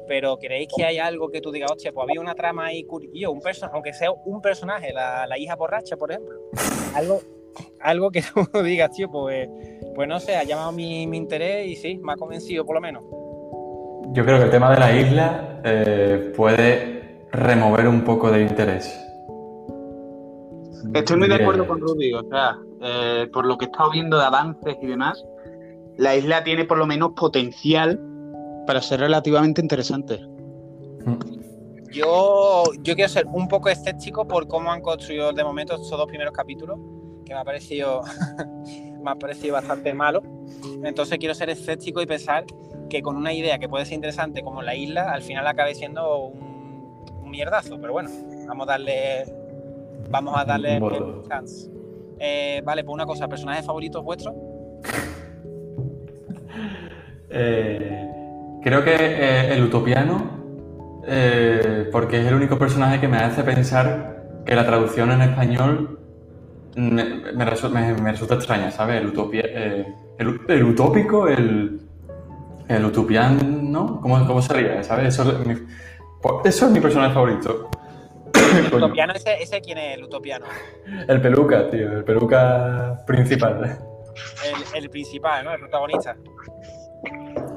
Pero 0.07 0.37
¿creéis 0.37 0.69
que 0.75 0.83
hay 0.83 0.97
algo 0.97 1.29
que 1.29 1.41
tú 1.41 1.51
digas, 1.51 1.71
hostia, 1.71 1.91
pues 1.91 2.07
había 2.07 2.21
una 2.21 2.35
trama 2.35 2.65
ahí, 2.67 2.85
un 3.27 3.41
personaje, 3.41 3.75
aunque 3.75 3.93
sea 3.93 4.11
un 4.11 4.41
personaje, 4.41 4.93
la, 4.93 5.37
hija 5.37 5.55
borracha, 5.55 5.95
por 5.97 6.11
ejemplo? 6.11 6.39
Algo, 6.95 7.21
algo 7.79 8.11
que 8.11 8.21
tú 8.21 8.45
digas, 8.63 8.91
tío, 8.91 9.09
pues, 9.09 9.49
pues 9.95 10.07
no 10.07 10.19
sé, 10.19 10.35
ha 10.35 10.43
llamado 10.43 10.71
mi, 10.71 11.03
interés 11.03 11.67
y 11.67 11.75
sí, 11.75 11.97
me 11.97 12.13
ha 12.13 12.15
convencido 12.15 12.65
por 12.65 12.75
lo 12.75 12.81
menos. 12.81 13.03
Yo 14.13 14.25
creo 14.25 14.39
que 14.39 14.45
el 14.45 14.51
tema 14.51 14.71
de 14.71 14.79
la 14.79 14.95
isla 14.95 15.61
eh, 15.63 16.33
puede 16.35 17.27
remover 17.31 17.87
un 17.87 18.03
poco 18.03 18.29
de 18.29 18.41
interés. 18.41 19.10
Estoy 20.93 21.17
muy 21.17 21.27
de 21.27 21.35
acuerdo 21.35 21.67
con 21.67 21.79
Rudy, 21.79 22.13
o 22.13 22.23
sea, 22.29 22.57
eh, 22.81 23.29
por 23.31 23.45
lo 23.45 23.57
que 23.57 23.65
he 23.65 23.67
estado 23.67 23.91
viendo 23.91 24.17
de 24.17 24.25
avances 24.25 24.77
y 24.81 24.87
demás, 24.87 25.23
la 25.97 26.15
isla 26.15 26.43
tiene 26.43 26.65
por 26.65 26.77
lo 26.77 26.87
menos 26.87 27.11
potencial 27.15 27.99
para 28.65 28.81
ser 28.81 28.99
relativamente 28.99 29.61
interesante. 29.61 30.19
Yo, 31.91 32.63
yo 32.81 32.95
quiero 32.95 33.09
ser 33.09 33.25
un 33.27 33.47
poco 33.47 33.69
escéptico 33.69 34.27
por 34.27 34.47
cómo 34.47 34.71
han 34.71 34.81
construido 34.81 35.33
de 35.33 35.43
momento 35.43 35.75
estos 35.75 35.91
dos 35.91 36.07
primeros 36.07 36.33
capítulos, 36.33 36.79
que 37.25 37.33
me 37.33 37.39
ha 37.39 37.43
parecido, 37.43 38.01
me 39.03 39.11
ha 39.11 39.15
parecido 39.15 39.53
bastante 39.53 39.93
malo. 39.93 40.23
Entonces 40.83 41.17
quiero 41.19 41.35
ser 41.35 41.49
escéptico 41.49 42.01
y 42.01 42.05
pensar 42.05 42.45
que 42.89 43.01
con 43.01 43.15
una 43.15 43.33
idea 43.33 43.59
que 43.59 43.69
puede 43.69 43.85
ser 43.85 43.95
interesante 43.95 44.41
como 44.41 44.61
la 44.61 44.75
isla, 44.75 45.11
al 45.11 45.21
final 45.21 45.45
acabe 45.47 45.75
siendo 45.75 46.25
un, 46.25 47.03
un 47.21 47.29
mierdazo. 47.29 47.79
Pero 47.79 47.93
bueno, 47.93 48.09
vamos 48.47 48.67
a 48.67 48.71
darle 48.71 49.40
Vamos 50.09 50.37
a 50.37 50.45
darle 50.45 50.79
un 50.81 51.23
chance. 51.27 51.69
Eh, 52.19 52.61
vale, 52.63 52.83
pues 52.83 52.93
una 52.93 53.05
cosa, 53.05 53.27
¿personajes 53.27 53.65
favoritos 53.65 54.03
vuestros? 54.03 54.33
Eh, 57.33 58.59
creo 58.61 58.83
que 58.83 58.93
eh, 58.93 59.53
el 59.53 59.63
utopiano, 59.63 60.21
porque 61.89 62.19
es 62.19 62.27
el 62.27 62.33
único 62.33 62.59
personaje 62.59 62.99
que 62.99 63.07
me 63.07 63.19
hace 63.19 63.41
pensar 63.41 64.25
que 64.45 64.53
la 64.53 64.65
traducción 64.65 65.13
en 65.13 65.21
español 65.21 65.97
me, 66.75 67.45
resulta, 67.45 68.35
extraña, 68.35 68.69
¿sabes? 68.69 68.99
El, 68.99 69.07
utopia, 69.07 69.43
el, 70.17 70.63
utópico, 70.65 71.29
el, 71.29 71.79
el 72.67 72.85
utopiano, 72.85 74.01
¿cómo, 74.01 74.27
cómo 74.27 74.41
sería? 74.41 74.83
¿Sabes? 74.83 75.17
Eso 75.17 75.31
eso 76.43 76.65
es 76.65 76.71
mi 76.73 76.79
personaje 76.81 77.13
favorito. 77.13 77.69
¿El 78.57 78.73
utopiano 78.73 79.13
ese, 79.13 79.61
quién 79.61 79.77
es 79.77 79.97
el 79.97 80.03
utopiano? 80.03 80.45
El 81.07 81.21
peluca, 81.21 81.69
tío, 81.69 81.91
el 81.97 82.03
peluca 82.03 83.03
principal. 83.05 83.79
El, 84.75 84.89
principal, 84.89 85.45
¿no? 85.45 85.53
El 85.53 85.59
protagonista. 85.59 86.15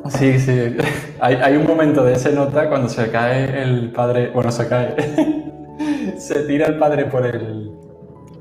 Sí, 0.08 0.38
sí. 0.38 0.76
Hay, 1.20 1.56
un 1.56 1.66
momento 1.66 2.04
de 2.04 2.14
ese 2.14 2.32
nota 2.32 2.68
cuando 2.68 2.88
se 2.88 3.10
cae 3.10 3.62
el 3.62 3.90
padre. 3.92 4.28
Bueno, 4.28 4.50
se 4.50 4.68
cae. 4.68 4.94
se 6.18 6.44
tira 6.44 6.66
el 6.66 6.78
padre 6.78 7.06
por 7.06 7.26
el, 7.26 7.70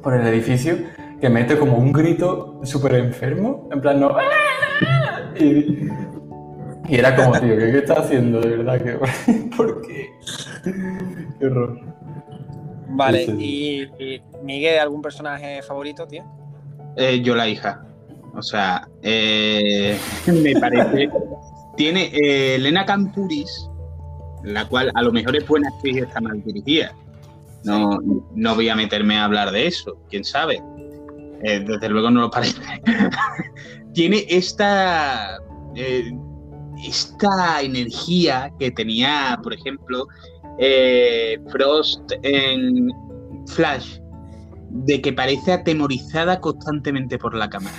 por 0.02 0.14
el 0.14 0.28
edificio 0.28 0.78
que 1.20 1.30
mete 1.30 1.58
como 1.58 1.78
un 1.78 1.92
grito 1.92 2.60
súper 2.64 2.96
enfermo. 2.96 3.70
En 3.72 3.82
plan, 3.82 4.00
no. 4.00 4.16
Y, 5.36 5.90
y 6.88 6.98
era 6.98 7.16
como, 7.16 7.32
tío, 7.40 7.58
¿qué, 7.58 7.78
está 7.78 7.96
haciendo 7.96 8.42
de 8.42 8.58
verdad? 8.58 8.80
¿Por 9.58 9.82
qué? 9.82 10.12
Qué 11.40 11.46
horror. 11.46 11.80
Vale, 12.96 13.24
y, 13.24 13.88
Miguel, 14.44 14.80
¿algún 14.80 15.02
personaje 15.02 15.62
favorito, 15.64 16.06
tío? 16.08 16.24
Eh, 16.96 17.22
yo 17.22 17.36
la 17.36 17.48
hija. 17.48 17.84
O 18.36 18.42
sea, 18.42 18.88
eh, 19.02 19.98
me 20.28 20.54
parece. 20.60 21.10
Tiene 21.76 22.12
eh, 22.14 22.56
Elena 22.56 22.86
Campuris, 22.86 23.70
la 24.44 24.68
cual 24.68 24.92
a 24.94 25.02
lo 25.02 25.12
mejor 25.12 25.36
es 25.36 25.48
buena 25.48 25.70
actriz 25.70 25.98
y 25.98 26.00
está 26.00 26.22
mal 26.22 26.44
dirigida. 26.44 26.94
No, 27.64 28.00
no 28.36 28.56
voy 28.56 28.70
a 28.70 28.76
meterme 28.76 29.18
a 29.18 29.26
hablar 29.26 29.52
de 29.52 29.68
eso, 29.68 29.98
quién 30.10 30.24
sabe. 30.24 30.62
desde 31.42 31.90
luego 31.90 32.12
no 32.12 32.22
lo 32.22 32.30
parece. 32.30 32.62
Tiene 33.94 34.26
esta. 34.30 35.40
esta 36.86 37.62
energía 37.62 38.52
que 38.60 38.70
tenía, 38.70 39.40
por 39.42 39.54
ejemplo, 39.54 40.08
eh, 40.58 41.40
Frost 41.50 42.12
en 42.22 42.90
Flash, 43.48 44.00
de 44.70 45.02
que 45.02 45.14
parece 45.14 45.54
atemorizada 45.54 46.40
constantemente 46.40 47.18
por 47.18 47.36
la 47.36 47.50
cámara. 47.50 47.78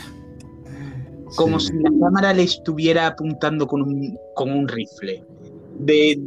Como 1.36 1.58
si 1.58 1.72
la 1.78 1.90
cámara 2.00 2.32
le 2.32 2.44
estuviera 2.44 3.08
apuntando 3.08 3.66
con 3.66 3.82
un, 3.82 4.16
con 4.34 4.50
un 4.52 4.68
rifle. 4.68 5.24
De, 5.78 6.20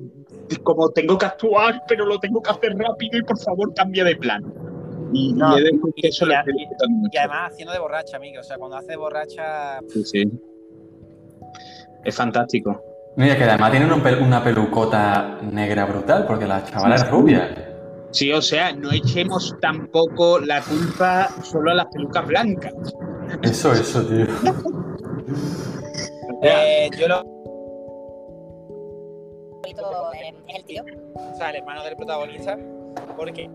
como 0.64 0.90
tengo 0.90 1.18
que 1.18 1.26
actuar, 1.26 1.82
pero 1.88 2.06
lo 2.06 2.20
tengo 2.20 2.42
que 2.42 2.52
hacer 2.52 2.76
rápido 2.78 3.18
y 3.18 3.24
por 3.24 3.40
favor 3.40 3.74
cambia 3.74 4.04
de 4.04 4.16
plan. 4.16 4.44
Y, 5.14 5.34
eso 6.04 6.28
y, 6.28 7.18
además 7.18 7.52
haciendo 7.52 7.72
de 7.74 7.80
borracha, 7.80 8.18
amigo. 8.18 8.42
O 8.42 8.44
sea, 8.44 8.58
cuando 8.58 8.76
hace 8.78 8.92
de 8.92 8.98
borracha. 8.98 9.80
Sí, 9.88 10.04
sí. 10.04 10.32
Es 12.04 12.16
fantástico. 12.16 12.82
Mira, 13.18 13.36
que 13.36 13.46
además 13.46 13.72
tiene 13.72 13.92
una 14.22 14.44
pelucota 14.44 15.40
negra 15.42 15.86
brutal, 15.86 16.28
porque 16.28 16.46
la 16.46 16.64
chavala 16.64 16.98
es 16.98 17.10
rubia. 17.10 17.50
Sí, 18.12 18.32
o 18.32 18.44
sea, 18.44 18.72
no 18.74 18.92
echemos 18.92 19.56
tampoco 19.60 20.38
la 20.38 20.62
culpa 20.62 21.28
solo 21.42 21.72
a 21.72 21.74
las 21.74 21.88
pelucas 21.88 22.28
blancas. 22.28 22.74
Eso, 23.42 23.74
eso, 23.74 24.06
tío. 24.06 24.28
eh, 26.44 26.92
yo 26.96 27.08
lo. 27.08 27.24
Es 29.66 30.56
el 30.56 30.66
tío, 30.66 30.84
o 31.16 31.36
sea, 31.36 31.50
el 31.50 31.56
hermano 31.56 31.84
del 31.84 31.96
protagonista, 31.96 32.56
porque. 33.18 33.50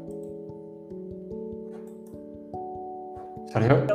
¿Salió? 3.53 3.87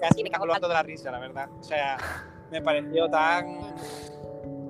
Casi 0.00 0.24
me 0.24 0.30
cago 0.30 0.46
de 0.46 0.68
la 0.68 0.82
risa, 0.82 1.12
la 1.12 1.20
verdad. 1.20 1.48
O 1.60 1.62
sea, 1.62 1.98
me 2.50 2.60
pareció 2.60 3.08
tan 3.08 3.74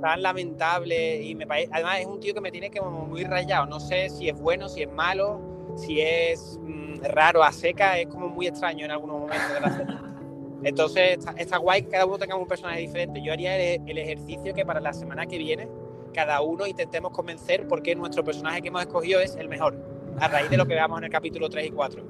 tan 0.05 0.21
lamentable 0.21 1.23
y 1.23 1.35
me 1.35 1.47
parece, 1.47 1.71
además 1.73 2.01
es 2.01 2.07
un 2.07 2.21
tío 2.21 2.35
que 2.35 2.41
me 2.43 2.51
tiene 2.51 2.71
como 2.71 3.07
muy 3.07 3.25
rayado, 3.25 3.65
no 3.65 3.81
sé 3.81 4.11
si 4.11 4.29
es 4.29 4.39
bueno, 4.39 4.69
si 4.69 4.83
es 4.83 4.93
malo, 4.93 5.41
si 5.77 6.03
es 6.03 6.61
mm, 6.63 7.05
raro 7.05 7.43
a 7.43 7.51
seca, 7.51 7.99
es 7.99 8.09
como 8.09 8.29
muy 8.29 8.47
extraño 8.47 8.85
en 8.85 8.91
algunos 8.91 9.21
momentos 9.21 9.55
de 9.55 9.61
la 9.63 9.71
serie. 9.71 9.97
Entonces 10.63 11.19
está, 11.39 11.57
guay 11.57 11.85
que 11.85 11.89
cada 11.89 12.05
uno 12.05 12.19
tenga 12.19 12.37
un 12.37 12.47
personaje 12.47 12.81
diferente. 12.81 13.23
Yo 13.23 13.33
haría 13.33 13.57
el, 13.57 13.97
ejercicio 13.97 14.53
que 14.53 14.67
para 14.67 14.79
la 14.79 14.93
semana 14.93 15.25
que 15.25 15.39
viene 15.39 15.69
cada 16.13 16.43
uno 16.43 16.67
intentemos 16.67 17.11
convencer 17.11 17.67
por 17.67 17.83
qué 17.83 17.95
nuestro 17.95 18.23
personaje 18.23 18.61
que 18.61 18.69
hemos 18.69 18.83
escogido 18.83 19.21
es 19.21 19.37
el 19.37 19.49
mejor, 19.49 19.75
a 20.21 20.29
raíz 20.29 20.51
de 20.51 20.59
lo 20.59 20.67
que 20.67 20.75
veamos 20.75 20.99
en 20.99 21.05
el 21.05 21.11
capítulo 21.11 21.49
3 21.49 21.67
y 21.67 21.71
4. 21.71 22.05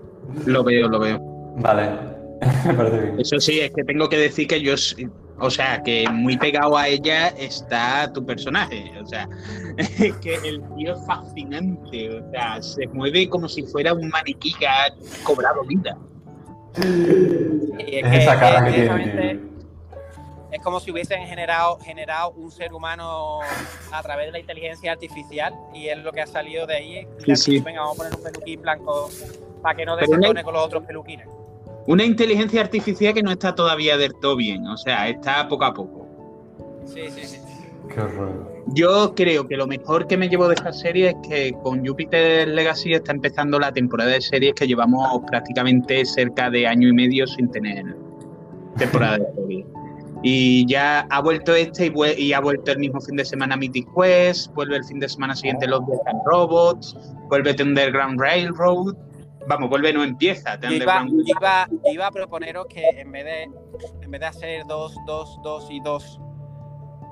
Lo 0.46 0.64
veo, 0.64 0.88
lo 0.88 0.98
veo. 0.98 1.20
Vale, 1.58 1.90
me 2.66 2.74
parece 2.74 3.00
bien. 3.02 3.20
Eso 3.20 3.38
sí, 3.38 3.60
es 3.60 3.70
que 3.70 3.84
tengo 3.84 4.08
que 4.08 4.16
decir 4.16 4.48
que 4.48 4.60
yo 4.60 4.74
o 5.38 5.50
sea, 5.50 5.82
que 5.82 6.08
muy 6.10 6.36
pegado 6.36 6.76
a 6.76 6.88
ella 6.88 7.28
está 7.28 8.12
tu 8.12 8.24
personaje. 8.24 8.92
O 9.02 9.06
sea, 9.06 9.28
que 10.20 10.34
el 10.44 10.62
tío 10.76 10.94
es 10.94 11.06
fascinante. 11.06 12.20
O 12.20 12.30
sea, 12.30 12.62
se 12.62 12.86
mueve 12.88 13.28
como 13.28 13.48
si 13.48 13.62
fuera 13.64 13.92
un 13.92 14.08
maniquí 14.08 14.54
que 14.54 14.66
ha 14.66 14.94
cobrado 15.24 15.64
vida. 15.64 15.96
es, 17.78 18.22
esa 18.22 18.38
cara 18.38 18.64
que, 18.64 18.72
tiene. 18.72 19.40
Es 20.52 20.62
como 20.62 20.78
si 20.78 20.92
hubiesen 20.92 21.26
generado, 21.26 21.78
generado 21.80 22.30
un 22.30 22.52
ser 22.52 22.72
humano 22.72 23.40
a 23.90 24.02
través 24.02 24.26
de 24.26 24.32
la 24.32 24.38
inteligencia 24.38 24.92
artificial 24.92 25.52
y 25.74 25.88
es 25.88 25.98
lo 25.98 26.12
que 26.12 26.20
ha 26.20 26.28
salido 26.28 26.64
de 26.64 26.76
ahí. 26.76 27.08
Venga, 27.64 27.80
vamos 27.80 27.94
a 27.94 27.96
poner 27.96 28.14
un 28.16 28.22
peluquín 28.22 28.62
blanco 28.62 29.10
para 29.60 29.74
que 29.74 29.84
no 29.84 29.96
desentone 29.96 30.44
con 30.44 30.54
los 30.54 30.64
otros 30.64 30.84
peluquines. 30.84 31.26
Una 31.86 32.04
inteligencia 32.04 32.62
artificial 32.62 33.12
que 33.12 33.22
no 33.22 33.30
está 33.30 33.54
todavía 33.54 33.96
del 33.98 34.14
todo 34.14 34.36
bien, 34.36 34.66
o 34.66 34.76
sea, 34.76 35.08
está 35.08 35.46
poco 35.48 35.64
a 35.64 35.74
poco. 35.74 36.06
Sí, 36.86 37.02
sí, 37.10 37.24
sí. 37.24 37.38
Qué 37.92 38.00
horror. 38.00 38.54
Yo 38.68 39.14
creo 39.14 39.46
que 39.46 39.56
lo 39.56 39.66
mejor 39.66 40.06
que 40.06 40.16
me 40.16 40.28
llevo 40.28 40.48
de 40.48 40.54
esta 40.54 40.72
serie 40.72 41.10
es 41.10 41.16
que 41.28 41.52
con 41.62 41.86
Jupiter 41.86 42.48
Legacy 42.48 42.94
está 42.94 43.12
empezando 43.12 43.58
la 43.58 43.70
temporada 43.72 44.10
de 44.10 44.22
series 44.22 44.54
que 44.54 44.66
llevamos 44.66 45.20
prácticamente 45.26 46.04
cerca 46.06 46.48
de 46.48 46.66
año 46.66 46.88
y 46.88 46.92
medio 46.94 47.26
sin 47.26 47.50
tener 47.50 47.84
temporada 48.78 49.18
de 49.18 49.26
serie. 49.34 49.66
Y 50.22 50.66
ya 50.66 51.00
ha 51.10 51.20
vuelto 51.20 51.54
este 51.54 51.92
y, 52.16 52.32
ha 52.32 52.40
vuelto 52.40 52.72
el 52.72 52.78
mismo 52.78 52.98
fin 53.02 53.16
de 53.16 53.26
semana 53.26 53.58
Mythic 53.58 53.86
Quest, 53.94 54.54
vuelve 54.54 54.76
el 54.76 54.84
fin 54.84 54.98
de 54.98 55.10
semana 55.10 55.36
siguiente 55.36 55.68
Los 55.68 55.86
Death 55.86 56.00
Robots, 56.24 56.96
vuelve 57.28 57.54
Underground 57.60 58.18
Railroad 58.18 58.94
Vamos, 59.46 59.68
vuelve, 59.68 59.92
no 59.92 60.02
empieza. 60.02 60.58
iba, 60.70 61.68
iba, 61.84 62.06
a 62.06 62.10
proponeros 62.10 62.66
que 62.66 62.82
en 62.96 63.12
vez 63.12 63.24
de, 63.24 63.42
en 64.02 64.10
vez 64.10 64.20
de 64.20 64.26
hacer 64.26 64.64
dos, 64.66 64.96
dos, 65.06 65.38
dos 65.42 65.68
y 65.70 65.80
dos, 65.80 66.20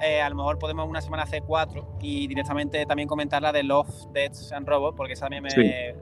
eh, 0.03 0.20
a 0.20 0.28
lo 0.28 0.37
mejor 0.37 0.59
podemos 0.59 0.89
una 0.89 1.01
semana 1.01 1.22
hacer 1.22 1.43
cuatro 1.47 1.97
y 2.01 2.26
directamente 2.26 2.85
también 2.87 3.09
comentar 3.09 3.41
la 3.43 3.53
de 3.53 3.62
Love, 3.62 3.89
Deaths 4.12 4.53
and 4.53 4.66
Robots, 4.66 4.97
porque 4.97 5.12
esa 5.12 5.28
también 5.28 5.45
me, 5.45 5.95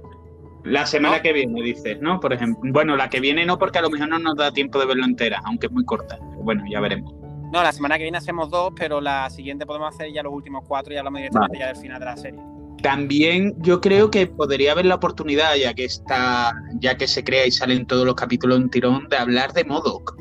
La 0.64 0.86
semana 0.86 1.20
que 1.20 1.32
viene, 1.32 1.62
dices, 1.62 2.00
¿no? 2.00 2.20
Por 2.20 2.32
ejemplo. 2.32 2.70
Bueno, 2.72 2.96
la 2.96 3.10
que 3.10 3.20
viene 3.20 3.44
no, 3.44 3.58
porque 3.58 3.78
a 3.78 3.82
lo 3.82 3.90
mejor 3.90 4.08
no 4.08 4.18
nos 4.18 4.36
da 4.36 4.52
tiempo 4.52 4.78
de 4.78 4.86
verlo 4.86 5.04
entera, 5.04 5.42
aunque 5.44 5.66
es 5.66 5.72
muy 5.72 5.84
corta. 5.84 6.18
Bueno, 6.42 6.64
ya 6.70 6.80
veremos. 6.80 7.12
No, 7.52 7.62
la 7.62 7.72
semana 7.72 7.98
que 7.98 8.04
viene 8.04 8.18
hacemos 8.18 8.48
dos, 8.48 8.72
pero 8.76 9.00
la 9.00 9.28
siguiente 9.28 9.66
podemos 9.66 9.94
hacer 9.94 10.12
ya 10.12 10.22
los 10.22 10.32
últimos 10.32 10.64
cuatro 10.66 10.94
y 10.94 10.96
hablamos 10.96 11.18
directamente 11.18 11.58
ya 11.58 11.66
del 11.66 11.76
final 11.76 11.98
de 11.98 12.06
la 12.06 12.16
serie. 12.16 12.40
También 12.82 13.54
yo 13.58 13.80
creo 13.80 14.10
que 14.10 14.26
podría 14.26 14.72
haber 14.72 14.86
la 14.86 14.94
oportunidad, 14.96 15.56
ya 15.56 15.74
que 15.74 15.84
está, 15.84 16.52
ya 16.78 16.96
que 16.96 17.06
se 17.06 17.22
crea 17.24 17.46
y 17.46 17.50
salen 17.50 17.86
todos 17.86 18.06
los 18.06 18.14
capítulos 18.14 18.58
en 18.58 18.70
tirón, 18.70 19.08
de 19.08 19.16
hablar 19.16 19.52
de 19.52 19.64
Modoc. 19.64 20.16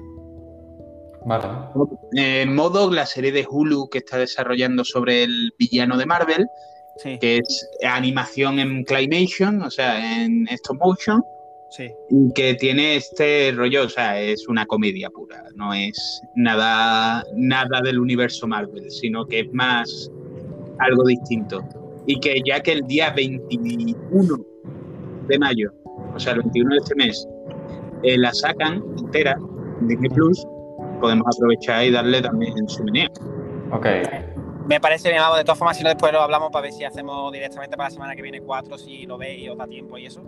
Vale. 1.25 1.47
Eh, 2.15 2.45
Modoc, 2.45 2.93
la 2.93 3.05
serie 3.05 3.31
de 3.31 3.45
Hulu 3.49 3.89
que 3.89 3.99
está 3.99 4.17
desarrollando 4.17 4.83
sobre 4.83 5.23
el 5.23 5.53
villano 5.57 5.97
de 5.97 6.05
Marvel, 6.05 6.47
que 7.03 7.37
es 7.37 7.69
animación 7.83 8.59
en 8.59 8.83
Climation, 8.83 9.61
o 9.61 9.71
sea, 9.71 10.23
en 10.23 10.47
stop 10.49 10.77
motion. 10.79 11.23
Sí. 11.69 11.91
Y 12.09 12.33
que 12.33 12.55
tiene 12.55 12.95
este 12.95 13.51
rollo, 13.55 13.83
o 13.83 13.89
sea, 13.89 14.19
es 14.19 14.47
una 14.47 14.65
comedia 14.65 15.09
pura, 15.11 15.43
no 15.55 15.71
es 15.71 16.21
nada, 16.33 17.23
nada 17.35 17.81
del 17.81 17.99
universo 17.99 18.47
Marvel, 18.47 18.89
sino 18.89 19.25
que 19.25 19.41
es 19.41 19.53
más 19.53 20.09
algo 20.79 21.03
distinto. 21.03 21.61
Y 22.09 22.19
que 22.21 22.41
ya 22.43 22.59
que 22.59 22.71
el 22.71 22.81
día 22.87 23.11
21 23.11 24.37
de 25.27 25.37
mayo, 25.37 25.71
o 26.15 26.19
sea, 26.19 26.33
el 26.33 26.39
21 26.39 26.71
de 26.71 26.77
este 26.77 26.95
mes, 26.95 27.27
eh, 28.01 28.17
la 28.17 28.33
sacan 28.33 28.83
entera 28.97 29.37
en 29.79 29.87
Disney 29.87 30.09
Plus, 30.09 30.43
podemos 30.99 31.27
aprovechar 31.37 31.85
y 31.85 31.91
darle 31.91 32.19
también 32.23 32.67
su 32.67 32.83
meneo. 32.83 33.09
Ok. 33.71 33.85
Me 34.65 34.79
parece 34.79 35.09
bien, 35.09 35.21
de 35.37 35.43
todas 35.43 35.59
formas, 35.59 35.77
si 35.77 35.83
no 35.83 35.89
después 35.89 36.11
lo 36.11 36.21
hablamos 36.21 36.49
para 36.51 36.63
ver 36.63 36.73
si 36.73 36.83
hacemos 36.83 37.31
directamente 37.31 37.77
para 37.77 37.89
la 37.89 37.93
semana 37.93 38.15
que 38.15 38.23
viene 38.23 38.41
cuatro, 38.41 38.75
si 38.75 39.05
lo 39.05 39.19
veis 39.19 39.43
y 39.43 39.49
os 39.49 39.57
da 39.59 39.67
tiempo 39.67 39.95
y 39.99 40.07
eso. 40.07 40.23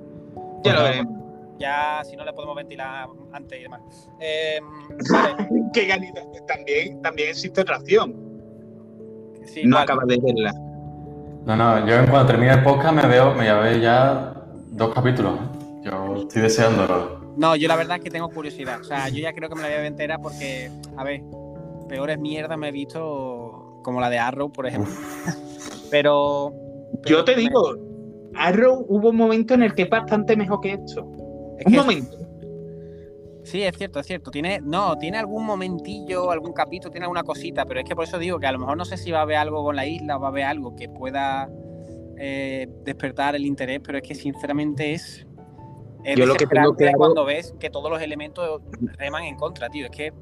Ya 0.64 0.76
lo 0.76 0.84
veremos. 0.84 1.16
Ya, 1.58 2.04
si 2.04 2.16
no, 2.16 2.24
le 2.24 2.34
podemos 2.34 2.58
ventilar 2.58 3.08
antes 3.32 3.60
y 3.60 3.64
demás. 3.64 3.82
Em, 4.20 4.64
Qué 5.74 5.88
ganita. 5.88 6.22
También, 6.48 7.02
también 7.02 7.30
existe 7.30 7.64
ración. 7.64 8.14
no 9.64 9.78
acabas 9.80 10.06
de 10.06 10.20
verla. 10.22 10.54
No, 11.46 11.56
no, 11.56 11.86
yo 11.88 11.96
cuando 12.10 12.28
termine 12.28 12.54
el 12.54 12.64
podcast 12.64 12.94
me 12.94 13.08
veo, 13.08 13.34
me 13.34 13.52
veo 13.52 13.78
ya 13.78 14.34
dos 14.72 14.94
capítulos. 14.94 15.34
¿eh? 15.34 15.82
Yo 15.84 16.16
estoy 16.18 16.44
deseándolo. 16.44 17.20
No, 17.38 17.56
yo 17.56 17.68
la 17.68 17.76
verdad 17.76 17.98
es 17.98 18.04
que 18.04 18.10
tengo 18.12 18.30
curiosidad. 18.30 18.80
O 18.80 18.84
sea, 18.84 19.10
yo 19.10 19.20
ya 19.20 19.34
creo 19.34 19.50
que 19.50 19.56
me 19.56 19.62
la 19.62 19.68
voy 19.68 19.76
a 19.76 19.80
ver 19.80 19.88
entera 19.88 20.20
porque, 20.20 20.70
a 20.98 21.04
ver, 21.04 21.22
peores 21.90 22.20
mierdas 22.20 22.58
me 22.58 22.70
he 22.70 22.72
visto 22.72 23.80
como 23.84 24.00
la 24.00 24.10
de 24.10 24.20
Arrow, 24.20 24.52
por 24.52 24.68
ejemplo. 24.68 24.94
pero, 25.92 26.54
Yo 27.06 27.24
te 27.24 27.36
digo, 27.36 27.76
Arrow 28.36 28.86
hubo 28.88 29.10
un 29.10 29.16
momento 29.16 29.54
en 29.56 29.64
el 29.64 29.74
que 29.74 29.84
es 29.84 29.90
bastante 29.90 30.36
mejor 30.36 30.62
que 30.62 30.74
esto. 30.74 31.04
un 31.04 31.74
momento. 31.74 32.18
Sí, 33.44 33.64
es 33.64 33.76
cierto, 33.78 34.00
es 34.00 34.06
cierto. 34.06 34.32
Tiene, 34.32 34.60
no, 34.62 34.98
tiene 34.98 35.18
algún 35.18 35.46
momentillo, 35.46 36.32
algún 36.32 36.54
capítulo, 36.54 36.92
tiene 36.92 37.06
alguna 37.06 37.24
cosita, 37.24 37.66
pero 37.66 37.80
es 37.80 37.86
que 37.88 37.96
por 37.96 38.04
eso 38.04 38.20
digo 38.20 38.40
que 38.40 38.48
a 38.48 38.52
lo 38.52 38.60
mejor 38.60 38.78
no 38.78 38.86
sé 38.86 38.98
si 38.98 39.12
va 39.12 39.20
a 39.20 39.22
haber 39.24 39.38
algo 39.38 39.64
con 39.64 39.76
la 39.76 39.86
isla 39.86 40.18
o 40.18 40.20
va 40.20 40.28
a 40.28 40.32
haber 40.32 40.44
algo 40.44 40.76
que 40.76 40.90
pueda 40.90 41.50
eh, 42.18 42.68
despertar 42.84 43.36
el 43.36 43.46
interés, 43.46 43.80
pero 43.84 43.98
es 43.98 44.04
que 44.08 44.16
sinceramente 44.16 44.94
es. 44.94 45.26
Yo 46.16 46.26
lo 46.26 46.36
que 46.36 46.48
tengo 46.48 46.76
claro... 46.76 46.98
cuando 46.98 47.26
ves 47.26 47.54
que 47.60 47.70
todos 47.70 47.92
los 47.92 48.02
elementos 48.02 48.62
reman 48.98 49.24
en 49.24 49.36
contra, 49.36 49.70
tío. 49.70 49.86
Es 49.86 49.92
que. 49.92 50.14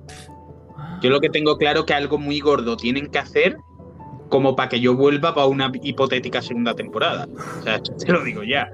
Yo 1.01 1.09
lo 1.09 1.19
que 1.19 1.29
tengo 1.29 1.57
claro 1.57 1.85
que 1.85 1.93
algo 1.93 2.17
muy 2.17 2.39
gordo 2.39 2.77
tienen 2.77 3.07
que 3.07 3.19
hacer 3.19 3.57
como 4.29 4.55
para 4.55 4.69
que 4.69 4.79
yo 4.79 4.95
vuelva 4.95 5.33
para 5.33 5.47
una 5.47 5.71
hipotética 5.81 6.41
segunda 6.41 6.73
temporada. 6.73 7.27
O 7.59 7.63
sea, 7.63 7.81
te 7.81 8.11
lo 8.11 8.23
digo 8.23 8.43
ya. 8.43 8.69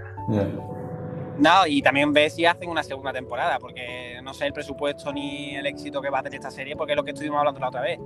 No, 1.37 1.67
y 1.67 1.81
también 1.81 2.13
ves 2.13 2.35
si 2.35 2.45
hacen 2.45 2.69
una 2.69 2.83
segunda 2.83 3.11
temporada, 3.11 3.59
porque 3.59 4.19
no 4.23 4.33
sé 4.33 4.45
el 4.47 4.53
presupuesto 4.53 5.11
ni 5.11 5.55
el 5.55 5.65
éxito 5.65 6.01
que 6.01 6.09
va 6.09 6.19
a 6.19 6.23
tener 6.23 6.39
esta 6.39 6.51
serie, 6.51 6.75
porque 6.75 6.93
es 6.93 6.97
lo 6.97 7.03
que 7.03 7.11
estuvimos 7.11 7.39
hablando 7.39 7.59
la 7.59 7.67
otra 7.67 7.81
vez. 7.81 7.99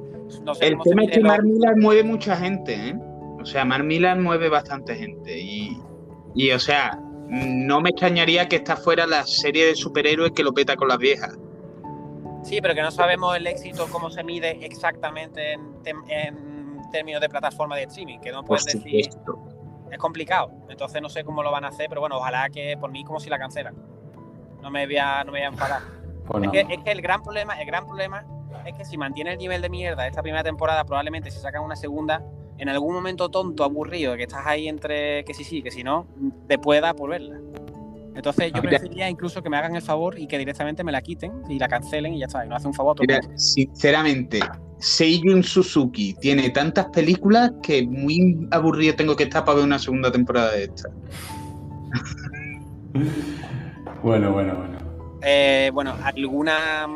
el 0.62 0.78
tema 0.80 1.04
es 1.04 1.12
que 1.12 1.20
Mar 1.20 1.42
mueve 1.78 2.04
mucha 2.04 2.36
gente, 2.36 2.74
¿eh? 2.74 2.96
O 3.40 3.46
sea, 3.46 3.64
Mar 3.66 3.84
mueve 3.84 4.50
bastante 4.50 4.96
gente. 4.96 5.40
Y, 5.40 5.78
y, 6.36 6.52
o 6.52 6.60
sea, 6.60 7.00
no 7.28 7.80
me 7.82 7.92
extrañaría 7.92 8.48
que 8.48 8.58
esta 8.58 8.76
fuera 8.76 9.06
la 9.06 9.26
serie 9.26 9.68
de 9.68 9.76
superhéroes 9.76 10.32
que 10.32 10.44
lo 10.44 10.54
peta 10.54 10.76
con 10.76 10.88
las 10.88 10.98
viejas. 10.98 11.38
Sí, 12.44 12.60
pero 12.62 12.74
que 12.74 12.82
no 12.82 12.92
sabemos 12.92 13.36
el 13.36 13.48
éxito, 13.48 13.88
cómo 13.92 14.10
se 14.10 14.24
mide 14.24 14.66
exactamente 14.66 15.54
en, 15.54 16.40
términos 16.92 17.22
de 17.22 17.30
plataforma 17.30 17.76
de 17.76 17.84
streaming, 17.84 18.20
que 18.20 18.32
no 18.32 18.44
puedes 18.44 18.66
decir. 18.66 19.10
Es 19.92 19.98
complicado, 19.98 20.52
entonces 20.70 21.02
no 21.02 21.10
sé 21.10 21.24
cómo 21.24 21.44
lo 21.44 21.52
van 21.52 21.66
a 21.66 21.70
hacer, 21.70 21.88
pero 21.90 22.02
bueno, 22.02 22.18
ojalá 22.18 22.50
que 22.50 22.78
por 22.78 22.92
mí 22.92 23.04
como 23.04 23.20
si 23.20 23.30
la 23.30 23.40
cancelan. 23.40 23.76
No 24.62 24.70
me 24.70 24.86
voy 24.86 24.98
a, 24.98 25.24
no 25.24 25.32
me 25.32 25.40
voy 25.40 25.46
a 25.46 25.48
enfadar. 25.48 25.82
Pues 26.28 26.44
es, 26.44 26.52
que, 26.52 26.74
es, 26.74 26.84
que, 26.84 26.92
el 26.92 27.02
gran 27.02 27.24
problema, 27.24 27.60
el 27.60 27.66
gran 27.66 27.86
problema 27.86 28.26
es 28.66 28.76
que 28.76 28.86
si 28.86 28.98
mantiene 28.98 29.32
el 29.32 29.38
nivel 29.38 29.62
de 29.62 29.70
mierda 29.70 30.06
esta 30.06 30.22
primera 30.22 30.44
temporada, 30.44 30.84
probablemente 30.84 31.32
si 31.32 31.40
sacan 31.40 31.64
una 31.64 31.76
segunda, 31.76 32.24
en 32.58 32.70
algún 32.70 32.94
momento 32.94 33.30
tonto, 33.30 33.64
aburrido, 33.64 34.16
que 34.16 34.24
estás 34.24 34.46
ahí 34.46 34.68
entre 34.68 35.24
que 35.24 35.34
sí, 35.34 35.44
sí, 35.44 35.62
que 35.64 35.72
si 35.72 35.84
no, 35.84 36.08
te 36.48 36.60
pueda 36.60 36.94
por 36.94 37.10
verla. 37.10 37.40
Entonces 38.16 38.52
yo 38.54 38.62
preferiría 38.62 39.10
incluso 39.10 39.42
que 39.42 39.50
me 39.50 39.58
hagan 39.58 39.76
el 39.76 39.82
favor 39.82 40.20
y 40.20 40.28
que 40.28 40.38
directamente 40.38 40.84
me 40.84 40.92
la 40.92 41.02
quiten 41.02 41.42
y 41.48 41.58
la 41.58 41.70
cancelen 41.70 42.14
y 42.14 42.20
ya 42.20 42.26
está, 42.26 42.46
y 42.46 42.50
no 42.50 42.56
hace 42.56 42.68
un 42.68 42.74
favor. 42.74 42.98
Mira, 43.00 43.22
sinceramente, 43.36 44.42
Seiyun 44.80 45.44
Suzuki 45.44 46.14
tiene 46.16 46.50
tantas 46.50 46.88
películas 46.88 47.52
que 47.62 47.86
muy 47.86 48.48
aburrido 48.52 48.96
tengo 48.96 49.16
que 49.16 49.24
estar 49.24 49.44
para 49.44 49.58
ver 49.58 49.66
una 49.66 49.80
segunda 49.80 50.12
temporada 50.12 50.54
de 50.54 50.64
esta. 50.64 50.90
bueno, 54.04 54.32
bueno, 54.32 54.56
bueno. 54.56 54.80
Eh, 55.22 55.70
bueno, 55.74 55.96
¿alguna, 56.02 56.88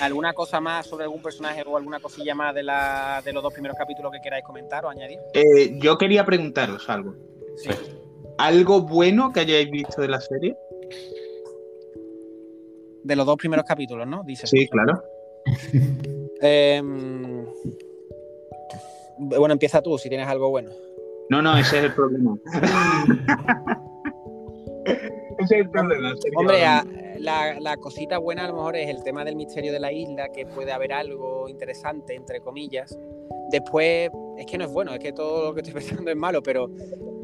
¿alguna 0.00 0.32
cosa 0.32 0.60
más 0.60 0.86
sobre 0.86 1.04
algún 1.04 1.20
personaje 1.20 1.64
o 1.66 1.76
alguna 1.76 1.98
cosilla 1.98 2.34
más 2.34 2.54
de, 2.54 2.62
la, 2.62 3.20
de 3.24 3.32
los 3.32 3.42
dos 3.42 3.52
primeros 3.52 3.76
capítulos 3.76 4.12
que 4.12 4.20
queráis 4.20 4.44
comentar 4.44 4.84
o 4.84 4.88
añadir? 4.88 5.18
Eh, 5.34 5.76
yo 5.80 5.98
quería 5.98 6.24
preguntaros 6.24 6.88
algo. 6.88 7.16
Sí. 7.56 7.70
¿Algo 8.38 8.82
bueno 8.82 9.32
que 9.32 9.40
hayáis 9.40 9.70
visto 9.70 10.00
de 10.00 10.08
la 10.08 10.20
serie? 10.20 10.56
De 13.02 13.16
los 13.16 13.26
dos 13.26 13.36
primeros 13.36 13.64
capítulos, 13.64 14.06
¿no? 14.06 14.22
Dice. 14.24 14.46
Sí, 14.46 14.68
claro. 14.68 15.02
Em, 16.46 17.46
bueno, 19.16 19.54
empieza 19.54 19.80
tú 19.80 19.96
si 19.96 20.10
tienes 20.10 20.28
algo 20.28 20.50
bueno. 20.50 20.70
No, 21.30 21.40
no, 21.40 21.56
ese 21.56 21.78
es 21.78 21.84
el 21.84 21.94
problema. 21.94 22.36
ese 25.38 25.54
es 25.54 25.60
el 25.62 25.70
problema. 25.70 26.14
Hombre, 26.36 26.58
la, 27.18 27.58
la, 27.58 27.78
cosita 27.78 28.18
buena 28.18 28.44
a 28.44 28.48
lo 28.48 28.56
mejor 28.56 28.76
es 28.76 28.90
el 28.90 29.02
tema 29.02 29.24
del 29.24 29.36
misterio 29.36 29.72
de 29.72 29.80
la 29.80 29.90
isla, 29.90 30.30
que 30.32 30.44
puede 30.44 30.72
haber 30.72 30.92
algo 30.92 31.48
interesante, 31.48 32.14
entre 32.14 32.40
comillas. 32.40 32.94
Después, 33.50 34.10
es 34.36 34.44
que 34.44 34.58
no 34.58 34.66
es 34.66 34.70
bueno, 34.70 34.92
es 34.92 35.00
que 35.00 35.14
todo 35.14 35.46
lo 35.46 35.54
que 35.54 35.62
estoy 35.62 35.72
pensando 35.82 36.10
es 36.10 36.16
malo, 36.16 36.42
pero 36.42 36.68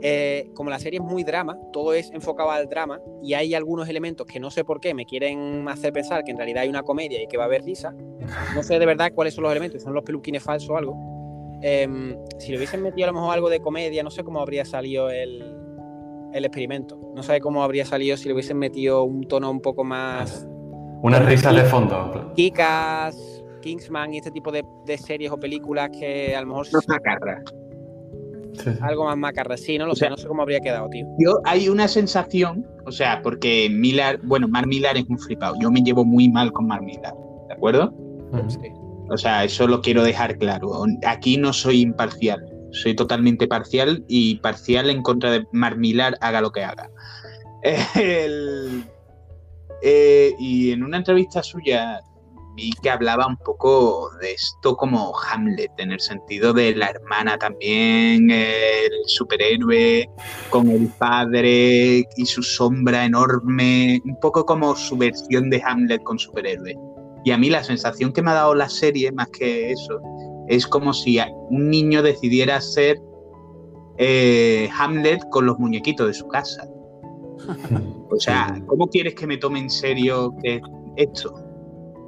eh, 0.02 0.50
como 0.54 0.70
la 0.70 0.78
serie 0.78 0.98
es 0.98 1.04
muy 1.04 1.24
drama, 1.24 1.58
todo 1.72 1.92
es 1.92 2.10
enfocado 2.12 2.50
al 2.50 2.68
drama 2.68 3.00
y 3.22 3.34
hay 3.34 3.54
algunos 3.54 3.88
elementos 3.88 4.26
que 4.26 4.40
no 4.40 4.50
sé 4.50 4.64
por 4.64 4.80
qué 4.80 4.94
me 4.94 5.04
quieren 5.04 5.68
hacer 5.68 5.92
pensar 5.92 6.24
que 6.24 6.30
en 6.30 6.36
realidad 6.36 6.62
hay 6.62 6.68
una 6.68 6.82
comedia 6.82 7.22
y 7.22 7.26
que 7.26 7.36
va 7.36 7.44
a 7.44 7.46
haber 7.46 7.62
risa. 7.62 7.94
No 8.54 8.62
sé 8.62 8.78
de 8.78 8.86
verdad 8.86 9.12
cuáles 9.14 9.34
son 9.34 9.42
los 9.42 9.52
elementos, 9.52 9.82
son 9.82 9.94
los 9.94 10.04
peluquines 10.04 10.42
falsos 10.42 10.70
o 10.70 10.76
algo. 10.76 10.96
Em, 11.62 12.16
si 12.38 12.50
le 12.52 12.56
hubiesen 12.56 12.82
metido 12.82 13.08
a 13.08 13.12
lo 13.12 13.18
mejor 13.18 13.34
algo 13.34 13.50
de 13.50 13.60
comedia, 13.60 14.02
no 14.02 14.10
sé 14.10 14.24
cómo 14.24 14.40
habría 14.40 14.64
salido 14.64 15.10
el, 15.10 15.54
el 16.32 16.44
experimento. 16.44 16.98
No 17.14 17.22
sé 17.22 17.40
cómo 17.40 17.62
habría 17.62 17.84
salido 17.84 18.16
si 18.16 18.28
le 18.28 18.34
hubiesen 18.34 18.58
metido 18.58 19.04
un 19.04 19.24
tono 19.24 19.50
un 19.50 19.60
poco 19.60 19.84
más. 19.84 20.46
Una 21.02 21.18
risa 21.20 21.52
de 21.52 21.64
fondo. 21.64 22.32
Kikas, 22.34 23.42
Kingsman 23.60 24.14
y 24.14 24.18
este 24.18 24.30
tipo 24.30 24.50
de, 24.52 24.64
series 24.98 25.30
o 25.30 25.38
películas 25.38 25.90
que 25.90 26.34
a 26.34 26.40
lo 26.40 26.48
mejor. 26.48 26.66
No 26.72 26.80
Algo 28.80 29.04
más 29.04 29.16
macarra, 29.16 29.56
sí, 29.56 29.78
no 29.78 29.86
lo 29.86 29.94
sé, 29.94 30.08
no 30.08 30.16
sé 30.16 30.26
cómo 30.26 30.42
habría 30.42 30.60
quedado, 30.60 30.88
tío. 30.88 31.06
Yo 31.18 31.40
hay 31.44 31.68
una 31.68 31.88
sensación, 31.88 32.66
o 32.86 32.92
sea, 32.92 33.20
porque 33.22 33.68
Milar, 33.70 34.20
bueno, 34.22 34.48
Mar 34.48 34.66
Milar 34.66 34.96
es 34.96 35.04
un 35.08 35.18
flipado. 35.18 35.54
Yo 35.60 35.70
me 35.70 35.82
llevo 35.82 36.04
muy 36.04 36.28
mal 36.28 36.52
con 36.52 36.66
Mar 36.66 36.82
Milar, 36.82 37.14
¿de 37.48 37.54
acuerdo? 37.54 37.94
Sí. 38.48 38.68
O 39.10 39.16
sea, 39.16 39.44
eso 39.44 39.66
lo 39.66 39.80
quiero 39.80 40.02
dejar 40.02 40.38
claro. 40.38 40.84
Aquí 41.06 41.36
no 41.36 41.52
soy 41.52 41.80
imparcial, 41.80 42.44
soy 42.70 42.94
totalmente 42.94 43.48
parcial 43.48 44.04
y 44.08 44.36
parcial 44.36 44.88
en 44.90 45.02
contra 45.02 45.32
de 45.32 45.46
Mar 45.52 45.76
Milar, 45.76 46.16
haga 46.20 46.40
lo 46.40 46.52
que 46.52 46.64
haga. 46.64 46.88
Eh, 49.82 50.34
y 50.38 50.72
en 50.72 50.82
una 50.82 50.98
entrevista 50.98 51.42
suya 51.42 52.02
vi 52.60 52.70
que 52.82 52.90
hablaba 52.90 53.26
un 53.26 53.36
poco 53.38 54.10
de 54.20 54.32
esto 54.32 54.76
como 54.76 55.12
Hamlet, 55.18 55.72
en 55.78 55.92
el 55.92 56.00
sentido 56.00 56.52
de 56.52 56.74
la 56.74 56.90
hermana 56.90 57.38
también, 57.38 58.30
el 58.30 58.92
superhéroe 59.06 60.08
con 60.50 60.68
el 60.68 60.88
padre 60.98 62.04
y 62.16 62.26
su 62.26 62.42
sombra 62.42 63.06
enorme, 63.06 64.00
un 64.04 64.20
poco 64.20 64.44
como 64.44 64.76
su 64.76 64.96
versión 64.98 65.48
de 65.48 65.62
Hamlet 65.64 66.02
con 66.02 66.18
superhéroe. 66.18 66.76
Y 67.24 67.30
a 67.30 67.38
mí 67.38 67.48
la 67.48 67.64
sensación 67.64 68.12
que 68.12 68.22
me 68.22 68.30
ha 68.30 68.34
dado 68.34 68.54
la 68.54 68.68
serie, 68.68 69.10
más 69.12 69.28
que 69.28 69.72
eso, 69.72 69.98
es 70.48 70.66
como 70.66 70.92
si 70.92 71.18
un 71.48 71.70
niño 71.70 72.02
decidiera 72.02 72.60
ser 72.60 73.00
eh, 73.96 74.68
Hamlet 74.78 75.20
con 75.30 75.46
los 75.46 75.58
muñequitos 75.58 76.06
de 76.06 76.14
su 76.14 76.28
casa. 76.28 76.68
O 78.12 78.18
sea, 78.18 78.60
¿cómo 78.66 78.88
quieres 78.88 79.14
que 79.14 79.24
me 79.24 79.36
tome 79.36 79.60
en 79.60 79.70
serio 79.70 80.34
esto? 80.96 81.49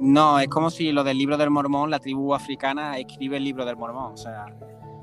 No, 0.03 0.41
es 0.41 0.49
como 0.49 0.69
si 0.69 0.91
lo 0.91 1.05
del 1.05 1.17
libro 1.17 1.37
del 1.37 1.51
mormón, 1.51 1.89
la 1.89 2.01
tribu 2.01 2.35
africana 2.35 2.99
escribe 2.99 3.37
el 3.37 3.45
libro 3.45 3.65
del 3.65 3.77
mormón. 3.77 4.15
O 4.15 4.17
sea, 4.17 4.47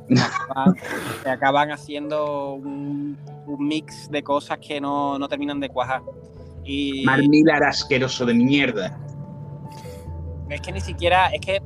se 1.24 1.30
acaban, 1.30 1.72
haciendo 1.72 2.56
un, 2.56 3.18
mix 3.58 4.12
de 4.12 4.22
cosas 4.22 4.60
que 4.60 4.82
no, 4.82 5.18
terminan 5.30 5.62
de 5.62 5.70
cuajar. 5.70 6.02
Y... 6.66 7.06
Marmilar 7.06 7.64
asqueroso 7.64 8.26
de 8.26 8.34
mierda. 8.34 9.00
Es 10.50 10.60
que 10.60 10.74
ni 10.74 10.82
siquiera, 10.82 11.28
es 11.28 11.39
que 11.39 11.62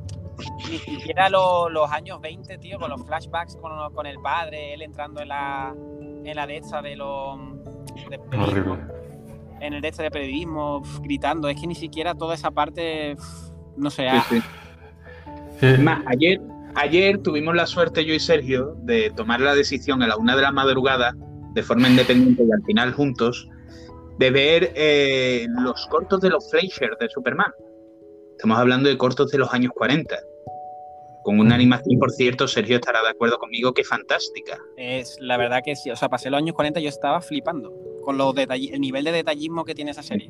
ni 0.70 0.78
siquiera 0.78 1.28
los 1.28 1.90
años 1.90 2.20
20, 2.20 2.56
tío, 2.58 2.78
con 2.78 2.88
los 2.88 3.04
flashbacks 3.04 3.56
con, 3.56 4.06
el 4.06 4.20
padre, 4.20 4.74
él 4.74 4.82
entrando 4.82 5.20
en 5.20 5.28
la, 5.28 5.74
en 6.00 6.36
la 6.36 6.46
de 6.46 6.60
de 6.60 6.96
los... 6.96 7.36
En 9.64 9.72
el 9.72 9.82
este 9.82 10.02
de 10.02 10.10
periodismo, 10.10 10.82
gritando, 11.00 11.48
es 11.48 11.58
que 11.58 11.66
ni 11.66 11.74
siquiera 11.74 12.14
toda 12.14 12.34
esa 12.34 12.50
parte, 12.50 13.16
no 13.78 13.88
sé. 13.88 14.08
Más, 15.80 16.04
ayer, 16.06 16.38
ayer 16.74 17.16
tuvimos 17.22 17.54
la 17.54 17.64
suerte 17.64 18.04
yo 18.04 18.12
y 18.12 18.20
Sergio 18.20 18.76
de 18.82 19.10
tomar 19.16 19.40
la 19.40 19.54
decisión 19.54 20.02
a 20.02 20.06
la 20.06 20.18
una 20.18 20.36
de 20.36 20.42
la 20.42 20.52
madrugada, 20.52 21.14
de 21.54 21.62
forma 21.62 21.88
independiente 21.88 22.44
y 22.44 22.52
al 22.52 22.62
final 22.66 22.92
juntos, 22.92 23.48
de 24.18 24.30
ver 24.30 24.72
eh, 24.74 25.46
los 25.62 25.86
cortos 25.86 26.20
de 26.20 26.28
los 26.28 26.50
Fleischer 26.50 26.98
de 27.00 27.08
Superman. 27.08 27.50
Estamos 28.32 28.58
hablando 28.58 28.90
de 28.90 28.98
cortos 28.98 29.30
de 29.30 29.38
los 29.38 29.50
años 29.54 29.72
40. 29.74 30.14
Con 31.22 31.40
una 31.40 31.54
animación, 31.54 31.98
por 31.98 32.10
cierto, 32.10 32.46
Sergio 32.46 32.76
estará 32.76 33.00
de 33.02 33.08
acuerdo 33.08 33.38
conmigo, 33.38 33.72
que 33.72 33.82
fantástica. 33.82 34.58
Es 34.76 35.16
la 35.20 35.38
verdad 35.38 35.62
que 35.64 35.74
sí. 35.74 35.90
O 35.90 35.96
sea, 35.96 36.10
pasé 36.10 36.28
los 36.28 36.36
años 36.36 36.54
40 36.54 36.80
yo 36.80 36.90
estaba 36.90 37.22
flipando 37.22 37.72
con 38.04 38.18
los 38.18 38.34
el 38.36 38.80
nivel 38.80 39.04
de 39.04 39.12
detallismo 39.12 39.64
que 39.64 39.74
tiene 39.74 39.90
esa 39.90 40.02
serie. 40.02 40.28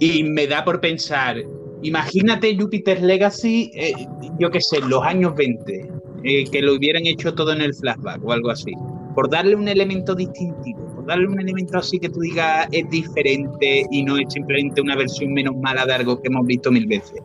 Y 0.00 0.22
me 0.22 0.46
da 0.46 0.64
por 0.64 0.80
pensar, 0.80 1.36
imagínate 1.82 2.56
Jupiter's 2.56 3.02
Legacy, 3.02 3.70
eh, 3.74 3.92
yo 4.38 4.50
qué 4.50 4.60
sé, 4.60 4.80
los 4.80 5.02
años 5.02 5.34
20, 5.34 5.90
eh, 6.24 6.44
que 6.50 6.62
lo 6.62 6.74
hubieran 6.74 7.06
hecho 7.06 7.34
todo 7.34 7.52
en 7.52 7.62
el 7.62 7.74
flashback 7.74 8.24
o 8.24 8.32
algo 8.32 8.50
así. 8.50 8.72
Por 9.14 9.28
darle 9.30 9.56
un 9.56 9.66
elemento 9.68 10.14
distintivo 10.14 10.88
darle 11.08 11.26
un 11.26 11.40
elemento 11.40 11.78
así 11.78 11.98
que 11.98 12.10
tú 12.10 12.20
digas 12.20 12.68
es 12.70 12.88
diferente 12.90 13.86
y 13.90 14.02
no 14.04 14.18
es 14.18 14.26
simplemente 14.32 14.80
una 14.80 14.94
versión 14.94 15.32
menos 15.32 15.56
mala 15.56 15.86
de 15.86 15.94
algo 15.94 16.20
que 16.20 16.28
hemos 16.28 16.46
visto 16.46 16.70
mil 16.70 16.86
veces. 16.86 17.20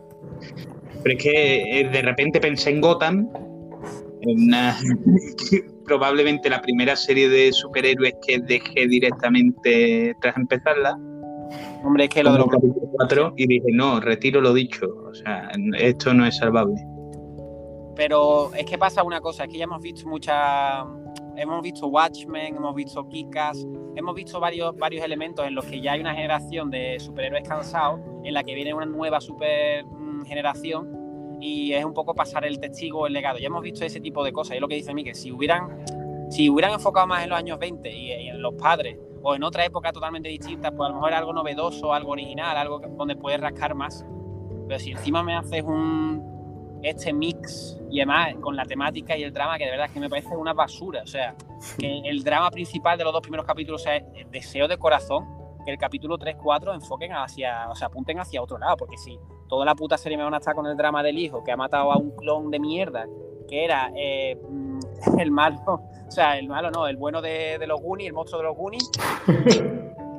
Pero 1.02 1.16
es 1.16 1.22
que 1.22 1.80
eh, 1.80 1.88
de 1.90 2.02
repente 2.02 2.40
pensé 2.40 2.70
en 2.70 2.80
Gotham, 2.80 3.28
en 4.22 4.50
probablemente 5.84 6.50
la 6.50 6.60
primera 6.60 6.96
serie 6.96 7.28
de 7.28 7.52
superhéroes 7.52 8.14
que 8.26 8.38
dejé 8.40 8.86
directamente 8.88 10.14
tras 10.20 10.36
empezarla. 10.36 10.98
Hombre, 11.84 12.04
es 12.04 12.10
que 12.10 12.22
lo 12.22 12.32
de 12.32 12.38
los 12.38 12.48
4 12.96 13.34
y 13.36 13.46
dije, 13.46 13.66
no, 13.72 14.00
retiro 14.00 14.40
lo 14.40 14.54
dicho, 14.54 14.86
o 15.06 15.14
sea, 15.14 15.50
esto 15.78 16.14
no 16.14 16.26
es 16.26 16.36
salvable. 16.36 16.74
Pero 17.96 18.52
es 18.54 18.64
que 18.64 18.78
pasa 18.78 19.02
una 19.02 19.20
cosa, 19.20 19.44
es 19.44 19.50
que 19.50 19.58
ya 19.58 19.64
hemos 19.64 19.82
visto 19.82 20.08
muchas 20.08 20.84
hemos 21.36 21.62
visto 21.62 21.88
Watchmen, 21.88 22.56
hemos 22.56 22.74
visto 22.74 23.08
Kikas, 23.08 23.66
hemos 23.96 24.14
visto 24.14 24.40
varios, 24.40 24.76
varios 24.76 25.04
elementos 25.04 25.46
en 25.46 25.54
los 25.54 25.64
que 25.64 25.80
ya 25.80 25.92
hay 25.92 26.00
una 26.00 26.14
generación 26.14 26.70
de 26.70 26.98
superhéroes 26.98 27.46
cansados, 27.48 28.00
en 28.22 28.34
la 28.34 28.42
que 28.44 28.54
viene 28.54 28.72
una 28.72 28.86
nueva 28.86 29.20
super 29.20 29.84
mm, 29.84 30.24
generación 30.24 31.03
y 31.40 31.72
es 31.72 31.84
un 31.84 31.94
poco 31.94 32.14
pasar 32.14 32.44
el 32.44 32.58
testigo, 32.58 33.06
el 33.06 33.12
legado. 33.12 33.38
Ya 33.38 33.46
hemos 33.46 33.62
visto 33.62 33.84
ese 33.84 34.00
tipo 34.00 34.24
de 34.24 34.32
cosas. 34.32 34.52
Y 34.52 34.56
es 34.56 34.60
lo 34.60 34.68
que 34.68 34.76
dice 34.76 34.94
Miguel, 34.94 35.14
si 35.14 35.32
hubieran, 35.32 35.84
si 36.30 36.48
hubieran 36.48 36.72
enfocado 36.72 37.06
más 37.06 37.24
en 37.24 37.30
los 37.30 37.38
años 37.38 37.58
20 37.58 37.90
y, 37.90 38.12
en 38.12 38.40
los 38.40 38.54
padres, 38.54 38.98
o 39.22 39.34
en 39.34 39.42
otra 39.42 39.64
época 39.64 39.92
totalmente 39.92 40.28
distinta, 40.28 40.70
pues 40.70 40.86
a 40.86 40.90
lo 40.90 40.96
mejor 40.96 41.14
algo 41.14 41.32
novedoso, 41.32 41.92
algo 41.92 42.12
original, 42.12 42.56
algo 42.56 42.78
donde 42.80 43.16
puedes 43.16 43.40
rascar 43.40 43.74
más. 43.74 44.04
Pero 44.68 44.78
si 44.78 44.92
encima 44.92 45.22
me 45.22 45.34
haces 45.34 45.62
un 45.62 46.34
este 46.82 47.14
mix 47.14 47.78
y 47.90 48.00
además 48.00 48.34
con 48.42 48.56
la 48.56 48.66
temática 48.66 49.16
y 49.16 49.22
el 49.22 49.32
drama 49.32 49.56
que 49.56 49.64
de 49.64 49.70
verdad 49.70 49.86
es 49.86 49.92
que 49.92 50.00
me 50.00 50.10
parece 50.10 50.36
una 50.36 50.52
basura. 50.52 51.02
O 51.02 51.06
sea, 51.06 51.34
que 51.78 52.00
el 52.04 52.22
drama 52.22 52.50
principal 52.50 52.98
de 52.98 53.04
los 53.04 53.12
dos 53.12 53.22
primeros 53.22 53.46
capítulos 53.46 53.82
sea 53.82 53.96
el 53.96 54.30
deseo 54.30 54.68
de 54.68 54.76
corazón, 54.76 55.26
que 55.64 55.70
el 55.72 55.78
capítulo 55.78 56.18
3-4 56.18 56.74
enfoquen 56.74 57.12
hacia, 57.12 57.70
o 57.70 57.74
sea, 57.74 57.88
apunten 57.88 58.18
hacia 58.18 58.42
otro 58.42 58.58
lado, 58.58 58.76
porque 58.76 58.98
si 58.98 59.18
toda 59.48 59.64
la 59.64 59.74
puta 59.74 59.98
serie 59.98 60.16
me 60.16 60.24
van 60.24 60.34
a 60.34 60.38
estar 60.38 60.54
con 60.54 60.66
el 60.66 60.76
drama 60.76 61.02
del 61.02 61.18
hijo 61.18 61.42
que 61.44 61.52
ha 61.52 61.56
matado 61.56 61.92
a 61.92 61.96
un 61.96 62.10
clon 62.12 62.50
de 62.50 62.58
mierda, 62.58 63.06
que 63.48 63.64
era 63.64 63.90
eh, 63.96 64.38
el 65.18 65.30
malo, 65.30 65.60
o 65.66 66.10
sea, 66.10 66.38
el 66.38 66.48
malo 66.48 66.70
no, 66.70 66.86
el 66.86 66.96
bueno 66.96 67.20
de, 67.22 67.58
de 67.58 67.66
los 67.66 67.80
Goonies, 67.80 68.08
el 68.08 68.14
monstruo 68.14 68.40
de 68.40 68.48
los 68.48 68.56
Goonies. 68.56 68.90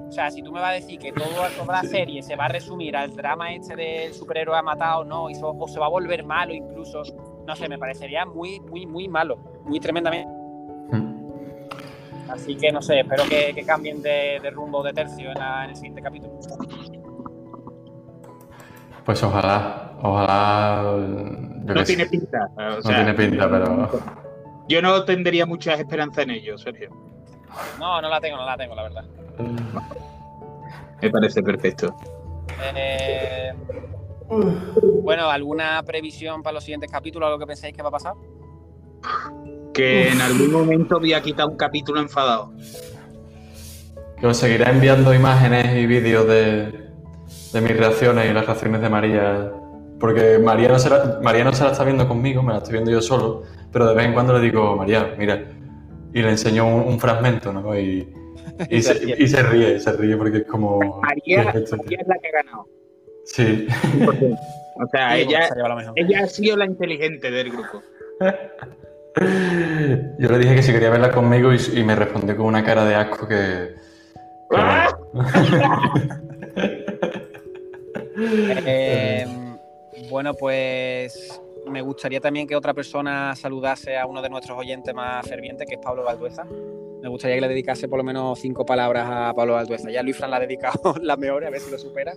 O 0.08 0.12
sea, 0.12 0.32
si 0.32 0.42
tú 0.42 0.52
me 0.52 0.62
vas 0.62 0.70
a 0.70 0.74
decir 0.74 1.00
que 1.00 1.12
todo, 1.12 1.26
toda 1.58 1.82
la 1.82 1.90
serie 1.90 2.22
se 2.22 2.36
va 2.36 2.46
a 2.46 2.48
resumir 2.48 2.96
al 2.96 3.14
drama 3.16 3.54
este 3.54 3.76
del 3.76 4.14
superhéroe 4.14 4.58
ha 4.58 4.62
matado 4.62 5.04
no, 5.04 5.30
y 5.30 5.34
o 5.42 5.68
se 5.68 5.80
va 5.80 5.88
a 5.88 5.90
volver 5.90 6.24
malo 6.24 6.54
incluso, 6.54 7.02
no 7.46 7.56
sé, 7.56 7.68
me 7.68 7.78
parecería 7.78 8.26
muy, 8.26 8.60
muy, 8.60 8.86
muy 8.86 9.08
malo, 9.08 9.38
muy 9.64 9.80
tremendamente. 9.80 10.32
Hmm. 10.92 11.16
Así 12.30 12.56
que 12.56 12.72
no 12.72 12.82
sé, 12.82 13.00
espero 13.00 13.24
que, 13.28 13.64
cambien 13.66 14.02
de, 14.02 14.40
rumbo 14.52 14.84
de 14.84 14.94
tercio 14.94 15.32
en, 15.32 15.70
el 15.70 15.76
siguiente 15.76 16.02
capítulo. 16.02 16.40
Pues 19.06 19.22
ojalá, 19.22 19.92
ojalá. 20.02 20.98
No 21.64 21.84
tiene 21.84 22.06
pinta. 22.08 22.50
no 22.58 22.80
tiene 22.82 23.14
pinta, 23.14 23.50
pero. 23.50 23.90
Yo 24.68 24.82
no 24.82 25.04
tendría 25.06 25.46
muchas 25.46 25.80
esperanzas 25.80 26.24
en 26.24 26.32
ello, 26.32 26.58
Sergio. 26.58 26.90
No, 27.80 28.02
no 28.02 28.10
la 28.10 28.20
tengo, 28.20 28.38
no 28.38 28.46
la 28.46 28.58
tengo, 28.58 28.76
la 28.76 28.84
verdad. 28.84 29.06
Me 31.02 31.10
parece 31.12 31.44
perfecto. 31.44 31.96
Eh, 32.76 33.54
bueno, 35.04 35.30
¿alguna 35.30 35.84
previsión 35.84 36.42
para 36.42 36.56
los 36.56 36.64
siguientes 36.64 36.92
capítulos? 36.92 37.28
¿Algo 37.28 37.40
que 37.40 37.46
pensáis 37.46 37.76
que 37.76 37.84
va 37.84 37.90
a 37.90 37.92
pasar? 37.92 38.14
Que 39.72 40.10
en 40.10 40.22
algún 40.22 40.52
momento 40.52 41.00
voy 41.00 41.14
a 41.14 41.22
quitar 41.22 41.46
un 41.48 41.58
capítulo 41.58 42.00
enfadado. 42.00 42.54
Que 44.20 44.26
os 44.26 44.38
seguiré 44.38 44.70
enviando 44.70 45.14
imágenes 45.14 45.78
y 45.78 45.86
vídeos 45.86 46.26
de, 46.28 46.85
mis 47.62 47.78
reacciones 47.78 48.30
y 48.30 48.34
las 48.34 48.46
reacciones 48.46 48.82
de 48.82 48.90
María. 48.90 49.52
Porque 50.00 50.40
María 50.40 50.68
no, 50.68 50.80
se 50.80 50.90
la, 50.90 51.20
María 51.22 51.44
no 51.44 51.54
se 51.54 51.64
la 51.64 51.72
está 51.72 51.84
viendo 51.84 52.08
conmigo, 52.08 52.44
me 52.44 52.52
la 52.52 52.58
estoy 52.58 52.74
viendo 52.74 52.92
yo 52.92 53.02
solo, 53.02 53.44
pero 53.72 53.88
de 53.88 53.96
vez 53.96 54.06
en 54.06 54.14
cuando 54.14 54.34
le 54.34 54.42
digo, 54.42 54.76
María, 54.76 55.16
mira, 55.18 55.42
y 56.14 56.22
le 56.22 56.30
enseño 56.30 56.68
un, 56.68 57.00
fragmento, 57.00 57.54
¿no? 57.54 57.78
Y, 57.78 58.08
y, 58.70 58.82
se, 58.82 59.44
ríe, 59.44 59.80
se 59.80 59.92
ríe 59.94 60.18
porque 60.18 60.40
es 60.40 60.46
como... 60.46 61.02
María, 61.02 61.52
es 61.52 61.72
la 61.72 62.18
que 62.20 62.28
ha 62.28 62.44
ganado. 62.44 62.68
Sí. 63.26 63.68
o 64.76 64.88
sea, 64.92 65.18
ella, 65.18 65.50
ella 65.96 66.24
ha 66.24 66.28
sido 66.28 66.58
la 66.58 66.66
inteligente 66.66 67.32
del 67.32 67.52
grupo. 67.52 67.82
Yo 70.20 70.30
le 70.30 70.40
dije 70.40 70.56
que 70.56 70.64
si 70.64 70.74
quería 70.74 70.90
verla 70.90 71.12
conmigo 71.12 71.52
y, 71.54 71.84
me 71.84 71.96
respondió 71.96 72.36
con 72.36 72.48
una 72.48 72.64
cara 72.64 72.86
de 72.86 72.96
asco 72.96 73.28
que... 73.28 73.76
¡Ah! 74.52 74.90
Eh, 78.18 79.26
bueno, 80.10 80.34
pues 80.34 81.42
me 81.68 81.82
gustaría 81.82 82.20
también 82.20 82.48
que 82.48 82.56
otra 82.56 82.74
persona 82.74 83.36
saludase 83.36 83.98
a 83.98 84.06
uno 84.06 84.22
de 84.22 84.30
nuestros 84.30 84.58
oyentes 84.58 84.94
más 84.94 85.28
fervientes, 85.28 85.68
que 85.68 85.76
es 85.76 85.82
Pablo 85.82 86.04
Valdueza. 86.04 86.46
Me 87.02 87.10
gustaría 87.10 87.36
que 87.36 87.42
le 87.42 87.48
dedicase 87.48 87.88
por 87.88 87.98
lo 87.98 88.04
menos 88.04 88.40
cinco 88.40 88.66
palabras 88.66 89.08
a 89.10 89.34
Pablo 89.34 89.54
Valdueza. 89.54 89.90
Ya 89.92 90.02
Luis 90.02 90.18
Fran 90.18 90.32
la 90.32 90.38
ha 90.38 90.40
dedicado 90.40 90.96
las 91.02 91.18
mejores, 91.18 91.48
a 91.48 91.52
ver 91.52 91.60
si 91.60 91.72
lo 91.72 91.78
supera. 91.78 92.14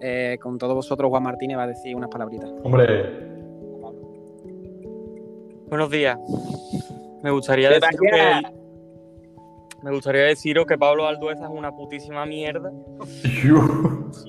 Eh, 0.00 0.38
con 0.40 0.58
todos 0.58 0.74
vosotros, 0.74 1.08
Juan 1.10 1.22
Martínez 1.22 1.58
va 1.58 1.64
a 1.64 1.68
decir 1.68 1.94
unas 1.94 2.10
palabritas. 2.10 2.50
Hombre. 2.62 3.28
Buenos 5.68 5.90
días. 5.90 6.18
Me 7.22 7.30
gustaría 7.30 7.68
decir 7.70 7.98
que 8.00 8.59
me 9.82 9.90
gustaría 9.90 10.22
deciros 10.22 10.66
que 10.66 10.76
Pablo 10.76 11.06
Aldueza 11.06 11.44
es 11.44 11.50
una 11.50 11.72
putísima 11.72 12.26
mierda. 12.26 12.70
Yo. 13.42 13.60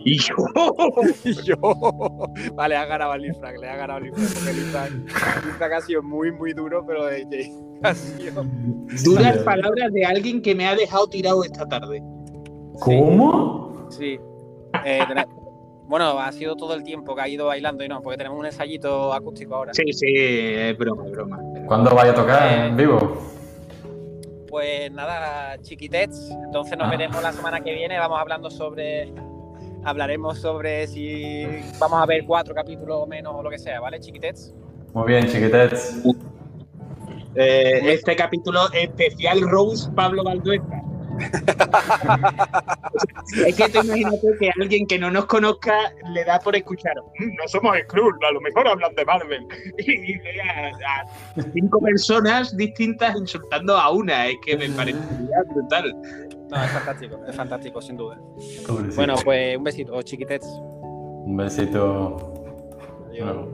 Y 0.05 0.17
yo. 0.17 0.35
yo. 1.43 1.57
Vale, 2.53 2.75
ha 2.75 2.85
ganado 2.85 3.13
el 3.15 3.35
Frank, 3.35 3.57
le 3.59 3.69
ha 3.69 3.75
ganado 3.75 3.99
el 3.99 4.13
Frank, 4.13 4.29
porque 4.33 4.49
el 4.49 5.53
Frank, 5.55 5.73
ha 5.73 5.81
sido 5.81 6.03
muy, 6.03 6.31
muy 6.31 6.53
duro, 6.53 6.85
pero 6.85 7.05
de, 7.05 7.51
ha 7.83 7.93
sido... 7.93 8.45
Duras 9.03 9.37
palabras 9.39 9.91
de 9.91 10.05
alguien 10.05 10.41
que 10.41 10.55
me 10.55 10.67
ha 10.67 10.75
dejado 10.75 11.07
tirado 11.07 11.43
esta 11.43 11.67
tarde. 11.67 12.01
¿Cómo? 12.79 13.87
Sí. 13.89 14.19
Eh, 14.85 15.05
bueno, 15.85 16.17
ha 16.19 16.31
sido 16.31 16.55
todo 16.55 16.73
el 16.73 16.83
tiempo 16.83 17.13
que 17.13 17.21
ha 17.21 17.27
ido 17.27 17.47
bailando 17.47 17.83
y 17.83 17.89
no, 17.89 18.01
porque 18.01 18.17
tenemos 18.17 18.39
un 18.39 18.45
ensayito 18.45 19.11
acústico 19.11 19.55
ahora. 19.55 19.73
Sí, 19.73 19.91
sí, 19.91 20.07
es 20.15 20.77
broma, 20.77 21.05
es 21.05 21.11
broma. 21.11 21.39
¿Cuándo 21.67 21.93
vaya 21.93 22.11
a 22.11 22.15
tocar 22.15 22.67
en 22.67 22.77
vivo? 22.77 23.17
Pues 24.51 24.91
nada, 24.91 25.57
chiquitets. 25.61 26.29
Entonces 26.43 26.77
nos 26.77 26.87
ah. 26.87 26.91
veremos 26.91 27.23
la 27.23 27.31
semana 27.31 27.61
que 27.61 27.73
viene. 27.73 27.97
Vamos 27.97 28.19
hablando 28.19 28.51
sobre. 28.51 29.11
Hablaremos 29.83 30.37
sobre 30.37 30.85
si 30.85 31.43
vamos 31.79 31.99
a 31.99 32.05
ver 32.05 32.23
cuatro 32.27 32.53
capítulos 32.53 32.99
o 33.01 33.07
menos 33.07 33.33
o 33.33 33.41
lo 33.41 33.49
que 33.49 33.57
sea, 33.57 33.79
¿vale, 33.79 33.99
chiquitets? 33.99 34.53
Muy 34.93 35.07
bien, 35.07 35.25
chiquitets. 35.25 36.03
Eh, 37.33 37.79
este 37.85 38.15
capítulo 38.15 38.71
especial 38.73 39.41
Rose 39.41 39.89
Pablo 39.95 40.23
Valdueza. 40.23 40.83
es 43.45 43.55
que 43.55 43.69
te 43.69 43.79
imagínate 43.79 44.27
que 44.39 44.51
alguien 44.59 44.87
que 44.87 44.99
no 44.99 45.11
nos 45.11 45.25
conozca 45.25 45.93
le 46.13 46.25
da 46.25 46.39
por 46.39 46.55
escuchar, 46.55 46.95
mm, 47.19 47.35
no 47.35 47.47
somos 47.47 47.77
Skrull, 47.83 48.17
a 48.23 48.31
lo 48.31 48.41
mejor 48.41 48.67
hablan 48.67 48.95
de 48.95 49.05
Marvel. 49.05 49.47
Y 49.77 50.15
lee 50.15 50.39
a, 50.47 51.05
cinco 51.53 51.79
personas 51.81 52.55
distintas 52.55 53.15
insultando 53.15 53.77
a 53.77 53.91
una, 53.91 54.27
es 54.27 54.37
que 54.45 54.57
me 54.57 54.69
parece 54.69 54.99
brutal. 55.53 55.95
No, 56.49 56.63
es 56.63 56.71
fantástico, 56.71 57.19
es 57.27 57.35
fantástico, 57.35 57.81
sin 57.81 57.97
duda. 57.97 58.17
Bueno, 58.95 59.15
pues 59.23 59.57
un 59.57 59.63
besito, 59.63 60.01
chiquitets. 60.01 60.47
Un 60.47 61.37
besito. 61.37 62.33
Adiós. 63.07 63.47